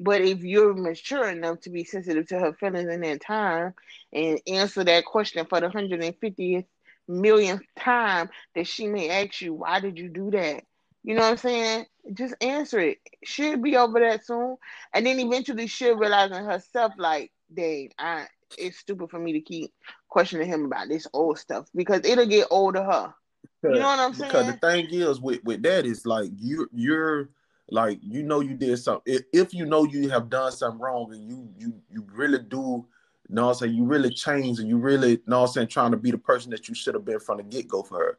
but 0.00 0.22
if 0.22 0.42
you're 0.42 0.74
mature 0.74 1.28
enough 1.28 1.60
to 1.62 1.70
be 1.70 1.84
sensitive 1.84 2.26
to 2.28 2.38
her 2.38 2.52
feelings 2.54 2.88
in 2.90 3.00
that 3.02 3.20
time 3.20 3.74
and 4.12 4.40
answer 4.46 4.84
that 4.84 5.04
question 5.04 5.46
for 5.46 5.60
the 5.60 5.68
150th 5.68 6.66
millionth 7.08 7.62
time 7.78 8.30
that 8.54 8.66
she 8.66 8.86
may 8.86 9.10
ask 9.10 9.40
you, 9.42 9.54
why 9.54 9.80
did 9.80 9.98
you 9.98 10.08
do 10.08 10.30
that? 10.30 10.64
You 11.02 11.14
know 11.14 11.22
what 11.22 11.30
I'm 11.30 11.36
saying? 11.38 11.86
Just 12.12 12.34
answer 12.40 12.78
it. 12.78 12.98
She'll 13.24 13.56
be 13.56 13.76
over 13.76 14.00
that 14.00 14.24
soon. 14.26 14.56
And 14.92 15.06
then 15.06 15.18
eventually 15.18 15.66
she'll 15.66 15.96
realize 15.96 16.30
in 16.30 16.44
herself, 16.44 16.92
like, 16.98 17.32
dang, 17.52 17.90
I 17.98 18.26
it's 18.58 18.78
stupid 18.78 19.10
for 19.10 19.18
me 19.18 19.32
to 19.32 19.40
keep 19.40 19.72
questioning 20.08 20.48
him 20.48 20.64
about 20.64 20.88
this 20.88 21.06
old 21.12 21.38
stuff 21.38 21.68
because 21.74 22.00
it'll 22.04 22.26
get 22.26 22.48
old 22.50 22.74
to 22.74 22.82
her. 22.82 23.14
You 23.62 23.70
know 23.70 23.80
what 23.80 23.98
I'm 23.98 24.14
saying? 24.14 24.30
Because 24.30 24.46
the 24.46 24.52
thing 24.54 24.86
is 24.90 25.20
with, 25.20 25.44
with 25.44 25.62
that 25.62 25.86
is 25.86 26.06
like 26.06 26.30
you 26.36 26.68
you're 26.72 27.30
like 27.70 27.98
you 28.02 28.22
know 28.22 28.40
you 28.40 28.54
did 28.54 28.76
something 28.78 29.14
if, 29.14 29.22
if 29.32 29.54
you 29.54 29.64
know 29.64 29.84
you 29.84 30.08
have 30.08 30.28
done 30.28 30.50
something 30.50 30.80
wrong 30.80 31.12
and 31.12 31.28
you 31.28 31.48
you 31.56 31.74
you 31.88 32.04
really 32.12 32.38
do 32.38 32.84
you 33.28 33.34
know 33.34 33.46
what 33.46 33.48
I'm 33.50 33.54
saying 33.54 33.74
you 33.74 33.84
really 33.84 34.10
change 34.10 34.58
and 34.58 34.68
you 34.68 34.76
really 34.76 35.10
you 35.10 35.22
know 35.26 35.42
what 35.42 35.48
I'm 35.48 35.52
saying 35.52 35.68
trying 35.68 35.92
to 35.92 35.96
be 35.96 36.10
the 36.10 36.18
person 36.18 36.50
that 36.50 36.68
you 36.68 36.74
should 36.74 36.94
have 36.94 37.04
been 37.04 37.20
from 37.20 37.36
the 37.36 37.44
get-go 37.44 37.84
for 37.84 37.98
her 37.98 38.18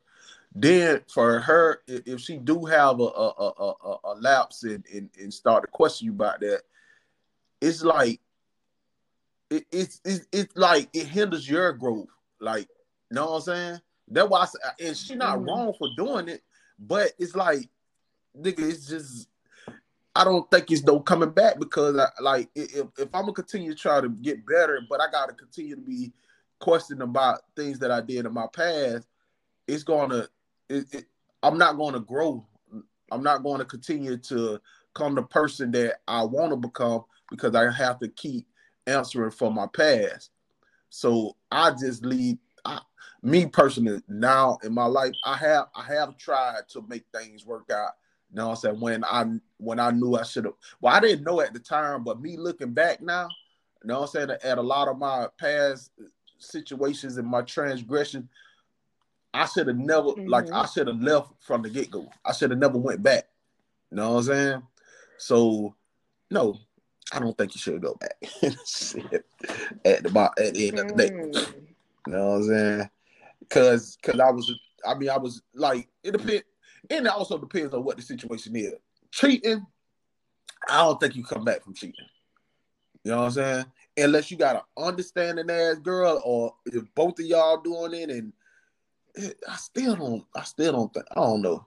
then 0.53 1.01
for 1.07 1.39
her, 1.39 1.81
if 1.87 2.19
she 2.19 2.37
do 2.37 2.65
have 2.65 2.99
a 2.99 3.03
a, 3.03 3.29
a, 3.37 3.73
a, 3.83 3.97
a 4.05 4.13
lapse 4.19 4.63
and, 4.63 4.85
and, 4.93 5.09
and 5.19 5.33
start 5.33 5.63
to 5.63 5.67
question 5.67 6.07
you 6.07 6.11
about 6.11 6.41
that, 6.41 6.61
it's 7.61 7.83
like 7.83 8.19
it, 9.49 9.65
it's 9.71 10.01
it's 10.03 10.25
it's 10.31 10.55
like 10.57 10.89
it 10.93 11.07
hinders 11.07 11.49
your 11.49 11.71
growth. 11.73 12.07
Like, 12.39 12.67
you 13.09 13.15
know 13.15 13.31
what 13.31 13.35
I'm 13.35 13.41
saying? 13.41 13.81
That's 14.09 14.29
why 14.29 14.41
I 14.41 14.45
say, 14.45 14.87
and 14.87 14.97
she's 14.97 15.17
not 15.17 15.37
mm-hmm. 15.37 15.47
wrong 15.47 15.73
for 15.77 15.89
doing 15.95 16.27
it, 16.27 16.41
but 16.79 17.11
it's 17.17 17.35
like, 17.35 17.69
nigga, 18.37 18.59
it's 18.59 18.87
just 18.87 19.29
I 20.13 20.25
don't 20.25 20.49
think 20.51 20.69
it's 20.69 20.83
no 20.83 20.99
coming 20.99 21.29
back 21.29 21.59
because 21.59 21.97
I, 21.97 22.07
like 22.19 22.49
if, 22.55 22.87
if 22.97 23.15
I'm 23.15 23.21
gonna 23.21 23.33
continue 23.33 23.71
to 23.71 23.77
try 23.77 24.01
to 24.01 24.09
get 24.09 24.45
better, 24.45 24.81
but 24.89 24.99
I 24.99 25.09
gotta 25.09 25.33
continue 25.33 25.75
to 25.75 25.81
be 25.81 26.11
questioning 26.59 27.03
about 27.03 27.41
things 27.55 27.79
that 27.79 27.91
I 27.91 28.01
did 28.01 28.25
in 28.25 28.33
my 28.33 28.47
past, 28.53 29.07
it's 29.67 29.83
gonna 29.83 30.27
it, 30.71 30.93
it, 30.93 31.05
I'm 31.43 31.57
not 31.57 31.77
going 31.77 31.93
to 31.93 31.99
grow. 31.99 32.45
I'm 33.11 33.23
not 33.23 33.43
going 33.43 33.59
to 33.59 33.65
continue 33.65 34.17
to 34.17 34.61
come 34.93 35.15
the 35.15 35.23
person 35.23 35.71
that 35.71 35.97
I 36.07 36.23
want 36.23 36.51
to 36.51 36.57
become 36.57 37.03
because 37.29 37.55
I 37.55 37.71
have 37.71 37.99
to 37.99 38.07
keep 38.07 38.47
answering 38.87 39.31
for 39.31 39.51
my 39.51 39.67
past. 39.67 40.31
So 40.89 41.35
I 41.51 41.71
just 41.71 42.05
leave. 42.05 42.37
I, 42.63 42.79
me 43.23 43.45
personally, 43.45 44.01
now 44.07 44.57
in 44.63 44.73
my 44.73 44.85
life, 44.85 45.13
I 45.25 45.35
have 45.37 45.67
I 45.75 45.83
have 45.83 46.17
tried 46.17 46.67
to 46.69 46.85
make 46.87 47.05
things 47.13 47.45
work 47.45 47.69
out. 47.71 47.91
You 48.29 48.37
know 48.37 48.49
what 48.49 48.53
I'm 48.53 48.57
saying? 48.57 48.79
When 48.79 49.03
I 49.03 49.25
when 49.57 49.79
I 49.79 49.91
knew 49.91 50.15
I 50.15 50.23
should 50.23 50.45
have 50.45 50.53
well, 50.79 50.95
I 50.95 50.99
didn't 50.99 51.25
know 51.25 51.41
at 51.41 51.53
the 51.53 51.59
time, 51.59 52.03
but 52.03 52.21
me 52.21 52.37
looking 52.37 52.73
back 52.73 53.01
now, 53.01 53.27
you 53.83 53.87
know 53.87 54.01
what 54.01 54.15
I'm 54.15 54.27
saying, 54.27 54.39
at 54.43 54.57
a 54.57 54.61
lot 54.61 54.87
of 54.87 54.97
my 54.97 55.27
past 55.39 55.91
situations 56.39 57.17
and 57.17 57.27
my 57.27 57.41
transgression, 57.41 58.27
I 59.33 59.45
should 59.45 59.67
have 59.67 59.77
never 59.77 60.09
mm-hmm. 60.09 60.27
like 60.27 60.51
I 60.51 60.65
should 60.65 60.87
have 60.87 61.01
left 61.01 61.31
from 61.39 61.61
the 61.61 61.69
get 61.69 61.91
go. 61.91 62.09
I 62.25 62.33
should 62.33 62.51
have 62.51 62.59
never 62.59 62.77
went 62.77 63.01
back. 63.01 63.25
You 63.89 63.97
know 63.97 64.13
what 64.13 64.17
I'm 64.19 64.23
saying? 64.23 64.63
So 65.17 65.75
no, 66.29 66.57
I 67.11 67.19
don't 67.19 67.37
think 67.37 67.55
you 67.55 67.59
should 67.59 67.81
go 67.81 67.95
back. 67.95 68.15
at 69.85 70.03
the 70.03 70.31
at 70.37 70.53
the 70.53 70.67
end 70.67 70.79
of 70.79 70.87
the 70.89 70.93
day. 70.95 71.09
Mm. 71.09 71.53
You 72.07 72.13
know 72.13 72.27
what 72.27 72.35
I'm 72.35 72.43
saying? 72.43 72.89
Cause 73.49 73.97
cause 74.01 74.19
I 74.19 74.31
was 74.31 74.53
I 74.85 74.95
mean 74.95 75.09
I 75.09 75.17
was 75.17 75.41
like 75.53 75.87
it 76.03 76.11
depends 76.11 76.43
and 76.89 77.05
it 77.05 77.11
also 77.11 77.37
depends 77.37 77.73
on 77.73 77.83
what 77.83 77.97
the 77.97 78.03
situation 78.03 78.55
is. 78.55 78.73
Cheating, 79.11 79.65
I 80.69 80.77
don't 80.77 80.99
think 80.99 81.15
you 81.15 81.23
come 81.23 81.43
back 81.43 81.63
from 81.63 81.73
cheating. 81.73 82.05
You 83.03 83.11
know 83.11 83.17
what 83.17 83.25
I'm 83.25 83.31
saying? 83.31 83.65
Unless 83.97 84.31
you 84.31 84.37
got 84.37 84.55
an 84.55 84.61
understanding 84.83 85.49
ass 85.49 85.79
girl 85.79 86.21
or 86.23 86.55
if 86.65 86.83
both 86.95 87.19
of 87.19 87.25
y'all 87.25 87.61
doing 87.61 87.93
it 87.93 88.09
and 88.09 88.31
I 89.17 89.55
still 89.55 89.95
don't. 89.95 90.25
I 90.35 90.43
still 90.43 90.71
don't 90.73 90.93
think. 90.93 91.05
I 91.11 91.15
don't 91.15 91.41
know. 91.41 91.65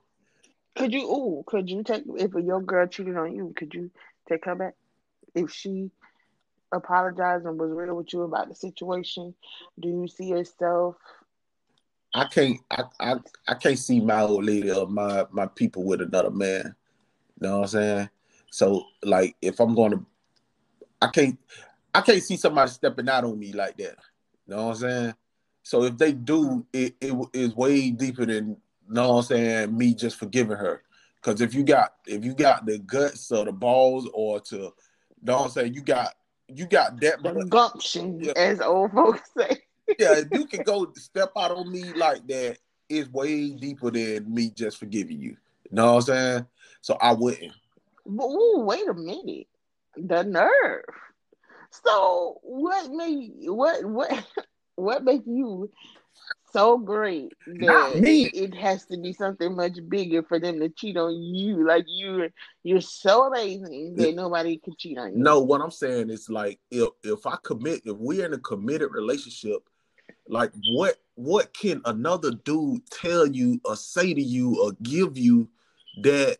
Could 0.75 0.93
you? 0.93 1.03
Ooh, 1.03 1.43
could 1.45 1.69
you 1.69 1.83
take 1.83 2.03
if 2.17 2.33
your 2.33 2.61
girl 2.61 2.87
cheated 2.87 3.17
on 3.17 3.35
you? 3.35 3.53
Could 3.55 3.73
you 3.73 3.91
take 4.27 4.45
her 4.45 4.55
back 4.55 4.73
if 5.33 5.51
she 5.51 5.91
apologized 6.71 7.45
and 7.45 7.59
was 7.59 7.71
real 7.71 7.95
with 7.95 8.11
you 8.13 8.23
about 8.23 8.49
the 8.49 8.55
situation? 8.55 9.33
Do 9.79 9.87
you 9.89 10.07
see 10.07 10.25
yourself? 10.25 10.95
I 12.13 12.25
can't. 12.25 12.59
I 12.71 12.83
I, 12.99 13.15
I 13.47 13.53
can't 13.55 13.79
see 13.79 13.99
my 13.99 14.21
old 14.21 14.45
lady 14.45 14.71
or 14.71 14.87
my 14.87 15.25
my 15.31 15.45
people 15.45 15.83
with 15.83 16.01
another 16.01 16.31
man. 16.31 16.75
You 17.39 17.47
know 17.47 17.59
what 17.59 17.63
I'm 17.63 17.67
saying? 17.69 18.09
So 18.49 18.85
like, 19.03 19.35
if 19.41 19.59
I'm 19.59 19.75
going 19.75 19.91
to, 19.91 20.05
I 21.01 21.07
can't. 21.07 21.37
I 21.93 22.01
can't 22.01 22.23
see 22.23 22.35
somebody 22.35 22.69
stepping 22.71 23.07
out 23.07 23.23
on 23.23 23.39
me 23.39 23.53
like 23.53 23.77
that. 23.77 23.95
You 24.47 24.55
know 24.55 24.67
what 24.67 24.71
I'm 24.71 24.75
saying? 24.75 25.13
So 25.65 25.81
if 25.81 25.97
they 25.97 26.13
do, 26.13 26.63
it, 26.71 26.95
it 27.01 27.13
is 27.33 27.55
way 27.55 27.89
deeper 27.89 28.23
than 28.23 28.49
you 28.49 28.93
know 28.93 29.13
what 29.13 29.17
I'm 29.17 29.23
saying, 29.23 29.75
me 29.75 29.95
just 29.95 30.15
forgiving 30.15 30.57
her. 30.57 30.83
Cause 31.23 31.41
if 31.41 31.55
you 31.55 31.63
got 31.63 31.95
if 32.05 32.23
you 32.23 32.35
got 32.35 32.67
the 32.67 32.77
guts 32.77 33.31
or 33.31 33.45
the 33.45 33.51
balls 33.51 34.07
or 34.13 34.39
to 34.41 34.55
you 34.55 34.71
know 35.23 35.37
what 35.37 35.45
I'm 35.45 35.49
saying, 35.49 35.73
you 35.73 35.81
got 35.81 36.13
you 36.47 36.67
got 36.67 37.01
that 37.01 37.23
the 37.23 37.45
gumption, 37.49 38.19
yeah. 38.21 38.33
as 38.35 38.61
old 38.61 38.91
folks 38.91 39.27
say. 39.35 39.57
yeah, 39.97 40.19
if 40.19 40.27
you 40.31 40.45
can 40.45 40.61
go 40.61 40.93
step 40.97 41.31
out 41.35 41.49
on 41.49 41.71
me 41.71 41.81
like 41.93 42.27
that, 42.27 42.59
it's 42.87 43.11
way 43.11 43.49
deeper 43.49 43.89
than 43.89 44.31
me 44.31 44.51
just 44.51 44.77
forgiving 44.77 45.19
you. 45.19 45.31
You 45.31 45.71
know 45.71 45.95
what 45.95 45.95
I'm 45.95 46.15
saying? 46.15 46.45
So 46.81 46.95
I 47.01 47.13
wouldn't. 47.13 47.53
Ooh, 48.07 48.61
wait 48.63 48.87
a 48.87 48.93
minute. 48.93 49.47
The 49.97 50.21
nerve. 50.21 50.83
So 51.71 52.37
what 52.43 52.91
made 52.91 53.31
what 53.47 53.83
what 53.83 54.11
what 54.75 55.03
makes 55.03 55.25
you 55.27 55.69
so 56.51 56.77
great 56.77 57.33
that 57.45 57.91
it 57.95 58.53
has 58.55 58.85
to 58.85 58.97
be 58.97 59.11
something 59.11 59.55
much 59.55 59.77
bigger 59.89 60.23
for 60.23 60.39
them 60.39 60.59
to 60.59 60.69
cheat 60.69 60.97
on 60.97 61.13
you? 61.13 61.65
Like 61.67 61.85
you 61.87 62.29
you're 62.63 62.81
so 62.81 63.27
amazing 63.27 63.95
that 63.95 64.15
nobody 64.15 64.57
can 64.57 64.75
cheat 64.77 64.97
on 64.97 65.13
you. 65.13 65.17
No, 65.17 65.41
what 65.41 65.61
I'm 65.61 65.71
saying 65.71 66.09
is 66.09 66.29
like 66.29 66.59
if 66.71 66.89
if 67.03 67.25
I 67.25 67.37
commit 67.43 67.81
if 67.85 67.97
we're 67.97 68.25
in 68.25 68.33
a 68.33 68.39
committed 68.39 68.91
relationship, 68.91 69.67
like 70.27 70.51
what 70.73 70.95
what 71.15 71.53
can 71.53 71.81
another 71.85 72.31
dude 72.31 72.89
tell 72.89 73.27
you 73.27 73.59
or 73.65 73.75
say 73.75 74.13
to 74.13 74.21
you 74.21 74.61
or 74.61 74.73
give 74.83 75.17
you 75.17 75.49
that 76.01 76.37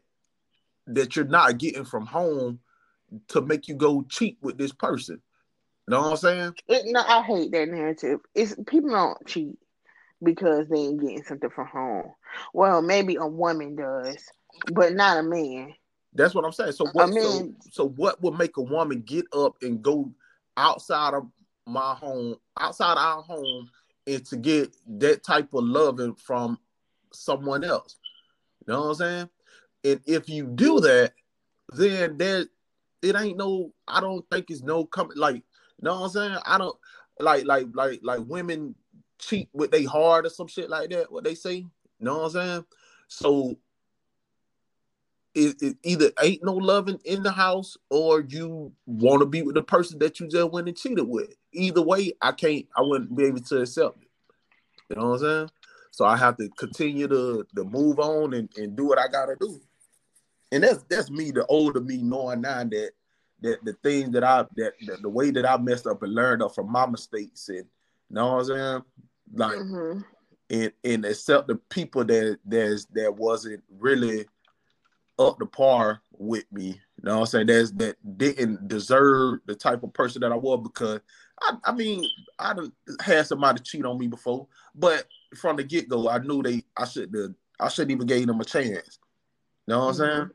that 0.87 1.15
you're 1.15 1.25
not 1.25 1.57
getting 1.57 1.85
from 1.85 2.05
home 2.05 2.59
to 3.27 3.41
make 3.41 3.67
you 3.67 3.75
go 3.75 4.03
cheat 4.09 4.37
with 4.41 4.57
this 4.57 4.71
person. 4.71 5.21
You 5.87 5.91
know 5.93 6.01
what 6.01 6.11
I'm 6.11 6.17
saying? 6.17 6.55
It, 6.67 6.83
no, 6.85 7.01
I 7.01 7.21
hate 7.21 7.51
that 7.51 7.69
narrative. 7.69 8.19
It's 8.33 8.55
people 8.67 8.89
don't 8.89 9.25
cheat 9.27 9.57
because 10.23 10.67
they 10.67 10.77
ain't 10.77 11.01
getting 11.01 11.23
something 11.23 11.49
from 11.49 11.67
home. 11.67 12.11
Well, 12.53 12.81
maybe 12.81 13.15
a 13.15 13.27
woman 13.27 13.75
does, 13.75 14.17
but 14.71 14.93
not 14.93 15.17
a 15.17 15.23
man. 15.23 15.75
That's 16.13 16.33
what 16.33 16.45
I'm 16.45 16.51
saying. 16.51 16.71
So 16.71 16.87
what? 16.93 17.13
So, 17.13 17.53
so 17.71 17.89
what 17.89 18.21
would 18.23 18.37
make 18.37 18.57
a 18.57 18.61
woman 18.61 19.01
get 19.01 19.25
up 19.33 19.57
and 19.61 19.81
go 19.81 20.11
outside 20.57 21.13
of 21.13 21.27
my 21.67 21.93
home, 21.93 22.37
outside 22.59 22.97
our 22.97 23.21
home, 23.21 23.69
and 24.07 24.25
to 24.25 24.37
get 24.37 24.75
that 24.99 25.23
type 25.23 25.53
of 25.53 25.65
loving 25.65 26.15
from 26.15 26.57
someone 27.13 27.63
else? 27.63 27.97
You 28.65 28.73
know 28.73 28.81
what 28.81 28.87
I'm 28.87 28.95
saying? 28.95 29.29
And 29.83 30.01
if 30.07 30.29
you 30.29 30.47
do 30.47 30.79
that, 30.79 31.13
then 31.73 32.17
there 32.17 32.45
it 33.01 33.15
ain't 33.15 33.37
no 33.37 33.71
I 33.87 34.01
don't 34.01 34.25
think 34.31 34.49
it's 34.49 34.63
no 34.63 34.85
coming 34.85 35.17
like 35.17 35.43
know 35.85 36.01
what 36.01 36.05
I'm 36.05 36.09
saying? 36.09 36.37
I 36.45 36.57
don't 36.57 36.77
like 37.19 37.45
like 37.45 37.67
like 37.73 38.01
like 38.03 38.21
women 38.25 38.75
cheat 39.19 39.49
with 39.53 39.71
they 39.71 39.83
hard 39.83 40.25
or 40.25 40.29
some 40.29 40.47
shit 40.47 40.69
like 40.69 40.89
that, 40.89 41.11
what 41.11 41.23
they 41.23 41.35
say. 41.35 41.65
Know 41.99 42.17
what 42.17 42.25
I'm 42.25 42.31
saying? 42.31 42.65
So 43.07 43.57
it, 45.33 45.61
it 45.61 45.77
either 45.83 46.11
ain't 46.21 46.43
no 46.43 46.53
loving 46.53 46.99
in 47.05 47.23
the 47.23 47.31
house 47.31 47.77
or 47.89 48.21
you 48.21 48.71
want 48.85 49.21
to 49.21 49.25
be 49.25 49.41
with 49.41 49.55
the 49.55 49.63
person 49.63 49.99
that 49.99 50.19
you 50.19 50.27
just 50.27 50.51
went 50.51 50.67
and 50.67 50.77
cheated 50.77 51.07
with. 51.07 51.29
Either 51.53 51.81
way, 51.81 52.13
I 52.21 52.31
can't 52.31 52.65
I 52.77 52.81
wouldn't 52.81 53.15
be 53.15 53.25
able 53.25 53.41
to 53.41 53.61
accept 53.61 54.01
it. 54.01 54.09
You 54.89 54.95
know 54.97 55.09
what 55.09 55.13
I'm 55.15 55.19
saying? 55.19 55.49
So 55.91 56.05
I 56.05 56.17
have 56.17 56.35
to 56.37 56.49
continue 56.57 57.07
to 57.07 57.45
to 57.55 57.63
move 57.63 57.99
on 57.99 58.33
and, 58.33 58.49
and 58.57 58.75
do 58.75 58.85
what 58.85 58.99
I 58.99 59.07
gotta 59.07 59.35
do 59.39 59.61
and 60.51 60.63
that's 60.63 60.83
that's 60.89 61.09
me, 61.09 61.31
the 61.31 61.45
older 61.47 61.81
me, 61.81 61.97
knowing 61.97 62.41
now 62.41 62.63
that 62.63 62.91
that 63.41 63.63
the 63.63 63.73
things 63.83 64.11
that 64.11 64.23
I 64.23 64.45
that, 64.55 64.73
that 64.87 65.01
the 65.01 65.09
way 65.09 65.31
that 65.31 65.49
I 65.49 65.57
messed 65.57 65.87
up 65.87 66.03
and 66.03 66.13
learned 66.13 66.41
up 66.41 66.55
from 66.55 66.71
my 66.71 66.85
mistakes 66.85 67.49
and 67.49 67.57
you 67.57 67.65
know 68.09 68.35
what 68.35 68.39
I'm 68.39 68.45
saying, 68.45 68.83
like 69.33 69.57
mm-hmm. 69.57 70.01
and 70.49 70.71
and 70.83 71.05
accept 71.05 71.47
the 71.47 71.55
people 71.69 72.03
that 72.05 72.39
there's 72.45 72.85
that 72.93 73.15
wasn't 73.15 73.63
really 73.79 74.25
up 75.17 75.39
to 75.39 75.45
par 75.45 76.01
with 76.11 76.45
me. 76.51 76.67
You 76.97 77.03
know 77.03 77.19
what 77.19 77.21
I'm 77.21 77.25
saying? 77.27 77.47
That's 77.47 77.71
that 77.71 78.17
didn't 78.17 78.67
deserve 78.67 79.39
the 79.45 79.55
type 79.55 79.83
of 79.83 79.93
person 79.93 80.21
that 80.21 80.31
I 80.31 80.35
was 80.35 80.61
because 80.63 80.99
I, 81.41 81.57
I 81.65 81.71
mean 81.73 82.03
I 82.39 82.55
had 83.01 83.27
somebody 83.27 83.61
cheat 83.61 83.85
on 83.85 83.97
me 83.97 84.07
before, 84.07 84.47
but 84.73 85.07
from 85.35 85.57
the 85.57 85.63
get 85.63 85.89
go 85.89 86.09
I 86.09 86.19
knew 86.19 86.41
they 86.41 86.63
I 86.77 86.85
should 86.85 87.13
have 87.13 87.33
I 87.59 87.69
shouldn't 87.69 87.91
even 87.91 88.07
gave 88.07 88.27
them 88.27 88.41
a 88.41 88.45
chance. 88.45 88.99
You 89.67 89.73
know 89.73 89.85
what 89.85 89.95
mm-hmm. 89.95 90.03
I'm 90.03 90.17
saying? 90.17 90.29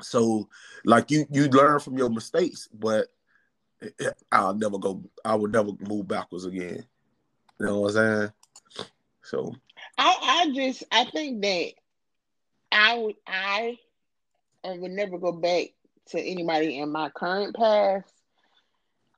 So 0.00 0.48
like 0.84 1.10
you 1.10 1.26
you 1.30 1.48
learn 1.48 1.80
from 1.80 1.98
your 1.98 2.10
mistakes, 2.10 2.68
but 2.72 3.08
I'll 4.30 4.54
never 4.54 4.78
go 4.78 5.02
I 5.24 5.34
would 5.34 5.52
never 5.52 5.72
move 5.88 6.08
backwards 6.08 6.44
again. 6.44 6.84
You 7.58 7.66
know 7.66 7.80
what 7.80 7.96
I'm 7.96 8.32
saying? 8.76 8.88
So 9.22 9.54
I 9.96 10.16
I 10.20 10.52
just 10.54 10.84
I 10.92 11.04
think 11.04 11.42
that 11.42 11.72
I 12.72 12.98
would 12.98 13.16
I 13.26 13.78
I 14.64 14.78
would 14.78 14.90
never 14.90 15.18
go 15.18 15.32
back 15.32 15.68
to 16.08 16.20
anybody 16.20 16.78
in 16.78 16.90
my 16.90 17.10
current 17.10 17.54
past. 17.56 18.12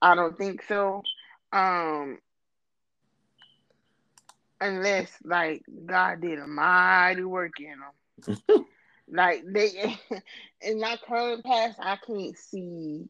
I 0.03 0.15
don't 0.15 0.37
think 0.37 0.63
so. 0.63 1.03
Um 1.53 2.19
unless 4.61 5.11
like 5.25 5.63
God 5.87 6.21
did 6.21 6.39
a 6.39 6.47
mighty 6.47 7.25
work 7.25 7.53
in 7.61 7.75
them. 8.47 8.67
Like 9.11 9.45
they 9.53 9.97
in 10.63 10.81
my 10.81 10.97
current 11.07 11.45
past, 11.45 11.79
I 11.81 11.97
can't 11.97 12.37
see 12.37 13.09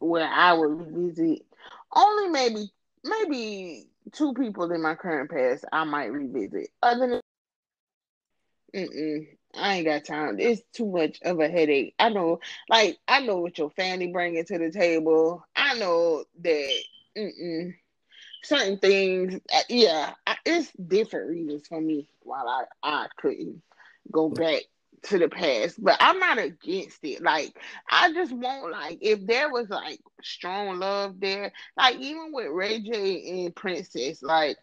where 0.00 0.28
I 0.28 0.52
would 0.54 0.86
visit. 0.88 1.42
Only 1.94 2.28
maybe 2.30 2.70
maybe 3.04 3.88
two 4.12 4.32
people 4.34 4.70
in 4.72 4.82
my 4.82 4.94
current 4.94 5.30
past 5.30 5.64
I 5.72 5.84
might 5.84 6.12
revisit. 6.12 6.70
Other 6.82 7.08
than 7.08 7.20
Mm-mm, 8.74 9.26
I 9.54 9.76
ain't 9.76 9.86
got 9.86 10.04
time. 10.04 10.38
It's 10.38 10.62
too 10.72 10.86
much 10.86 11.18
of 11.22 11.40
a 11.40 11.48
headache. 11.48 11.94
I 11.98 12.08
know, 12.10 12.40
like 12.68 12.98
I 13.08 13.20
know 13.20 13.38
what 13.40 13.58
your 13.58 13.70
family 13.70 14.08
bringing 14.08 14.44
to 14.44 14.58
the 14.58 14.70
table. 14.70 15.44
I 15.56 15.78
know 15.78 16.24
that 16.42 16.72
mm-mm, 17.16 17.74
certain 18.42 18.78
things. 18.78 19.34
Uh, 19.54 19.60
yeah, 19.68 20.14
it's 20.44 20.72
different 20.72 21.30
reasons 21.30 21.66
for 21.68 21.80
me. 21.80 22.08
While 22.22 22.48
I 22.48 22.64
I 22.82 23.06
couldn't 23.16 23.62
go 24.10 24.28
back 24.28 24.62
to 25.06 25.18
the 25.18 25.28
past, 25.28 25.82
but 25.82 25.96
I'm 26.00 26.18
not 26.18 26.38
against 26.38 26.98
it. 27.04 27.22
Like 27.22 27.56
I 27.90 28.12
just 28.12 28.32
want 28.32 28.72
like 28.72 28.98
if 29.00 29.26
there 29.26 29.50
was 29.50 29.68
like 29.68 30.00
strong 30.22 30.78
love 30.78 31.20
there, 31.20 31.52
like 31.76 31.96
even 31.96 32.32
with 32.32 32.48
Ray 32.48 32.80
J 32.80 33.44
and 33.44 33.54
Princess, 33.54 34.22
like 34.22 34.56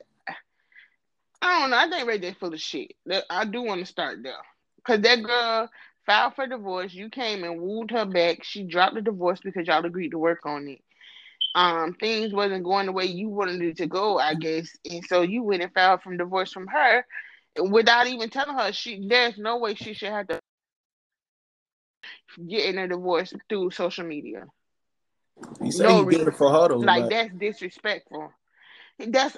I 1.42 1.60
don't 1.60 1.70
know. 1.72 1.78
I 1.78 1.90
think 1.90 2.08
Ray 2.08 2.20
J 2.20 2.34
full 2.34 2.54
of 2.54 2.60
shit. 2.60 2.94
I 3.30 3.46
do 3.46 3.62
want 3.62 3.82
to 3.82 3.86
start 3.86 4.24
there 4.24 4.34
because 4.78 5.02
that 5.02 5.24
girl 5.24 5.70
filed 6.06 6.36
for 6.36 6.48
divorce. 6.48 6.94
You 6.94 7.10
came 7.10 7.44
and 7.44 7.62
wooed 7.62 7.92
her 7.92 8.06
back. 8.06 8.44
She 8.44 8.64
dropped 8.64 8.96
the 8.96 9.02
divorce 9.02 9.40
because 9.44 9.68
y'all 9.68 9.86
agreed 9.86 10.12
to 10.12 10.20
work 10.20 10.46
on 10.46 10.68
it. 10.68 10.82
Um, 11.56 11.94
things 12.00 12.34
wasn't 12.34 12.64
going 12.64 12.88
the 12.88 12.92
way 12.92 13.06
you 13.06 13.30
wanted 13.30 13.62
it 13.62 13.78
to 13.78 13.88
go, 13.88 14.18
I 14.18 14.34
guess, 14.34 14.76
and 14.90 15.06
so 15.06 15.22
you 15.22 15.44
went 15.44 15.62
and 15.62 15.72
filed 15.72 16.02
from 16.02 16.18
divorce 16.18 16.52
from 16.52 16.66
her 16.68 17.06
without 17.62 18.08
even 18.08 18.30
telling 18.30 18.58
her 18.58 18.72
she 18.72 19.06
there's 19.08 19.38
no 19.38 19.58
way 19.58 19.76
she 19.76 19.94
should 19.94 20.10
have 20.10 20.28
to 20.28 20.40
get 22.48 22.66
in 22.66 22.78
a 22.78 22.88
divorce 22.88 23.34
through 23.48 23.72
social 23.72 24.06
media. 24.06 24.46
You 25.62 25.72
say 25.72 25.84
no 25.84 26.08
he 26.08 26.18
did 26.18 26.28
it 26.28 26.36
for 26.36 26.52
her 26.52 26.68
though. 26.70 26.78
Like, 26.78 27.10
that's 27.10 27.34
disrespectful. 27.34 28.32
That's 29.00 29.38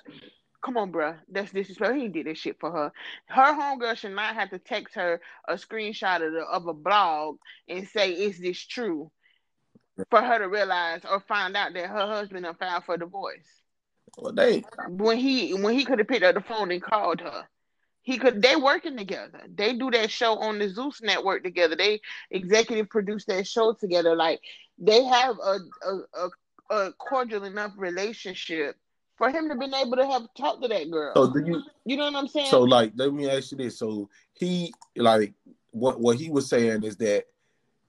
come 0.64 0.78
on, 0.78 0.92
bro. 0.92 1.16
That's 1.30 1.52
disrespectful. 1.52 2.00
He 2.00 2.08
did 2.08 2.28
this 2.28 2.38
shit 2.38 2.58
for 2.60 2.72
her. 2.72 2.92
Her 3.28 3.54
homegirl 3.54 3.98
should 3.98 4.16
not 4.16 4.36
have 4.36 4.50
to 4.52 4.60
text 4.60 4.96
her 4.96 5.22
a 5.48 5.56
screenshot 5.56 6.26
of, 6.26 6.34
the, 6.34 6.42
of 6.42 6.68
a 6.68 6.74
blog 6.74 7.38
and 7.68 7.88
say, 7.88 8.12
"Is 8.12 8.40
this 8.40 8.60
true?" 8.60 9.12
For 10.10 10.22
her 10.22 10.40
to 10.40 10.50
realize 10.50 11.02
or 11.10 11.22
find 11.22 11.56
out 11.56 11.74
that 11.74 11.88
her 11.88 12.08
husband 12.08 12.46
filed 12.60 12.84
for 12.84 12.98
divorce. 12.98 13.48
Well, 14.18 14.34
they 14.34 14.64
when 14.88 15.18
he 15.18 15.54
when 15.54 15.74
he 15.74 15.86
could 15.86 16.00
have 16.00 16.08
picked 16.08 16.24
up 16.24 16.36
the 16.36 16.42
phone 16.42 16.72
and 16.72 16.82
called 16.82 17.22
her. 17.22 17.48
He 18.06 18.20
could. 18.20 18.42
They 18.42 18.56
working 18.56 18.96
together. 18.96 19.42
They 19.54 19.74
do 19.74 19.90
that 19.90 20.12
show 20.12 20.38
on 20.38 20.60
the 20.60 20.70
Zeus 20.70 21.02
network 21.02 21.44
together. 21.44 21.76
They 21.76 22.00
executive 22.30 22.88
produce 22.88 23.26
that 23.26 23.48
show 23.48 23.74
together. 23.74 24.16
Like 24.16 24.40
they 24.78 25.04
have 25.04 25.36
a 25.40 25.58
a, 25.84 26.00
a, 26.14 26.76
a 26.76 26.94
cordial 26.94 27.44
enough 27.46 27.72
relationship 27.76 28.78
for 29.18 29.32
him 29.32 29.50
to 29.50 29.56
been 29.56 29.74
able 29.74 29.98
to 29.98 30.06
have 30.06 30.28
talked 30.38 30.62
to 30.62 30.68
that 30.68 30.92
girl. 30.92 31.14
So 31.16 31.34
do 31.34 31.44
you? 31.44 31.64
You 31.84 31.98
know 31.98 32.06
what 32.06 32.16
I'm 32.16 32.28
saying? 32.28 32.46
So 32.46 32.62
like, 32.62 32.94
let 32.96 33.12
me 33.12 33.28
ask 33.28 33.52
you 33.52 33.58
this. 33.58 33.80
So 33.80 34.08
he 34.34 34.72
like 34.96 35.34
what 35.72 36.00
what 36.00 36.18
he 36.18 36.30
was 36.30 36.48
saying 36.48 36.84
is 36.84 36.98
that 36.98 37.26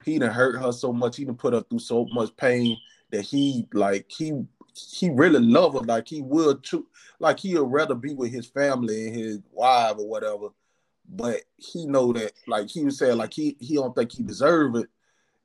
he 0.03 0.19
done 0.19 0.33
hurt 0.33 0.59
her 0.59 0.73
so 0.73 0.95
much. 0.95 1.19
He 1.19 1.27
done 1.27 1.37
put 1.37 1.53
her 1.53 1.61
through 1.61 1.81
so 1.81 2.07
much 2.07 2.35
pain 2.39 2.79
that 3.11 3.21
he 3.21 3.69
like 3.75 4.07
he 4.09 4.47
he 4.77 5.11
really 5.11 5.41
love 5.41 5.75
her. 5.75 5.81
Like 5.81 6.09
he 6.09 6.23
would, 6.23 6.63
cho- 6.63 6.87
like 7.19 7.41
he'd 7.41 7.59
rather 7.59 7.95
be 7.95 8.15
with 8.15 8.31
his 8.31 8.47
family 8.47 9.07
and 9.07 9.17
his 9.17 9.39
wife 9.53 9.97
or 9.99 10.09
whatever. 10.09 10.49
But 11.09 11.43
he 11.57 11.87
know 11.87 12.13
that, 12.13 12.33
like 12.47 12.69
he 12.69 12.85
was 12.85 12.99
saying, 12.99 13.17
like 13.17 13.33
he 13.33 13.57
he 13.61 13.77
don't 13.77 13.95
think 13.95 14.13
he 14.13 14.23
deserve 14.23 14.75
it, 14.75 14.89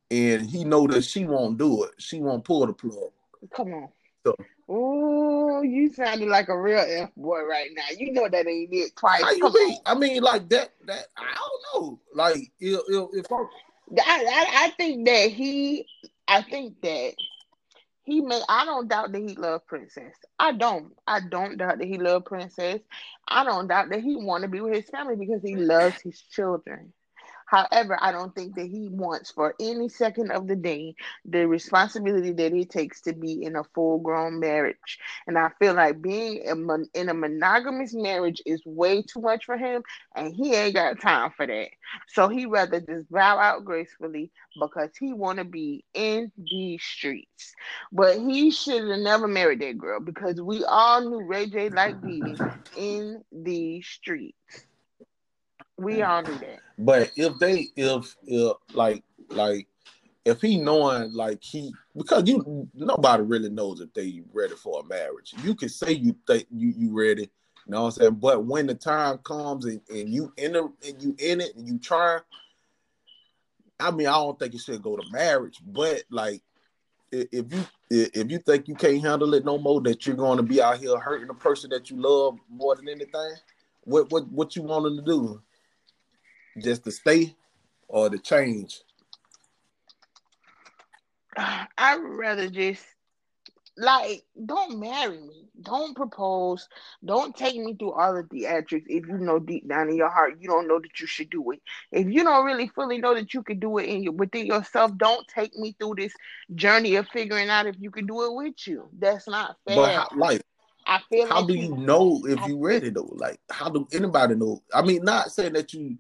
and 0.10 0.50
he 0.50 0.64
know 0.64 0.88
that 0.88 1.04
she 1.04 1.26
won't 1.26 1.58
do 1.58 1.84
it. 1.84 1.92
She 2.00 2.20
won't 2.20 2.44
pull 2.44 2.66
the 2.66 2.74
plug. 2.74 3.12
Come 3.56 3.74
on. 3.74 3.90
So 4.26 4.36
Oh, 4.74 5.62
you 5.64 5.92
sounded 5.92 6.30
like 6.30 6.48
a 6.48 6.58
real 6.58 6.80
F 6.80 7.10
boy 7.18 7.44
right 7.44 7.70
now. 7.76 7.84
You 7.98 8.14
know 8.14 8.30
that 8.30 8.48
ain't 8.48 8.70
it 8.72 8.96
twice. 8.96 9.22
How 9.22 9.32
you 9.32 9.52
mean? 9.54 9.78
I 9.86 9.96
mean, 9.96 10.24
like 10.24 10.48
that. 10.48 10.70
That 10.86 11.08
I 11.18 11.36
don't 11.74 11.84
know. 11.84 12.00
Like 12.14 12.54
if 12.62 12.80
if, 12.88 13.10
if 13.14 13.26
I, 13.30 13.46
I, 14.00 14.46
I 14.66 14.74
think 14.78 15.06
that 15.08 15.30
he. 15.30 15.86
I 16.30 16.42
think 16.42 16.80
that 16.84 17.16
he 18.04 18.22
may. 18.22 18.42
I 18.50 18.66
don't 18.66 18.88
doubt 18.88 19.12
that 19.12 19.22
he 19.22 19.36
loved 19.36 19.68
Princess. 19.68 20.16
I 20.40 20.54
don't. 20.54 20.94
I 21.08 21.20
don't 21.22 21.58
doubt 21.58 21.80
that 21.80 21.88
he 21.88 21.98
loved 21.98 22.26
Princess. 22.26 22.82
I 23.28 23.44
don't 23.44 23.68
doubt 23.68 23.90
that 23.90 24.02
he 24.02 24.16
want 24.16 24.44
to 24.44 24.50
be 24.50 24.62
with 24.62 24.76
his 24.76 24.90
family 24.90 25.16
because 25.16 25.42
he 25.44 25.56
loves 25.56 26.02
his 26.02 26.22
children. 26.22 26.94
However, 27.52 27.98
I 28.02 28.14
don't 28.14 28.36
think 28.36 28.56
that 28.56 28.68
he 28.68 28.90
wants 28.92 29.32
for 29.32 29.56
any 29.60 29.90
second 29.90 30.32
of 30.32 30.48
the 30.48 30.56
day 30.56 30.96
the 31.26 31.48
responsibility 31.48 32.32
that 32.34 32.54
it 32.54 32.70
takes 32.72 33.02
to 33.04 33.14
be 33.14 33.44
in 33.44 33.56
a 33.58 33.64
full 33.76 34.00
grown 34.00 34.40
marriage. 34.40 35.00
And 35.28 35.38
I 35.38 35.50
feel 35.60 35.76
like 35.76 36.02
being 36.02 36.38
in 36.96 37.10
a 37.10 37.14
monogamous 37.14 37.94
marriage 37.94 38.42
is 38.46 38.64
way 38.66 39.04
too 39.04 39.22
much 39.22 39.46
for 39.46 39.58
him, 39.58 39.84
and 40.16 40.34
he 40.34 40.56
ain't 40.56 40.76
got 40.76 41.02
time 41.02 41.32
for 41.38 41.48
that. 41.48 41.70
So 42.08 42.30
he 42.30 42.46
rather 42.46 42.80
just 42.82 43.10
bow 43.12 43.40
out 43.40 43.66
gracefully 43.66 44.32
because 44.60 44.92
he 45.00 45.14
want 45.14 45.40
to 45.40 45.46
be 45.46 45.86
in 45.94 46.32
these 46.38 46.84
streets. 46.84 47.56
But 47.92 48.20
he 48.20 48.52
should 48.52 48.88
have 48.90 49.00
never 49.00 49.28
married 49.28 49.62
that 49.62 49.78
girl 49.78 50.00
because 50.00 50.42
we 50.42 50.64
all 50.66 51.02
knew 51.10 51.22
Ray 51.26 51.48
J 51.48 51.70
liked 51.70 52.04
being 52.04 52.40
in 52.78 53.24
the 53.32 53.82
streets. 53.82 54.66
We 55.82 56.02
all 56.02 56.22
knew 56.22 56.38
that. 56.40 56.60
But 56.78 57.12
if 57.16 57.38
they, 57.38 57.68
if, 57.76 58.16
if 58.26 58.58
like, 58.74 59.04
like, 59.30 59.68
if 60.26 60.42
he 60.42 60.58
knowing 60.58 61.14
like 61.14 61.44
he 61.44 61.74
because 61.96 62.28
you 62.28 62.68
nobody 62.74 63.24
really 63.24 63.50
knows 63.50 63.82
if 63.82 63.94
they 63.94 64.22
ready 64.34 64.56
for 64.56 64.82
a 64.82 64.84
marriage. 64.84 65.34
You 65.44 65.56
can 65.56 65.70
say 65.70 65.92
you 65.92 66.16
think 66.28 66.48
you 66.52 66.74
you 66.78 66.92
ready, 66.92 67.24
you 67.24 67.30
know 67.68 67.84
what 67.84 67.88
I'm 67.88 67.92
saying? 67.92 68.16
But 68.16 68.46
when 68.46 68.68
the 68.68 68.76
time 68.76 69.18
comes 69.20 69.66
and, 69.66 69.82
and 69.90 70.10
you 70.10 70.32
in 70.38 70.54
the 70.54 70.72
and 70.88 71.02
you 71.02 71.16
in 71.20 71.42
it 71.42 71.56
and 71.56 71.68
you 71.68 71.80
try, 71.80 72.20
I 73.80 73.92
mean 73.92 74.08
I 74.08 74.14
don't 74.14 74.38
think 74.38 74.54
it 74.54 74.62
should 74.62 74.84
go 74.84 74.96
to 74.96 75.04
marriage, 75.12 75.60
but 75.66 76.04
like 76.12 76.44
if 77.12 77.54
you 77.54 77.66
if 77.90 78.32
you 78.32 78.38
think 78.40 78.68
you 78.68 78.76
can't 78.76 79.02
handle 79.02 79.34
it 79.34 79.44
no 79.44 79.58
more, 79.58 79.82
that 79.82 80.06
you're 80.06 80.16
going 80.16 80.38
to 80.38 80.44
be 80.44 80.62
out 80.62 80.78
here 80.78 80.98
hurting 80.98 81.28
the 81.28 81.34
person 81.34 81.70
that 81.72 81.90
you 81.90 82.00
love 82.00 82.38
more 82.50 82.76
than 82.76 82.88
anything, 82.88 83.34
what 83.86 84.12
what 84.12 84.32
what 84.32 84.56
you 84.56 84.62
want 84.62 84.84
them 84.84 84.98
to 84.98 85.04
do? 85.04 85.42
Just 86.58 86.84
to 86.84 86.92
stay 86.92 87.36
or 87.88 88.10
to 88.10 88.18
change? 88.18 88.82
I'd 91.78 92.00
rather 92.02 92.50
just 92.50 92.86
like 93.78 94.24
don't 94.46 94.80
marry 94.80 95.18
me. 95.18 95.48
Don't 95.62 95.96
propose. 95.96 96.68
Don't 97.06 97.36
take 97.36 97.56
me 97.56 97.76
through 97.76 97.94
all 97.94 98.16
the 98.16 98.24
theatrics 98.24 98.86
if 98.88 99.08
you 99.08 99.18
know 99.18 99.40
deep 99.40 99.68
down 99.68 99.90
in 99.90 99.96
your 99.96 100.10
heart 100.10 100.38
you 100.40 100.48
don't 100.48 100.68
know 100.68 100.80
that 100.80 101.00
you 101.00 101.08
should 101.08 101.30
do 101.30 101.52
it. 101.52 101.62
If 101.92 102.08
you 102.08 102.24
don't 102.24 102.46
really 102.46 102.68
fully 102.68 102.98
know 102.98 103.14
that 103.16 103.34
you 103.34 103.44
can 103.44 103.60
do 103.60 103.78
it 103.78 103.86
in 103.86 104.04
your, 104.04 104.14
within 104.14 104.46
yourself, 104.46 104.92
don't 104.98 105.28
take 105.28 105.56
me 105.56 105.76
through 105.80 105.96
this 105.98 106.14
journey 106.56 106.96
of 106.96 107.08
figuring 107.10 107.50
out 107.50 107.68
if 107.68 107.76
you 107.80 107.92
can 107.92 108.06
do 108.06 108.24
it 108.24 108.34
with 108.34 108.68
you. 108.68 108.90
That's 108.98 109.28
not 109.28 109.56
fair. 109.68 109.76
But 109.76 109.96
how, 109.96 110.10
like 110.16 110.42
I 110.86 111.00
feel 111.10 111.28
how 111.28 111.40
like 111.40 111.48
do 111.48 111.54
you 111.56 111.76
know 111.78 112.22
if 112.26 112.46
you're 112.48 112.60
ready 112.60 112.90
though? 112.90 113.14
Like 113.14 113.40
how 113.50 113.70
do 113.70 113.88
anybody 113.94 114.36
know? 114.36 114.62
I 114.74 114.82
mean, 114.82 115.04
not 115.04 115.32
saying 115.32 115.54
that 115.54 115.74
you 115.74 115.98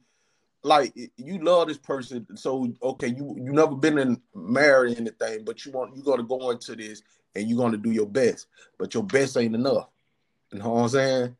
like 0.63 0.93
you 1.17 1.43
love 1.43 1.67
this 1.67 1.77
person, 1.77 2.25
so 2.35 2.71
okay, 2.83 3.07
you 3.07 3.35
you 3.37 3.51
never 3.51 3.75
been 3.75 3.97
in 3.97 4.21
married 4.35 4.97
anything, 4.97 5.43
but 5.43 5.65
you 5.65 5.71
want 5.71 5.95
you 5.95 6.03
got 6.03 6.17
to 6.17 6.23
go 6.23 6.51
into 6.51 6.75
this 6.75 7.01
and 7.35 7.49
you're 7.49 7.57
gonna 7.57 7.77
do 7.77 7.91
your 7.91 8.05
best, 8.05 8.47
but 8.77 8.93
your 8.93 9.03
best 9.03 9.37
ain't 9.37 9.55
enough. 9.55 9.87
You 10.51 10.59
know 10.59 10.69
what 10.69 10.81
I'm 10.81 10.89
saying? 10.89 11.35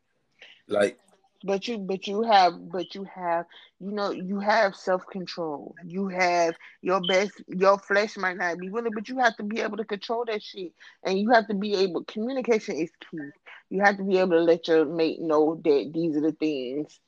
Like, 0.68 0.98
but 1.44 1.68
you 1.68 1.78
but 1.78 2.08
you 2.08 2.24
have 2.24 2.72
but 2.72 2.94
you 2.96 3.04
have 3.04 3.46
you 3.80 3.92
know 3.92 4.12
you 4.12 4.40
have 4.40 4.76
self-control 4.76 5.76
you 5.86 6.08
have 6.08 6.56
your 6.82 7.02
best 7.02 7.32
your 7.48 7.78
flesh 7.80 8.18
might 8.18 8.38
not 8.38 8.60
be 8.60 8.70
willing 8.70 8.94
but 8.94 9.10
you 9.10 9.18
have 9.18 9.36
to 9.38 9.44
be 9.44 9.60
able 9.60 9.78
to 9.78 9.86
control 9.86 10.24
that 10.26 10.42
shit 10.42 10.72
and 11.04 11.20
you 11.20 11.32
have 11.32 11.48
to 11.48 11.54
be 11.54 11.74
able 11.76 12.04
communication 12.04 12.76
is 12.76 12.92
key 13.10 13.30
you 13.70 13.82
have 13.82 13.98
to 13.98 14.04
be 14.04 14.18
able 14.18 14.32
to 14.32 14.42
let 14.42 14.68
your 14.68 14.86
mate 14.86 15.20
know 15.20 15.60
that 15.64 15.92
these 15.94 16.16
are 16.16 16.22
the 16.22 16.32
things 16.34 17.00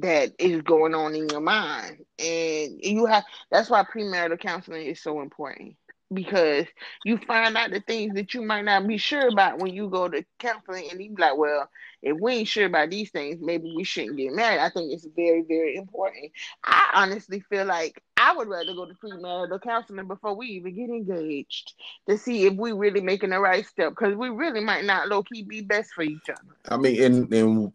that 0.00 0.32
is 0.38 0.62
going 0.62 0.94
on 0.94 1.14
in 1.14 1.28
your 1.28 1.40
mind. 1.40 2.04
And 2.18 2.80
you 2.82 3.06
have 3.06 3.24
that's 3.50 3.70
why 3.70 3.84
premarital 3.84 4.40
counseling 4.40 4.86
is 4.86 5.02
so 5.02 5.20
important 5.20 5.76
because 6.12 6.66
you 7.04 7.18
find 7.18 7.56
out 7.56 7.70
the 7.70 7.80
things 7.80 8.14
that 8.14 8.34
you 8.34 8.42
might 8.42 8.64
not 8.64 8.86
be 8.86 8.98
sure 8.98 9.28
about 9.28 9.58
when 9.58 9.72
you 9.72 9.88
go 9.88 10.08
to 10.08 10.24
counseling 10.38 10.88
and 10.90 11.00
you 11.00 11.14
be 11.14 11.22
like, 11.22 11.36
well, 11.36 11.68
if 12.02 12.18
we 12.20 12.32
ain't 12.34 12.48
sure 12.48 12.66
about 12.66 12.90
these 12.90 13.10
things, 13.10 13.38
maybe 13.40 13.72
we 13.74 13.84
shouldn't 13.84 14.16
get 14.16 14.32
married. 14.32 14.60
I 14.60 14.70
think 14.70 14.92
it's 14.92 15.06
very, 15.16 15.42
very 15.42 15.76
important. 15.76 16.32
I 16.64 16.90
honestly 16.94 17.40
feel 17.48 17.64
like 17.64 18.02
I 18.16 18.36
would 18.36 18.48
rather 18.48 18.74
go 18.74 18.86
to 18.86 18.94
premarital 18.94 19.62
counseling 19.62 20.08
before 20.08 20.34
we 20.34 20.48
even 20.48 20.74
get 20.74 20.90
engaged 20.90 21.74
to 22.08 22.18
see 22.18 22.46
if 22.46 22.54
we 22.54 22.72
really 22.72 23.00
making 23.00 23.30
the 23.30 23.38
right 23.38 23.66
step 23.66 23.90
because 23.90 24.14
we 24.16 24.28
really 24.28 24.60
might 24.60 24.84
not 24.84 25.08
low 25.08 25.22
key 25.22 25.42
be 25.42 25.60
best 25.62 25.92
for 25.92 26.02
each 26.02 26.28
other. 26.28 26.40
I 26.68 26.76
mean, 26.76 27.02
and 27.02 27.32
and 27.32 27.72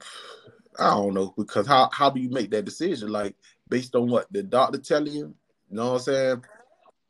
I 0.80 0.92
don't 0.92 1.14
know 1.14 1.34
because 1.38 1.68
how 1.68 1.90
how 1.92 2.10
do 2.10 2.20
you 2.20 2.30
make 2.30 2.52
that 2.52 2.66
decision? 2.66 3.10
Like 3.12 3.36
based 3.70 3.96
on 3.96 4.10
what 4.10 4.32
the 4.32 4.44
doctor 4.44 4.78
telling 4.78 5.14
you? 5.14 5.34
You 5.70 5.76
know 5.76 5.94
what 5.94 5.94
I'm 5.94 6.00
saying? 6.00 6.44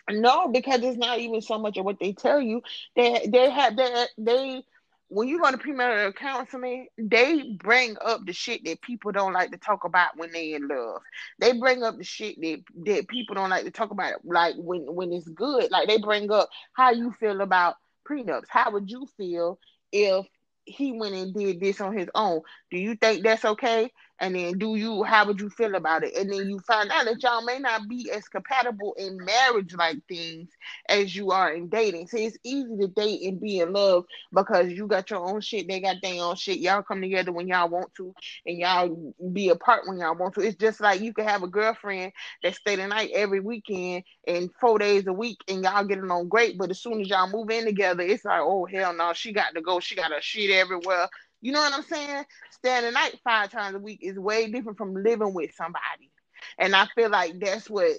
No, 0.10 0.48
because 0.48 0.82
it's 0.84 0.98
not 0.98 1.20
even 1.20 1.42
so 1.42 1.58
much 1.58 1.78
of 1.78 1.86
what 1.86 2.00
they 2.00 2.14
tell 2.14 2.40
you. 2.40 2.62
They 2.96 3.28
they 3.32 3.50
have 3.50 3.76
they 3.76 4.06
they 4.18 4.64
when 5.10 5.28
you 5.28 5.40
go 5.40 5.52
to 5.52 5.58
premarital 5.58 6.16
counseling, 6.16 6.88
they 6.98 7.56
bring 7.60 7.96
up 8.04 8.26
the 8.26 8.34
shit 8.34 8.66
that 8.66 8.82
people 8.82 9.12
don't 9.12 9.34
like 9.34 9.52
to 9.52 9.58
talk 9.58 9.86
about 9.86 10.18
when 10.18 10.32
they 10.32 10.54
in 10.54 10.68
love. 10.68 11.02
They 11.40 11.58
bring 11.58 11.82
up 11.84 11.98
the 11.98 12.04
shit 12.04 12.40
that, 12.42 12.64
that 12.86 13.08
people 13.08 13.36
don't 13.36 13.50
like 13.50 13.64
to 13.64 13.72
talk 13.72 13.92
about, 13.92 14.26
like 14.26 14.56
when 14.58 14.82
when 14.94 15.14
it's 15.14 15.28
good. 15.30 15.72
Like 15.72 15.88
they 15.88 15.98
bring 15.98 16.32
up 16.32 16.50
how 16.74 16.92
you 16.92 17.14
feel 17.20 17.42
about 17.42 17.76
prenups. 18.08 18.48
How 18.50 18.72
would 18.72 18.90
you 18.90 19.08
feel 19.18 19.60
if 19.92 20.26
he 20.68 20.94
went 20.94 21.16
and 21.16 21.34
did 21.34 21.60
this 21.60 21.82
on 21.82 21.98
his 21.98 22.10
own. 22.16 22.42
Do 22.72 22.78
you 22.78 22.96
think 22.96 23.24
that's 23.24 23.46
okay? 23.46 23.92
And 24.20 24.36
then 24.36 24.58
do 24.58 24.76
you 24.76 25.04
how 25.04 25.28
would 25.28 25.40
you 25.40 25.50
feel 25.50 25.76
about 25.76 26.04
it? 26.04 26.16
And 26.18 26.32
then 26.32 26.50
you 26.50 26.60
find 26.60 26.90
out 26.92 27.06
that 27.06 27.22
y'all 27.22 27.44
may 27.44 27.60
not 27.60 27.88
be 27.88 28.12
as 28.12 28.28
compatible 28.28 28.96
in 28.98 29.18
marriage 29.24 29.76
like 29.76 29.98
things 30.08 30.50
as 30.90 31.16
you 31.16 31.32
are 31.32 31.54
in 31.54 31.70
dating. 31.70 32.08
See, 32.08 32.26
it's 32.26 32.38
easy 32.44 32.78
to 32.82 32.88
date 32.88 33.22
and 33.24 33.40
be 33.40 33.60
in 33.60 33.74
love 33.74 34.06
because 34.34 34.72
you 34.72 34.88
got 34.88 35.10
your 35.10 35.28
own 35.28 35.42
shit, 35.42 35.68
they 35.68 35.80
got 35.80 35.98
their 36.02 36.24
own 36.24 36.36
shit. 36.36 36.60
Y'all 36.60 36.84
come 36.84 37.02
together 37.02 37.32
when 37.32 37.48
y'all 37.48 37.70
want 37.70 37.94
to, 37.96 38.14
and 38.46 38.58
y'all 38.58 39.14
be 39.34 39.50
apart 39.50 39.84
when 39.88 40.00
y'all 40.00 40.16
want 40.16 40.34
to. 40.36 40.42
It's 40.42 40.58
just 40.58 40.80
like 40.82 41.02
you 41.02 41.14
could 41.14 41.26
have 41.26 41.44
a 41.44 41.48
girlfriend 41.48 42.12
that 42.44 42.56
stay 42.56 42.76
the 42.76 42.88
night 42.88 43.12
every 43.14 43.40
weekend 43.40 44.04
and 44.28 44.50
four 44.60 44.80
days 44.80 45.08
a 45.08 45.14
week, 45.14 45.38
and 45.48 45.64
y'all 45.64 45.86
getting 45.86 46.12
on 46.12 46.28
great. 46.28 46.58
But 46.58 46.72
as 46.72 46.82
soon 46.82 47.02
as 47.02 47.10
y'all 47.10 47.30
move 47.30 47.50
in 47.50 47.66
together, 47.66 48.04
it's 48.04 48.26
like, 48.26 48.42
oh 48.42 48.66
hell 48.66 48.94
no, 48.94 49.14
she 49.14 49.34
got 49.34 49.56
to 49.56 49.62
go. 49.62 49.80
She 49.80 49.96
got 49.96 50.18
a 50.18 50.22
shit 50.22 50.52
everywhere. 50.52 51.08
You 51.42 51.52
know 51.52 51.60
what 51.60 51.74
I'm 51.74 51.84
saying? 51.84 52.26
Staying 52.52 52.86
the 52.86 52.92
night 52.92 53.20
five 53.24 53.52
times 53.52 53.76
a 53.76 53.80
week 53.80 54.00
is 54.02 54.18
way 54.18 54.50
different 54.50 54.78
from 54.78 54.94
living 54.94 55.34
with 55.34 55.54
somebody. 55.56 56.12
And 56.58 56.76
I 56.76 56.88
feel 56.96 57.10
like 57.10 57.40
that's 57.40 57.70
what 57.70 57.92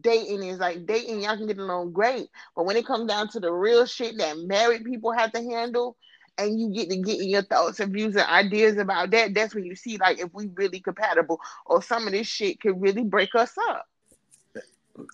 dating 0.00 0.42
is. 0.42 0.58
Like 0.58 0.86
dating 0.86 1.22
y'all 1.22 1.36
can 1.36 1.46
get 1.46 1.58
along 1.58 1.92
great. 1.92 2.28
But 2.56 2.64
when 2.64 2.76
it 2.76 2.86
comes 2.86 3.08
down 3.08 3.28
to 3.30 3.40
the 3.40 3.52
real 3.52 3.86
shit 3.86 4.16
that 4.18 4.38
married 4.38 4.84
people 4.84 5.12
have 5.12 5.32
to 5.32 5.42
handle 5.42 5.96
and 6.38 6.58
you 6.58 6.72
get 6.72 6.88
to 6.90 6.96
get 6.96 7.20
in 7.20 7.28
your 7.28 7.42
thoughts 7.42 7.80
and 7.80 7.92
views 7.92 8.14
and 8.14 8.26
ideas 8.26 8.78
about 8.78 9.10
that 9.10 9.34
that's 9.34 9.54
when 9.56 9.64
you 9.64 9.74
see 9.74 9.98
like 9.98 10.20
if 10.20 10.32
we 10.32 10.48
really 10.54 10.78
compatible 10.78 11.40
or 11.66 11.82
some 11.82 12.06
of 12.06 12.12
this 12.12 12.28
shit 12.28 12.60
could 12.60 12.80
really 12.80 13.02
break 13.02 13.34
us 13.34 13.52
up. 13.70 13.86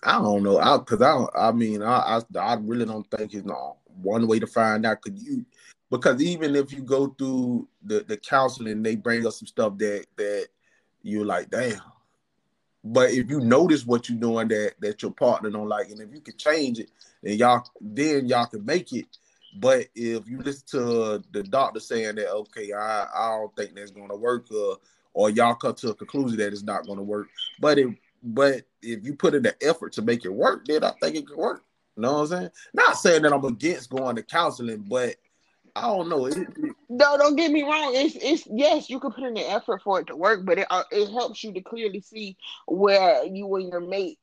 I 0.03 0.13
don't 0.13 0.43
know. 0.43 0.59
I 0.59 0.77
because 0.77 1.01
i 1.01 1.25
i 1.35 1.51
mean 1.51 1.81
I, 1.81 2.21
I 2.35 2.39
i 2.39 2.55
really 2.55 2.85
don't 2.85 3.09
think 3.09 3.33
it's 3.33 3.45
no 3.45 3.77
one 4.01 4.27
way 4.27 4.39
to 4.39 4.47
find 4.47 4.85
out. 4.85 5.01
Could 5.01 5.17
you 5.19 5.45
because 5.91 6.21
even 6.21 6.55
if 6.55 6.71
you 6.71 6.81
go 6.81 7.07
through 7.07 7.67
the 7.83 8.05
the 8.07 8.17
counseling, 8.17 8.83
they 8.83 8.95
bring 8.95 9.25
up 9.25 9.33
some 9.33 9.47
stuff 9.47 9.77
that 9.77 10.05
that 10.17 10.47
you're 11.03 11.25
like, 11.25 11.49
damn. 11.49 11.81
But 12.83 13.11
if 13.11 13.29
you 13.29 13.39
notice 13.39 13.85
what 13.85 14.09
you're 14.09 14.19
doing 14.19 14.47
that 14.49 14.73
that 14.79 15.01
your 15.01 15.11
partner 15.11 15.49
don't 15.49 15.69
like, 15.69 15.89
and 15.89 16.01
if 16.01 16.13
you 16.13 16.21
can 16.21 16.37
change 16.37 16.79
it, 16.79 16.89
then 17.23 17.37
y'all 17.37 17.67
then 17.81 18.27
y'all 18.27 18.45
can 18.45 18.65
make 18.65 18.93
it. 18.93 19.05
But 19.57 19.87
if 19.95 20.27
you 20.27 20.39
listen 20.39 20.67
to 20.71 21.23
the 21.31 21.43
doctor 21.43 21.79
saying 21.79 22.15
that, 22.15 22.29
okay, 22.29 22.73
I, 22.73 23.07
I 23.15 23.37
don't 23.37 23.55
think 23.55 23.75
that's 23.75 23.91
gonna 23.91 24.15
work, 24.15 24.47
uh, 24.51 24.75
or 25.13 25.29
y'all 25.29 25.55
come 25.55 25.75
to 25.75 25.91
a 25.91 25.95
conclusion 25.95 26.37
that 26.39 26.51
it's 26.51 26.63
not 26.63 26.85
gonna 26.85 27.03
work. 27.03 27.27
But 27.59 27.79
if 27.79 27.95
but 28.21 28.63
if 28.81 29.05
you 29.05 29.15
put 29.15 29.35
in 29.35 29.43
the 29.43 29.55
effort 29.61 29.93
to 29.93 30.01
make 30.01 30.25
it 30.25 30.33
work, 30.33 30.65
then 30.65 30.83
I 30.83 30.91
think 31.01 31.15
it 31.15 31.27
can 31.27 31.37
work. 31.37 31.63
You 31.95 32.01
know 32.01 32.13
what 32.13 32.21
I'm 32.21 32.27
saying? 32.27 32.49
Not 32.73 32.97
saying 32.97 33.21
that 33.21 33.33
I'm 33.33 33.45
against 33.45 33.89
going 33.89 34.15
to 34.17 34.23
counseling, 34.23 34.85
but 34.89 35.15
I 35.75 35.81
don't 35.81 36.09
know. 36.09 36.25
It, 36.25 36.37
it, 36.37 36.75
no, 36.89 37.17
don't 37.17 37.35
get 37.35 37.51
me 37.51 37.63
wrong. 37.63 37.91
It's 37.95 38.15
it's 38.15 38.47
yes, 38.49 38.89
you 38.89 38.99
can 38.99 39.11
put 39.11 39.25
in 39.25 39.33
the 39.33 39.49
effort 39.49 39.81
for 39.83 39.99
it 39.99 40.07
to 40.07 40.15
work, 40.15 40.45
but 40.45 40.59
it 40.59 40.67
uh, 40.69 40.83
it 40.91 41.11
helps 41.11 41.43
you 41.43 41.53
to 41.53 41.61
clearly 41.61 41.99
see 41.99 42.37
where 42.65 43.25
you 43.25 43.53
and 43.55 43.69
your 43.69 43.81
mate 43.81 44.17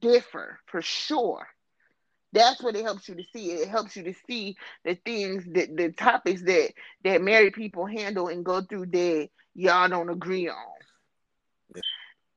differ 0.00 0.60
for 0.66 0.80
sure. 0.82 1.46
That's 2.32 2.62
what 2.62 2.76
it 2.76 2.84
helps 2.84 3.08
you 3.08 3.14
to 3.16 3.24
see. 3.32 3.52
It 3.52 3.68
helps 3.68 3.96
you 3.96 4.04
to 4.04 4.14
see 4.26 4.56
the 4.84 4.96
things 5.04 5.44
that 5.52 5.76
the 5.76 5.92
topics 5.92 6.42
that 6.42 6.72
that 7.04 7.22
married 7.22 7.54
people 7.54 7.86
handle 7.86 8.28
and 8.28 8.44
go 8.44 8.60
through 8.60 8.86
that 8.86 9.28
y'all 9.54 9.88
don't 9.88 10.10
agree 10.10 10.48
on. 10.48 10.56
Yeah. 11.74 11.82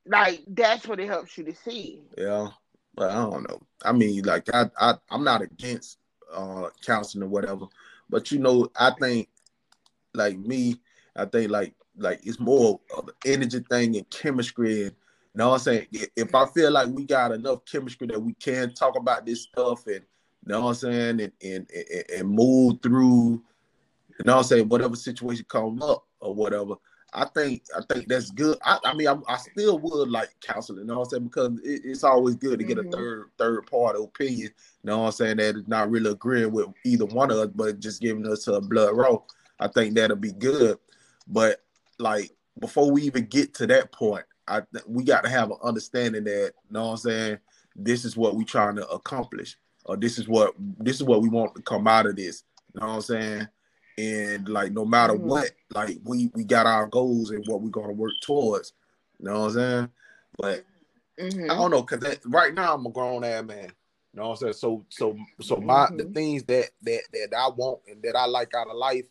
Like 0.06 0.40
that's 0.48 0.86
what 0.86 1.00
it 1.00 1.08
helps 1.08 1.36
you 1.38 1.44
to 1.44 1.54
see. 1.54 2.02
Yeah, 2.16 2.48
but 2.94 3.10
I 3.10 3.14
don't 3.14 3.48
know. 3.48 3.60
I 3.84 3.92
mean, 3.92 4.22
like 4.24 4.52
I, 4.52 4.70
I 4.80 4.94
I'm 5.10 5.22
not 5.24 5.42
against 5.42 5.98
uh 6.32 6.68
counseling 6.84 7.24
or 7.24 7.28
whatever, 7.28 7.66
but 8.10 8.30
you 8.30 8.38
know, 8.38 8.70
I 8.78 8.92
think 8.98 9.28
like 10.14 10.38
me, 10.38 10.76
I 11.16 11.24
think 11.24 11.50
like 11.50 11.74
like 11.96 12.20
it's 12.22 12.40
more 12.40 12.80
of 12.96 13.08
an 13.08 13.14
energy 13.26 13.60
thing 13.70 13.96
and 13.96 14.08
chemistry. 14.10 14.82
And 14.84 14.92
you 14.92 14.92
know 15.34 15.48
what 15.48 15.54
I'm 15.54 15.60
saying? 15.60 15.86
If 16.16 16.34
I 16.34 16.46
feel 16.46 16.70
like 16.70 16.88
we 16.88 17.04
got 17.04 17.32
enough 17.32 17.64
chemistry 17.64 18.06
that 18.08 18.22
we 18.22 18.34
can 18.34 18.72
talk 18.74 18.96
about 18.96 19.26
this 19.26 19.42
stuff 19.42 19.86
and 19.86 20.02
you 20.46 20.52
know 20.52 20.62
what 20.62 20.68
I'm 20.68 20.74
saying? 20.74 21.20
And 21.20 21.32
and, 21.42 21.70
and, 21.70 22.04
and 22.16 22.28
move 22.28 22.80
through, 22.82 23.42
you 24.18 24.24
know 24.24 24.36
what 24.36 24.38
I'm 24.38 24.44
saying, 24.44 24.68
whatever 24.68 24.96
situation 24.96 25.46
comes 25.48 25.82
up 25.82 26.06
or 26.20 26.34
whatever, 26.34 26.74
I 27.12 27.24
think 27.24 27.62
I 27.76 27.80
think 27.92 28.08
that's 28.08 28.30
good. 28.30 28.58
I, 28.62 28.78
I 28.84 28.94
mean, 28.94 29.08
I, 29.08 29.16
I, 29.28 29.36
still 29.38 29.78
would 29.78 30.10
like 30.10 30.28
counseling. 30.40 30.80
You 30.80 30.86
know 30.86 30.98
what 30.98 31.04
I'm 31.04 31.10
saying? 31.10 31.24
Because 31.24 31.58
it, 31.64 31.82
it's 31.84 32.04
always 32.04 32.34
good 32.36 32.58
to 32.58 32.64
get 32.64 32.76
mm-hmm. 32.76 32.88
a 32.88 32.96
third 32.96 33.30
third 33.38 33.66
party 33.66 34.02
opinion. 34.02 34.40
You 34.40 34.50
know 34.84 34.98
what 34.98 35.06
I'm 35.06 35.12
saying? 35.12 35.36
That 35.38 35.56
is 35.56 35.66
not 35.66 35.90
really 35.90 36.10
agreeing 36.10 36.52
with 36.52 36.68
either 36.84 37.06
one 37.06 37.30
of 37.30 37.38
us, 37.38 37.50
but 37.54 37.80
just 37.80 38.02
giving 38.02 38.26
us 38.26 38.46
a 38.46 38.60
blood 38.60 38.94
roll. 38.94 39.26
I 39.58 39.68
think 39.68 39.94
that'll 39.94 40.16
be 40.16 40.32
good. 40.32 40.78
But 41.26 41.62
like 41.98 42.30
before 42.58 42.90
we 42.90 43.02
even 43.02 43.24
get 43.24 43.54
to 43.54 43.66
that 43.68 43.90
point, 43.90 44.24
I 44.46 44.62
we 44.86 45.02
got 45.02 45.24
to 45.24 45.30
have 45.30 45.50
an 45.50 45.58
understanding 45.62 46.24
that. 46.24 46.52
You 46.68 46.72
know 46.72 46.86
what 46.86 46.90
I'm 46.92 46.96
saying? 46.98 47.38
This 47.74 48.04
is 48.04 48.16
what 48.16 48.34
we 48.34 48.44
trying 48.44 48.76
to 48.76 48.86
accomplish, 48.88 49.56
or 49.86 49.96
this 49.96 50.18
is 50.18 50.28
what 50.28 50.54
this 50.78 50.96
is 50.96 51.04
what 51.04 51.22
we 51.22 51.30
want 51.30 51.54
to 51.54 51.62
come 51.62 51.86
out 51.86 52.06
of 52.06 52.16
this. 52.16 52.44
You 52.74 52.80
know 52.80 52.88
what 52.88 52.94
I'm 52.96 53.00
saying? 53.02 53.48
And 53.98 54.48
like 54.48 54.72
no 54.72 54.84
matter 54.84 55.14
mm-hmm. 55.14 55.26
what, 55.26 55.50
like 55.74 55.98
we 56.04 56.30
we 56.32 56.44
got 56.44 56.66
our 56.66 56.86
goals 56.86 57.30
and 57.30 57.44
what 57.46 57.60
we're 57.60 57.68
gonna 57.68 57.92
work 57.92 58.12
towards. 58.22 58.72
You 59.18 59.26
know 59.26 59.40
what 59.40 59.46
I'm 59.46 59.52
saying? 59.52 59.88
But 60.38 60.64
mm-hmm. 61.20 61.50
I 61.50 61.54
don't 61.54 61.72
know 61.72 61.82
because 61.82 62.18
right 62.24 62.54
now 62.54 62.74
I'm 62.74 62.86
a 62.86 62.90
grown 62.90 63.24
ass 63.24 63.44
man. 63.44 63.72
You 64.14 64.20
know 64.20 64.28
what 64.28 64.30
I'm 64.30 64.36
saying? 64.36 64.52
So 64.54 64.84
so 64.88 65.18
so 65.40 65.56
my 65.56 65.86
mm-hmm. 65.86 65.96
the 65.96 66.04
things 66.04 66.44
that 66.44 66.70
that 66.82 67.02
that 67.12 67.36
I 67.36 67.48
want 67.48 67.80
and 67.88 68.00
that 68.04 68.14
I 68.14 68.26
like 68.26 68.54
out 68.54 68.68
of 68.68 68.76
life, 68.76 69.06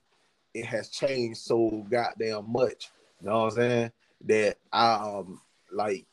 it 0.53 0.65
has 0.65 0.87
changed 0.89 1.41
so 1.41 1.85
goddamn 1.91 2.49
much. 2.49 2.89
You 3.19 3.27
know 3.27 3.39
what 3.39 3.45
I'm 3.45 3.51
saying? 3.51 3.91
That 4.25 4.57
I 4.71 4.93
um 4.93 5.41
like 5.69 6.05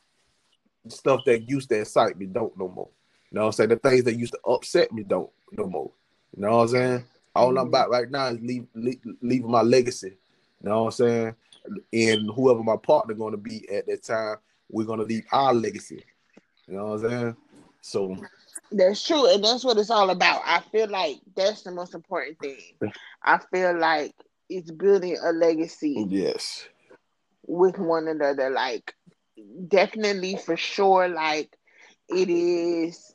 stuff 0.89 1.21
that 1.25 1.49
used 1.49 1.69
to 1.69 1.79
excite 1.79 2.17
me 2.17 2.25
don't 2.25 2.57
no 2.57 2.67
more. 2.67 2.89
You 3.31 3.37
know 3.37 3.41
what 3.43 3.47
I'm 3.47 3.51
saying? 3.53 3.69
The 3.69 3.77
things 3.77 4.03
that 4.03 4.19
used 4.19 4.33
to 4.33 4.39
upset 4.45 4.91
me 4.91 5.03
don't 5.03 5.31
no 5.53 5.65
more. 5.65 5.91
You 6.35 6.41
know 6.41 6.57
what 6.57 6.63
I'm 6.63 6.67
saying? 6.67 7.05
All 7.35 7.49
I'm 7.49 7.55
mm-hmm. 7.55 7.67
about 7.67 7.89
right 7.89 8.09
now 8.09 8.27
is 8.27 8.39
leave, 8.39 8.67
leave, 8.73 8.99
leaving 9.21 9.51
my 9.51 9.61
legacy. 9.61 10.17
You 10.63 10.69
know 10.69 10.83
what 10.83 10.99
I'm 10.99 11.07
saying? 11.07 11.35
And 11.91 12.31
whoever 12.31 12.63
my 12.63 12.77
partner 12.77 13.13
going 13.13 13.31
to 13.31 13.37
be 13.37 13.67
at 13.69 13.87
that 13.87 14.03
time, 14.03 14.37
we're 14.69 14.85
going 14.85 14.99
to 14.99 15.05
leave 15.05 15.25
our 15.31 15.53
legacy. 15.53 16.03
You 16.67 16.77
know 16.77 16.85
what 16.87 17.03
I'm 17.03 17.09
saying? 17.09 17.35
So 17.81 18.17
that's 18.71 19.05
true, 19.05 19.31
and 19.31 19.43
that's 19.43 19.63
what 19.63 19.77
it's 19.77 19.91
all 19.91 20.09
about. 20.09 20.41
I 20.43 20.61
feel 20.71 20.89
like 20.89 21.17
that's 21.35 21.61
the 21.61 21.71
most 21.71 21.93
important 21.93 22.39
thing. 22.39 22.91
I 23.21 23.39
feel 23.51 23.77
like 23.77 24.13
it's 24.49 24.71
building 24.71 25.17
a 25.21 25.31
legacy. 25.31 26.05
Yes. 26.09 26.67
With 27.45 27.77
one 27.77 28.07
another, 28.07 28.49
like 28.49 28.95
definitely 29.67 30.37
for 30.37 30.57
sure, 30.57 31.07
like 31.07 31.55
it 32.09 32.29
is 32.29 33.13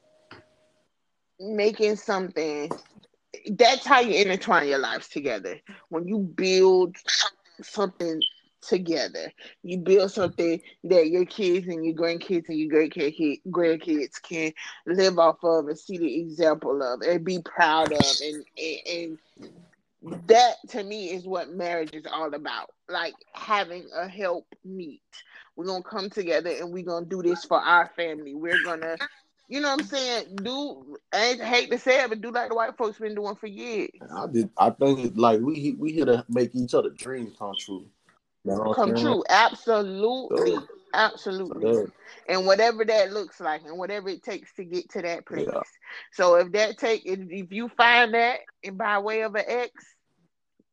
making 1.41 1.97
something 1.97 2.71
that's 3.53 3.87
how 3.87 4.01
you 4.01 4.15
intertwine 4.23 4.69
your 4.69 4.79
lives 4.79 5.09
together. 5.09 5.61
When 5.89 6.07
you 6.07 6.19
build 6.19 6.97
something 7.63 8.23
together, 8.63 9.33
you 9.63 9.79
build 9.79 10.11
something 10.13 10.61
that 10.85 11.09
your 11.09 11.25
kids 11.25 11.67
and 11.69 11.85
your 11.85 11.95
grandkids 11.95 12.49
and 12.49 12.59
your 12.59 12.69
great 12.69 12.95
grandkids 12.95 14.23
can 14.23 14.53
live 14.87 15.19
off 15.19 15.43
of 15.43 15.69
and 15.69 15.79
see 15.79 15.99
the 15.99 16.21
example 16.21 16.83
of 16.83 17.01
and 17.03 17.25
be 17.25 17.41
proud 17.41 17.93
of, 17.93 18.05
and, 18.23 18.45
and, 18.59 18.79
and 18.89 19.19
that 20.27 20.57
to 20.69 20.83
me 20.83 21.11
is 21.11 21.27
what 21.27 21.51
marriage 21.51 21.91
is 21.93 22.07
all 22.11 22.35
about. 22.35 22.71
Like 22.89 23.15
having 23.35 23.89
a 23.95 24.09
help 24.09 24.47
meet. 24.65 25.03
We're 25.57 25.67
gonna 25.67 25.83
come 25.83 26.11
together 26.11 26.51
and 26.51 26.73
we're 26.73 26.85
gonna 26.85 27.07
do 27.07 27.23
this 27.23 27.45
for 27.45 27.59
our 27.59 27.91
family. 27.97 28.35
We're 28.35 28.63
gonna 28.65 28.97
you 29.51 29.61
know 29.61 29.71
what 29.71 29.81
I'm 29.81 29.87
saying? 29.87 30.37
Do 30.37 30.97
I 31.13 31.35
hate 31.35 31.73
to 31.73 31.79
say 31.79 32.05
it, 32.05 32.09
but 32.09 32.21
do 32.21 32.31
like 32.31 32.51
the 32.51 32.55
white 32.55 32.77
folks 32.77 33.01
been 33.01 33.17
doing 33.17 33.35
for 33.35 33.49
years. 33.49 33.91
I 34.17 34.27
did. 34.29 34.49
I 34.57 34.71
think 34.71 35.13
like 35.17 35.41
we 35.41 35.75
we 35.77 35.93
here 35.93 36.05
to 36.07 36.25
make 36.29 36.55
each 36.55 36.73
other 36.73 36.91
dreams 36.91 37.35
come 37.37 37.55
true. 37.59 37.85
You 38.45 38.57
know 38.57 38.73
come 38.73 38.95
true, 38.95 39.25
absolutely, 39.29 40.55
so, 40.55 40.67
absolutely. 40.95 41.75
So 41.75 41.91
and 42.29 42.47
whatever 42.47 42.85
that 42.85 43.13
looks 43.13 43.41
like, 43.41 43.63
and 43.65 43.77
whatever 43.77 44.09
it 44.09 44.23
takes 44.23 44.53
to 44.55 44.65
get 44.65 44.89
to 44.91 45.03
that 45.03 45.27
place. 45.27 45.49
Yeah. 45.53 45.61
So 46.13 46.37
if 46.37 46.53
that 46.53 46.79
take, 46.79 47.05
if, 47.05 47.19
if 47.29 47.53
you 47.53 47.69
find 47.77 48.15
that, 48.15 48.39
and 48.63 48.79
by 48.79 49.01
way 49.01 49.23
of 49.23 49.35
an 49.35 49.45
ex, 49.49 49.85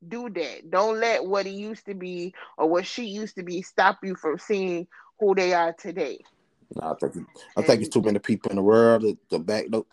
do 0.07 0.29
that. 0.29 0.69
Don't 0.69 0.99
let 0.99 1.25
what 1.25 1.47
he 1.47 1.53
used 1.53 1.87
to 1.87 1.95
be 1.95 2.35
or 2.59 2.69
what 2.69 2.85
she 2.85 3.05
used 3.05 3.35
to 3.37 3.43
be 3.43 3.63
stop 3.63 3.97
you 4.03 4.15
from 4.15 4.37
seeing 4.37 4.87
who 5.19 5.33
they 5.33 5.53
are 5.53 5.73
today. 5.73 6.19
I 6.81 6.93
think 6.95 7.27
I 7.55 7.61
think 7.61 7.81
it's 7.81 7.89
too 7.89 8.01
many 8.01 8.19
people 8.19 8.51
in 8.51 8.57
the 8.57 8.63
world 8.63 9.01
to, 9.01 9.17
to 9.29 9.39
back 9.39 9.65
up. 9.73 9.85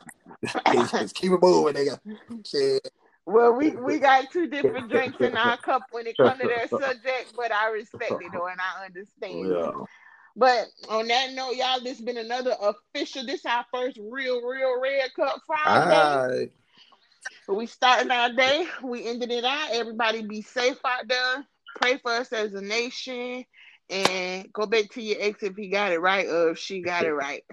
Just 0.91 1.15
keep 1.15 1.33
it 1.33 1.41
moving, 1.41 1.75
nigga. 1.75 1.99
Shit. 2.45 2.91
Well, 3.27 3.53
we, 3.55 3.71
we 3.71 3.99
got 4.01 4.31
two 4.31 4.49
different 4.49 4.91
drinks 4.91 5.21
in 5.21 5.37
our 5.37 5.57
cup 5.57 5.83
when 5.93 6.07
it 6.07 6.17
comes 6.17 6.41
to 6.41 6.49
that 6.49 6.71
subject, 6.71 7.33
but 7.37 7.53
I 7.53 7.71
respect 7.71 8.13
it 8.13 8.33
though 8.33 8.47
and 8.47 8.61
I 8.61 8.87
understand. 8.87 9.49
Yeah. 9.49 9.71
But 10.37 10.67
on 10.89 11.07
that 11.09 11.33
note, 11.33 11.55
y'all, 11.55 11.81
this 11.81 11.99
has 11.99 12.01
been 12.01 12.19
another 12.19 12.57
official. 12.61 13.25
This 13.25 13.41
is 13.41 13.47
our 13.47 13.65
first 13.73 13.99
real, 14.11 14.43
real 14.43 14.81
red 14.81 15.15
cup 15.15 15.41
Friday. 15.47 16.39
Right. 16.41 16.53
We 17.49 17.67
starting 17.67 18.11
our 18.11 18.33
day. 18.33 18.67
We 18.83 19.07
ended 19.07 19.31
it 19.31 19.45
out. 19.45 19.71
Everybody 19.73 20.23
be 20.23 20.43
safe 20.43 20.79
out 20.85 21.07
there. 21.07 21.47
Pray 21.81 21.99
for 21.99 22.13
us 22.13 22.33
as 22.33 22.55
a 22.55 22.61
nation 22.61 23.45
and 23.91 24.53
go 24.53 24.67
back 24.67 24.91
to 24.91 25.03
your 25.03 25.17
ex 25.21 25.43
if 25.43 25.57
he 25.57 25.69
got 25.69 25.93
it 25.93 26.01
right 26.01 26.27
or 26.27 26.51
if 26.51 26.59
she 26.59 26.81
got 26.81 27.05
it 27.05 27.13
right. 27.13 27.45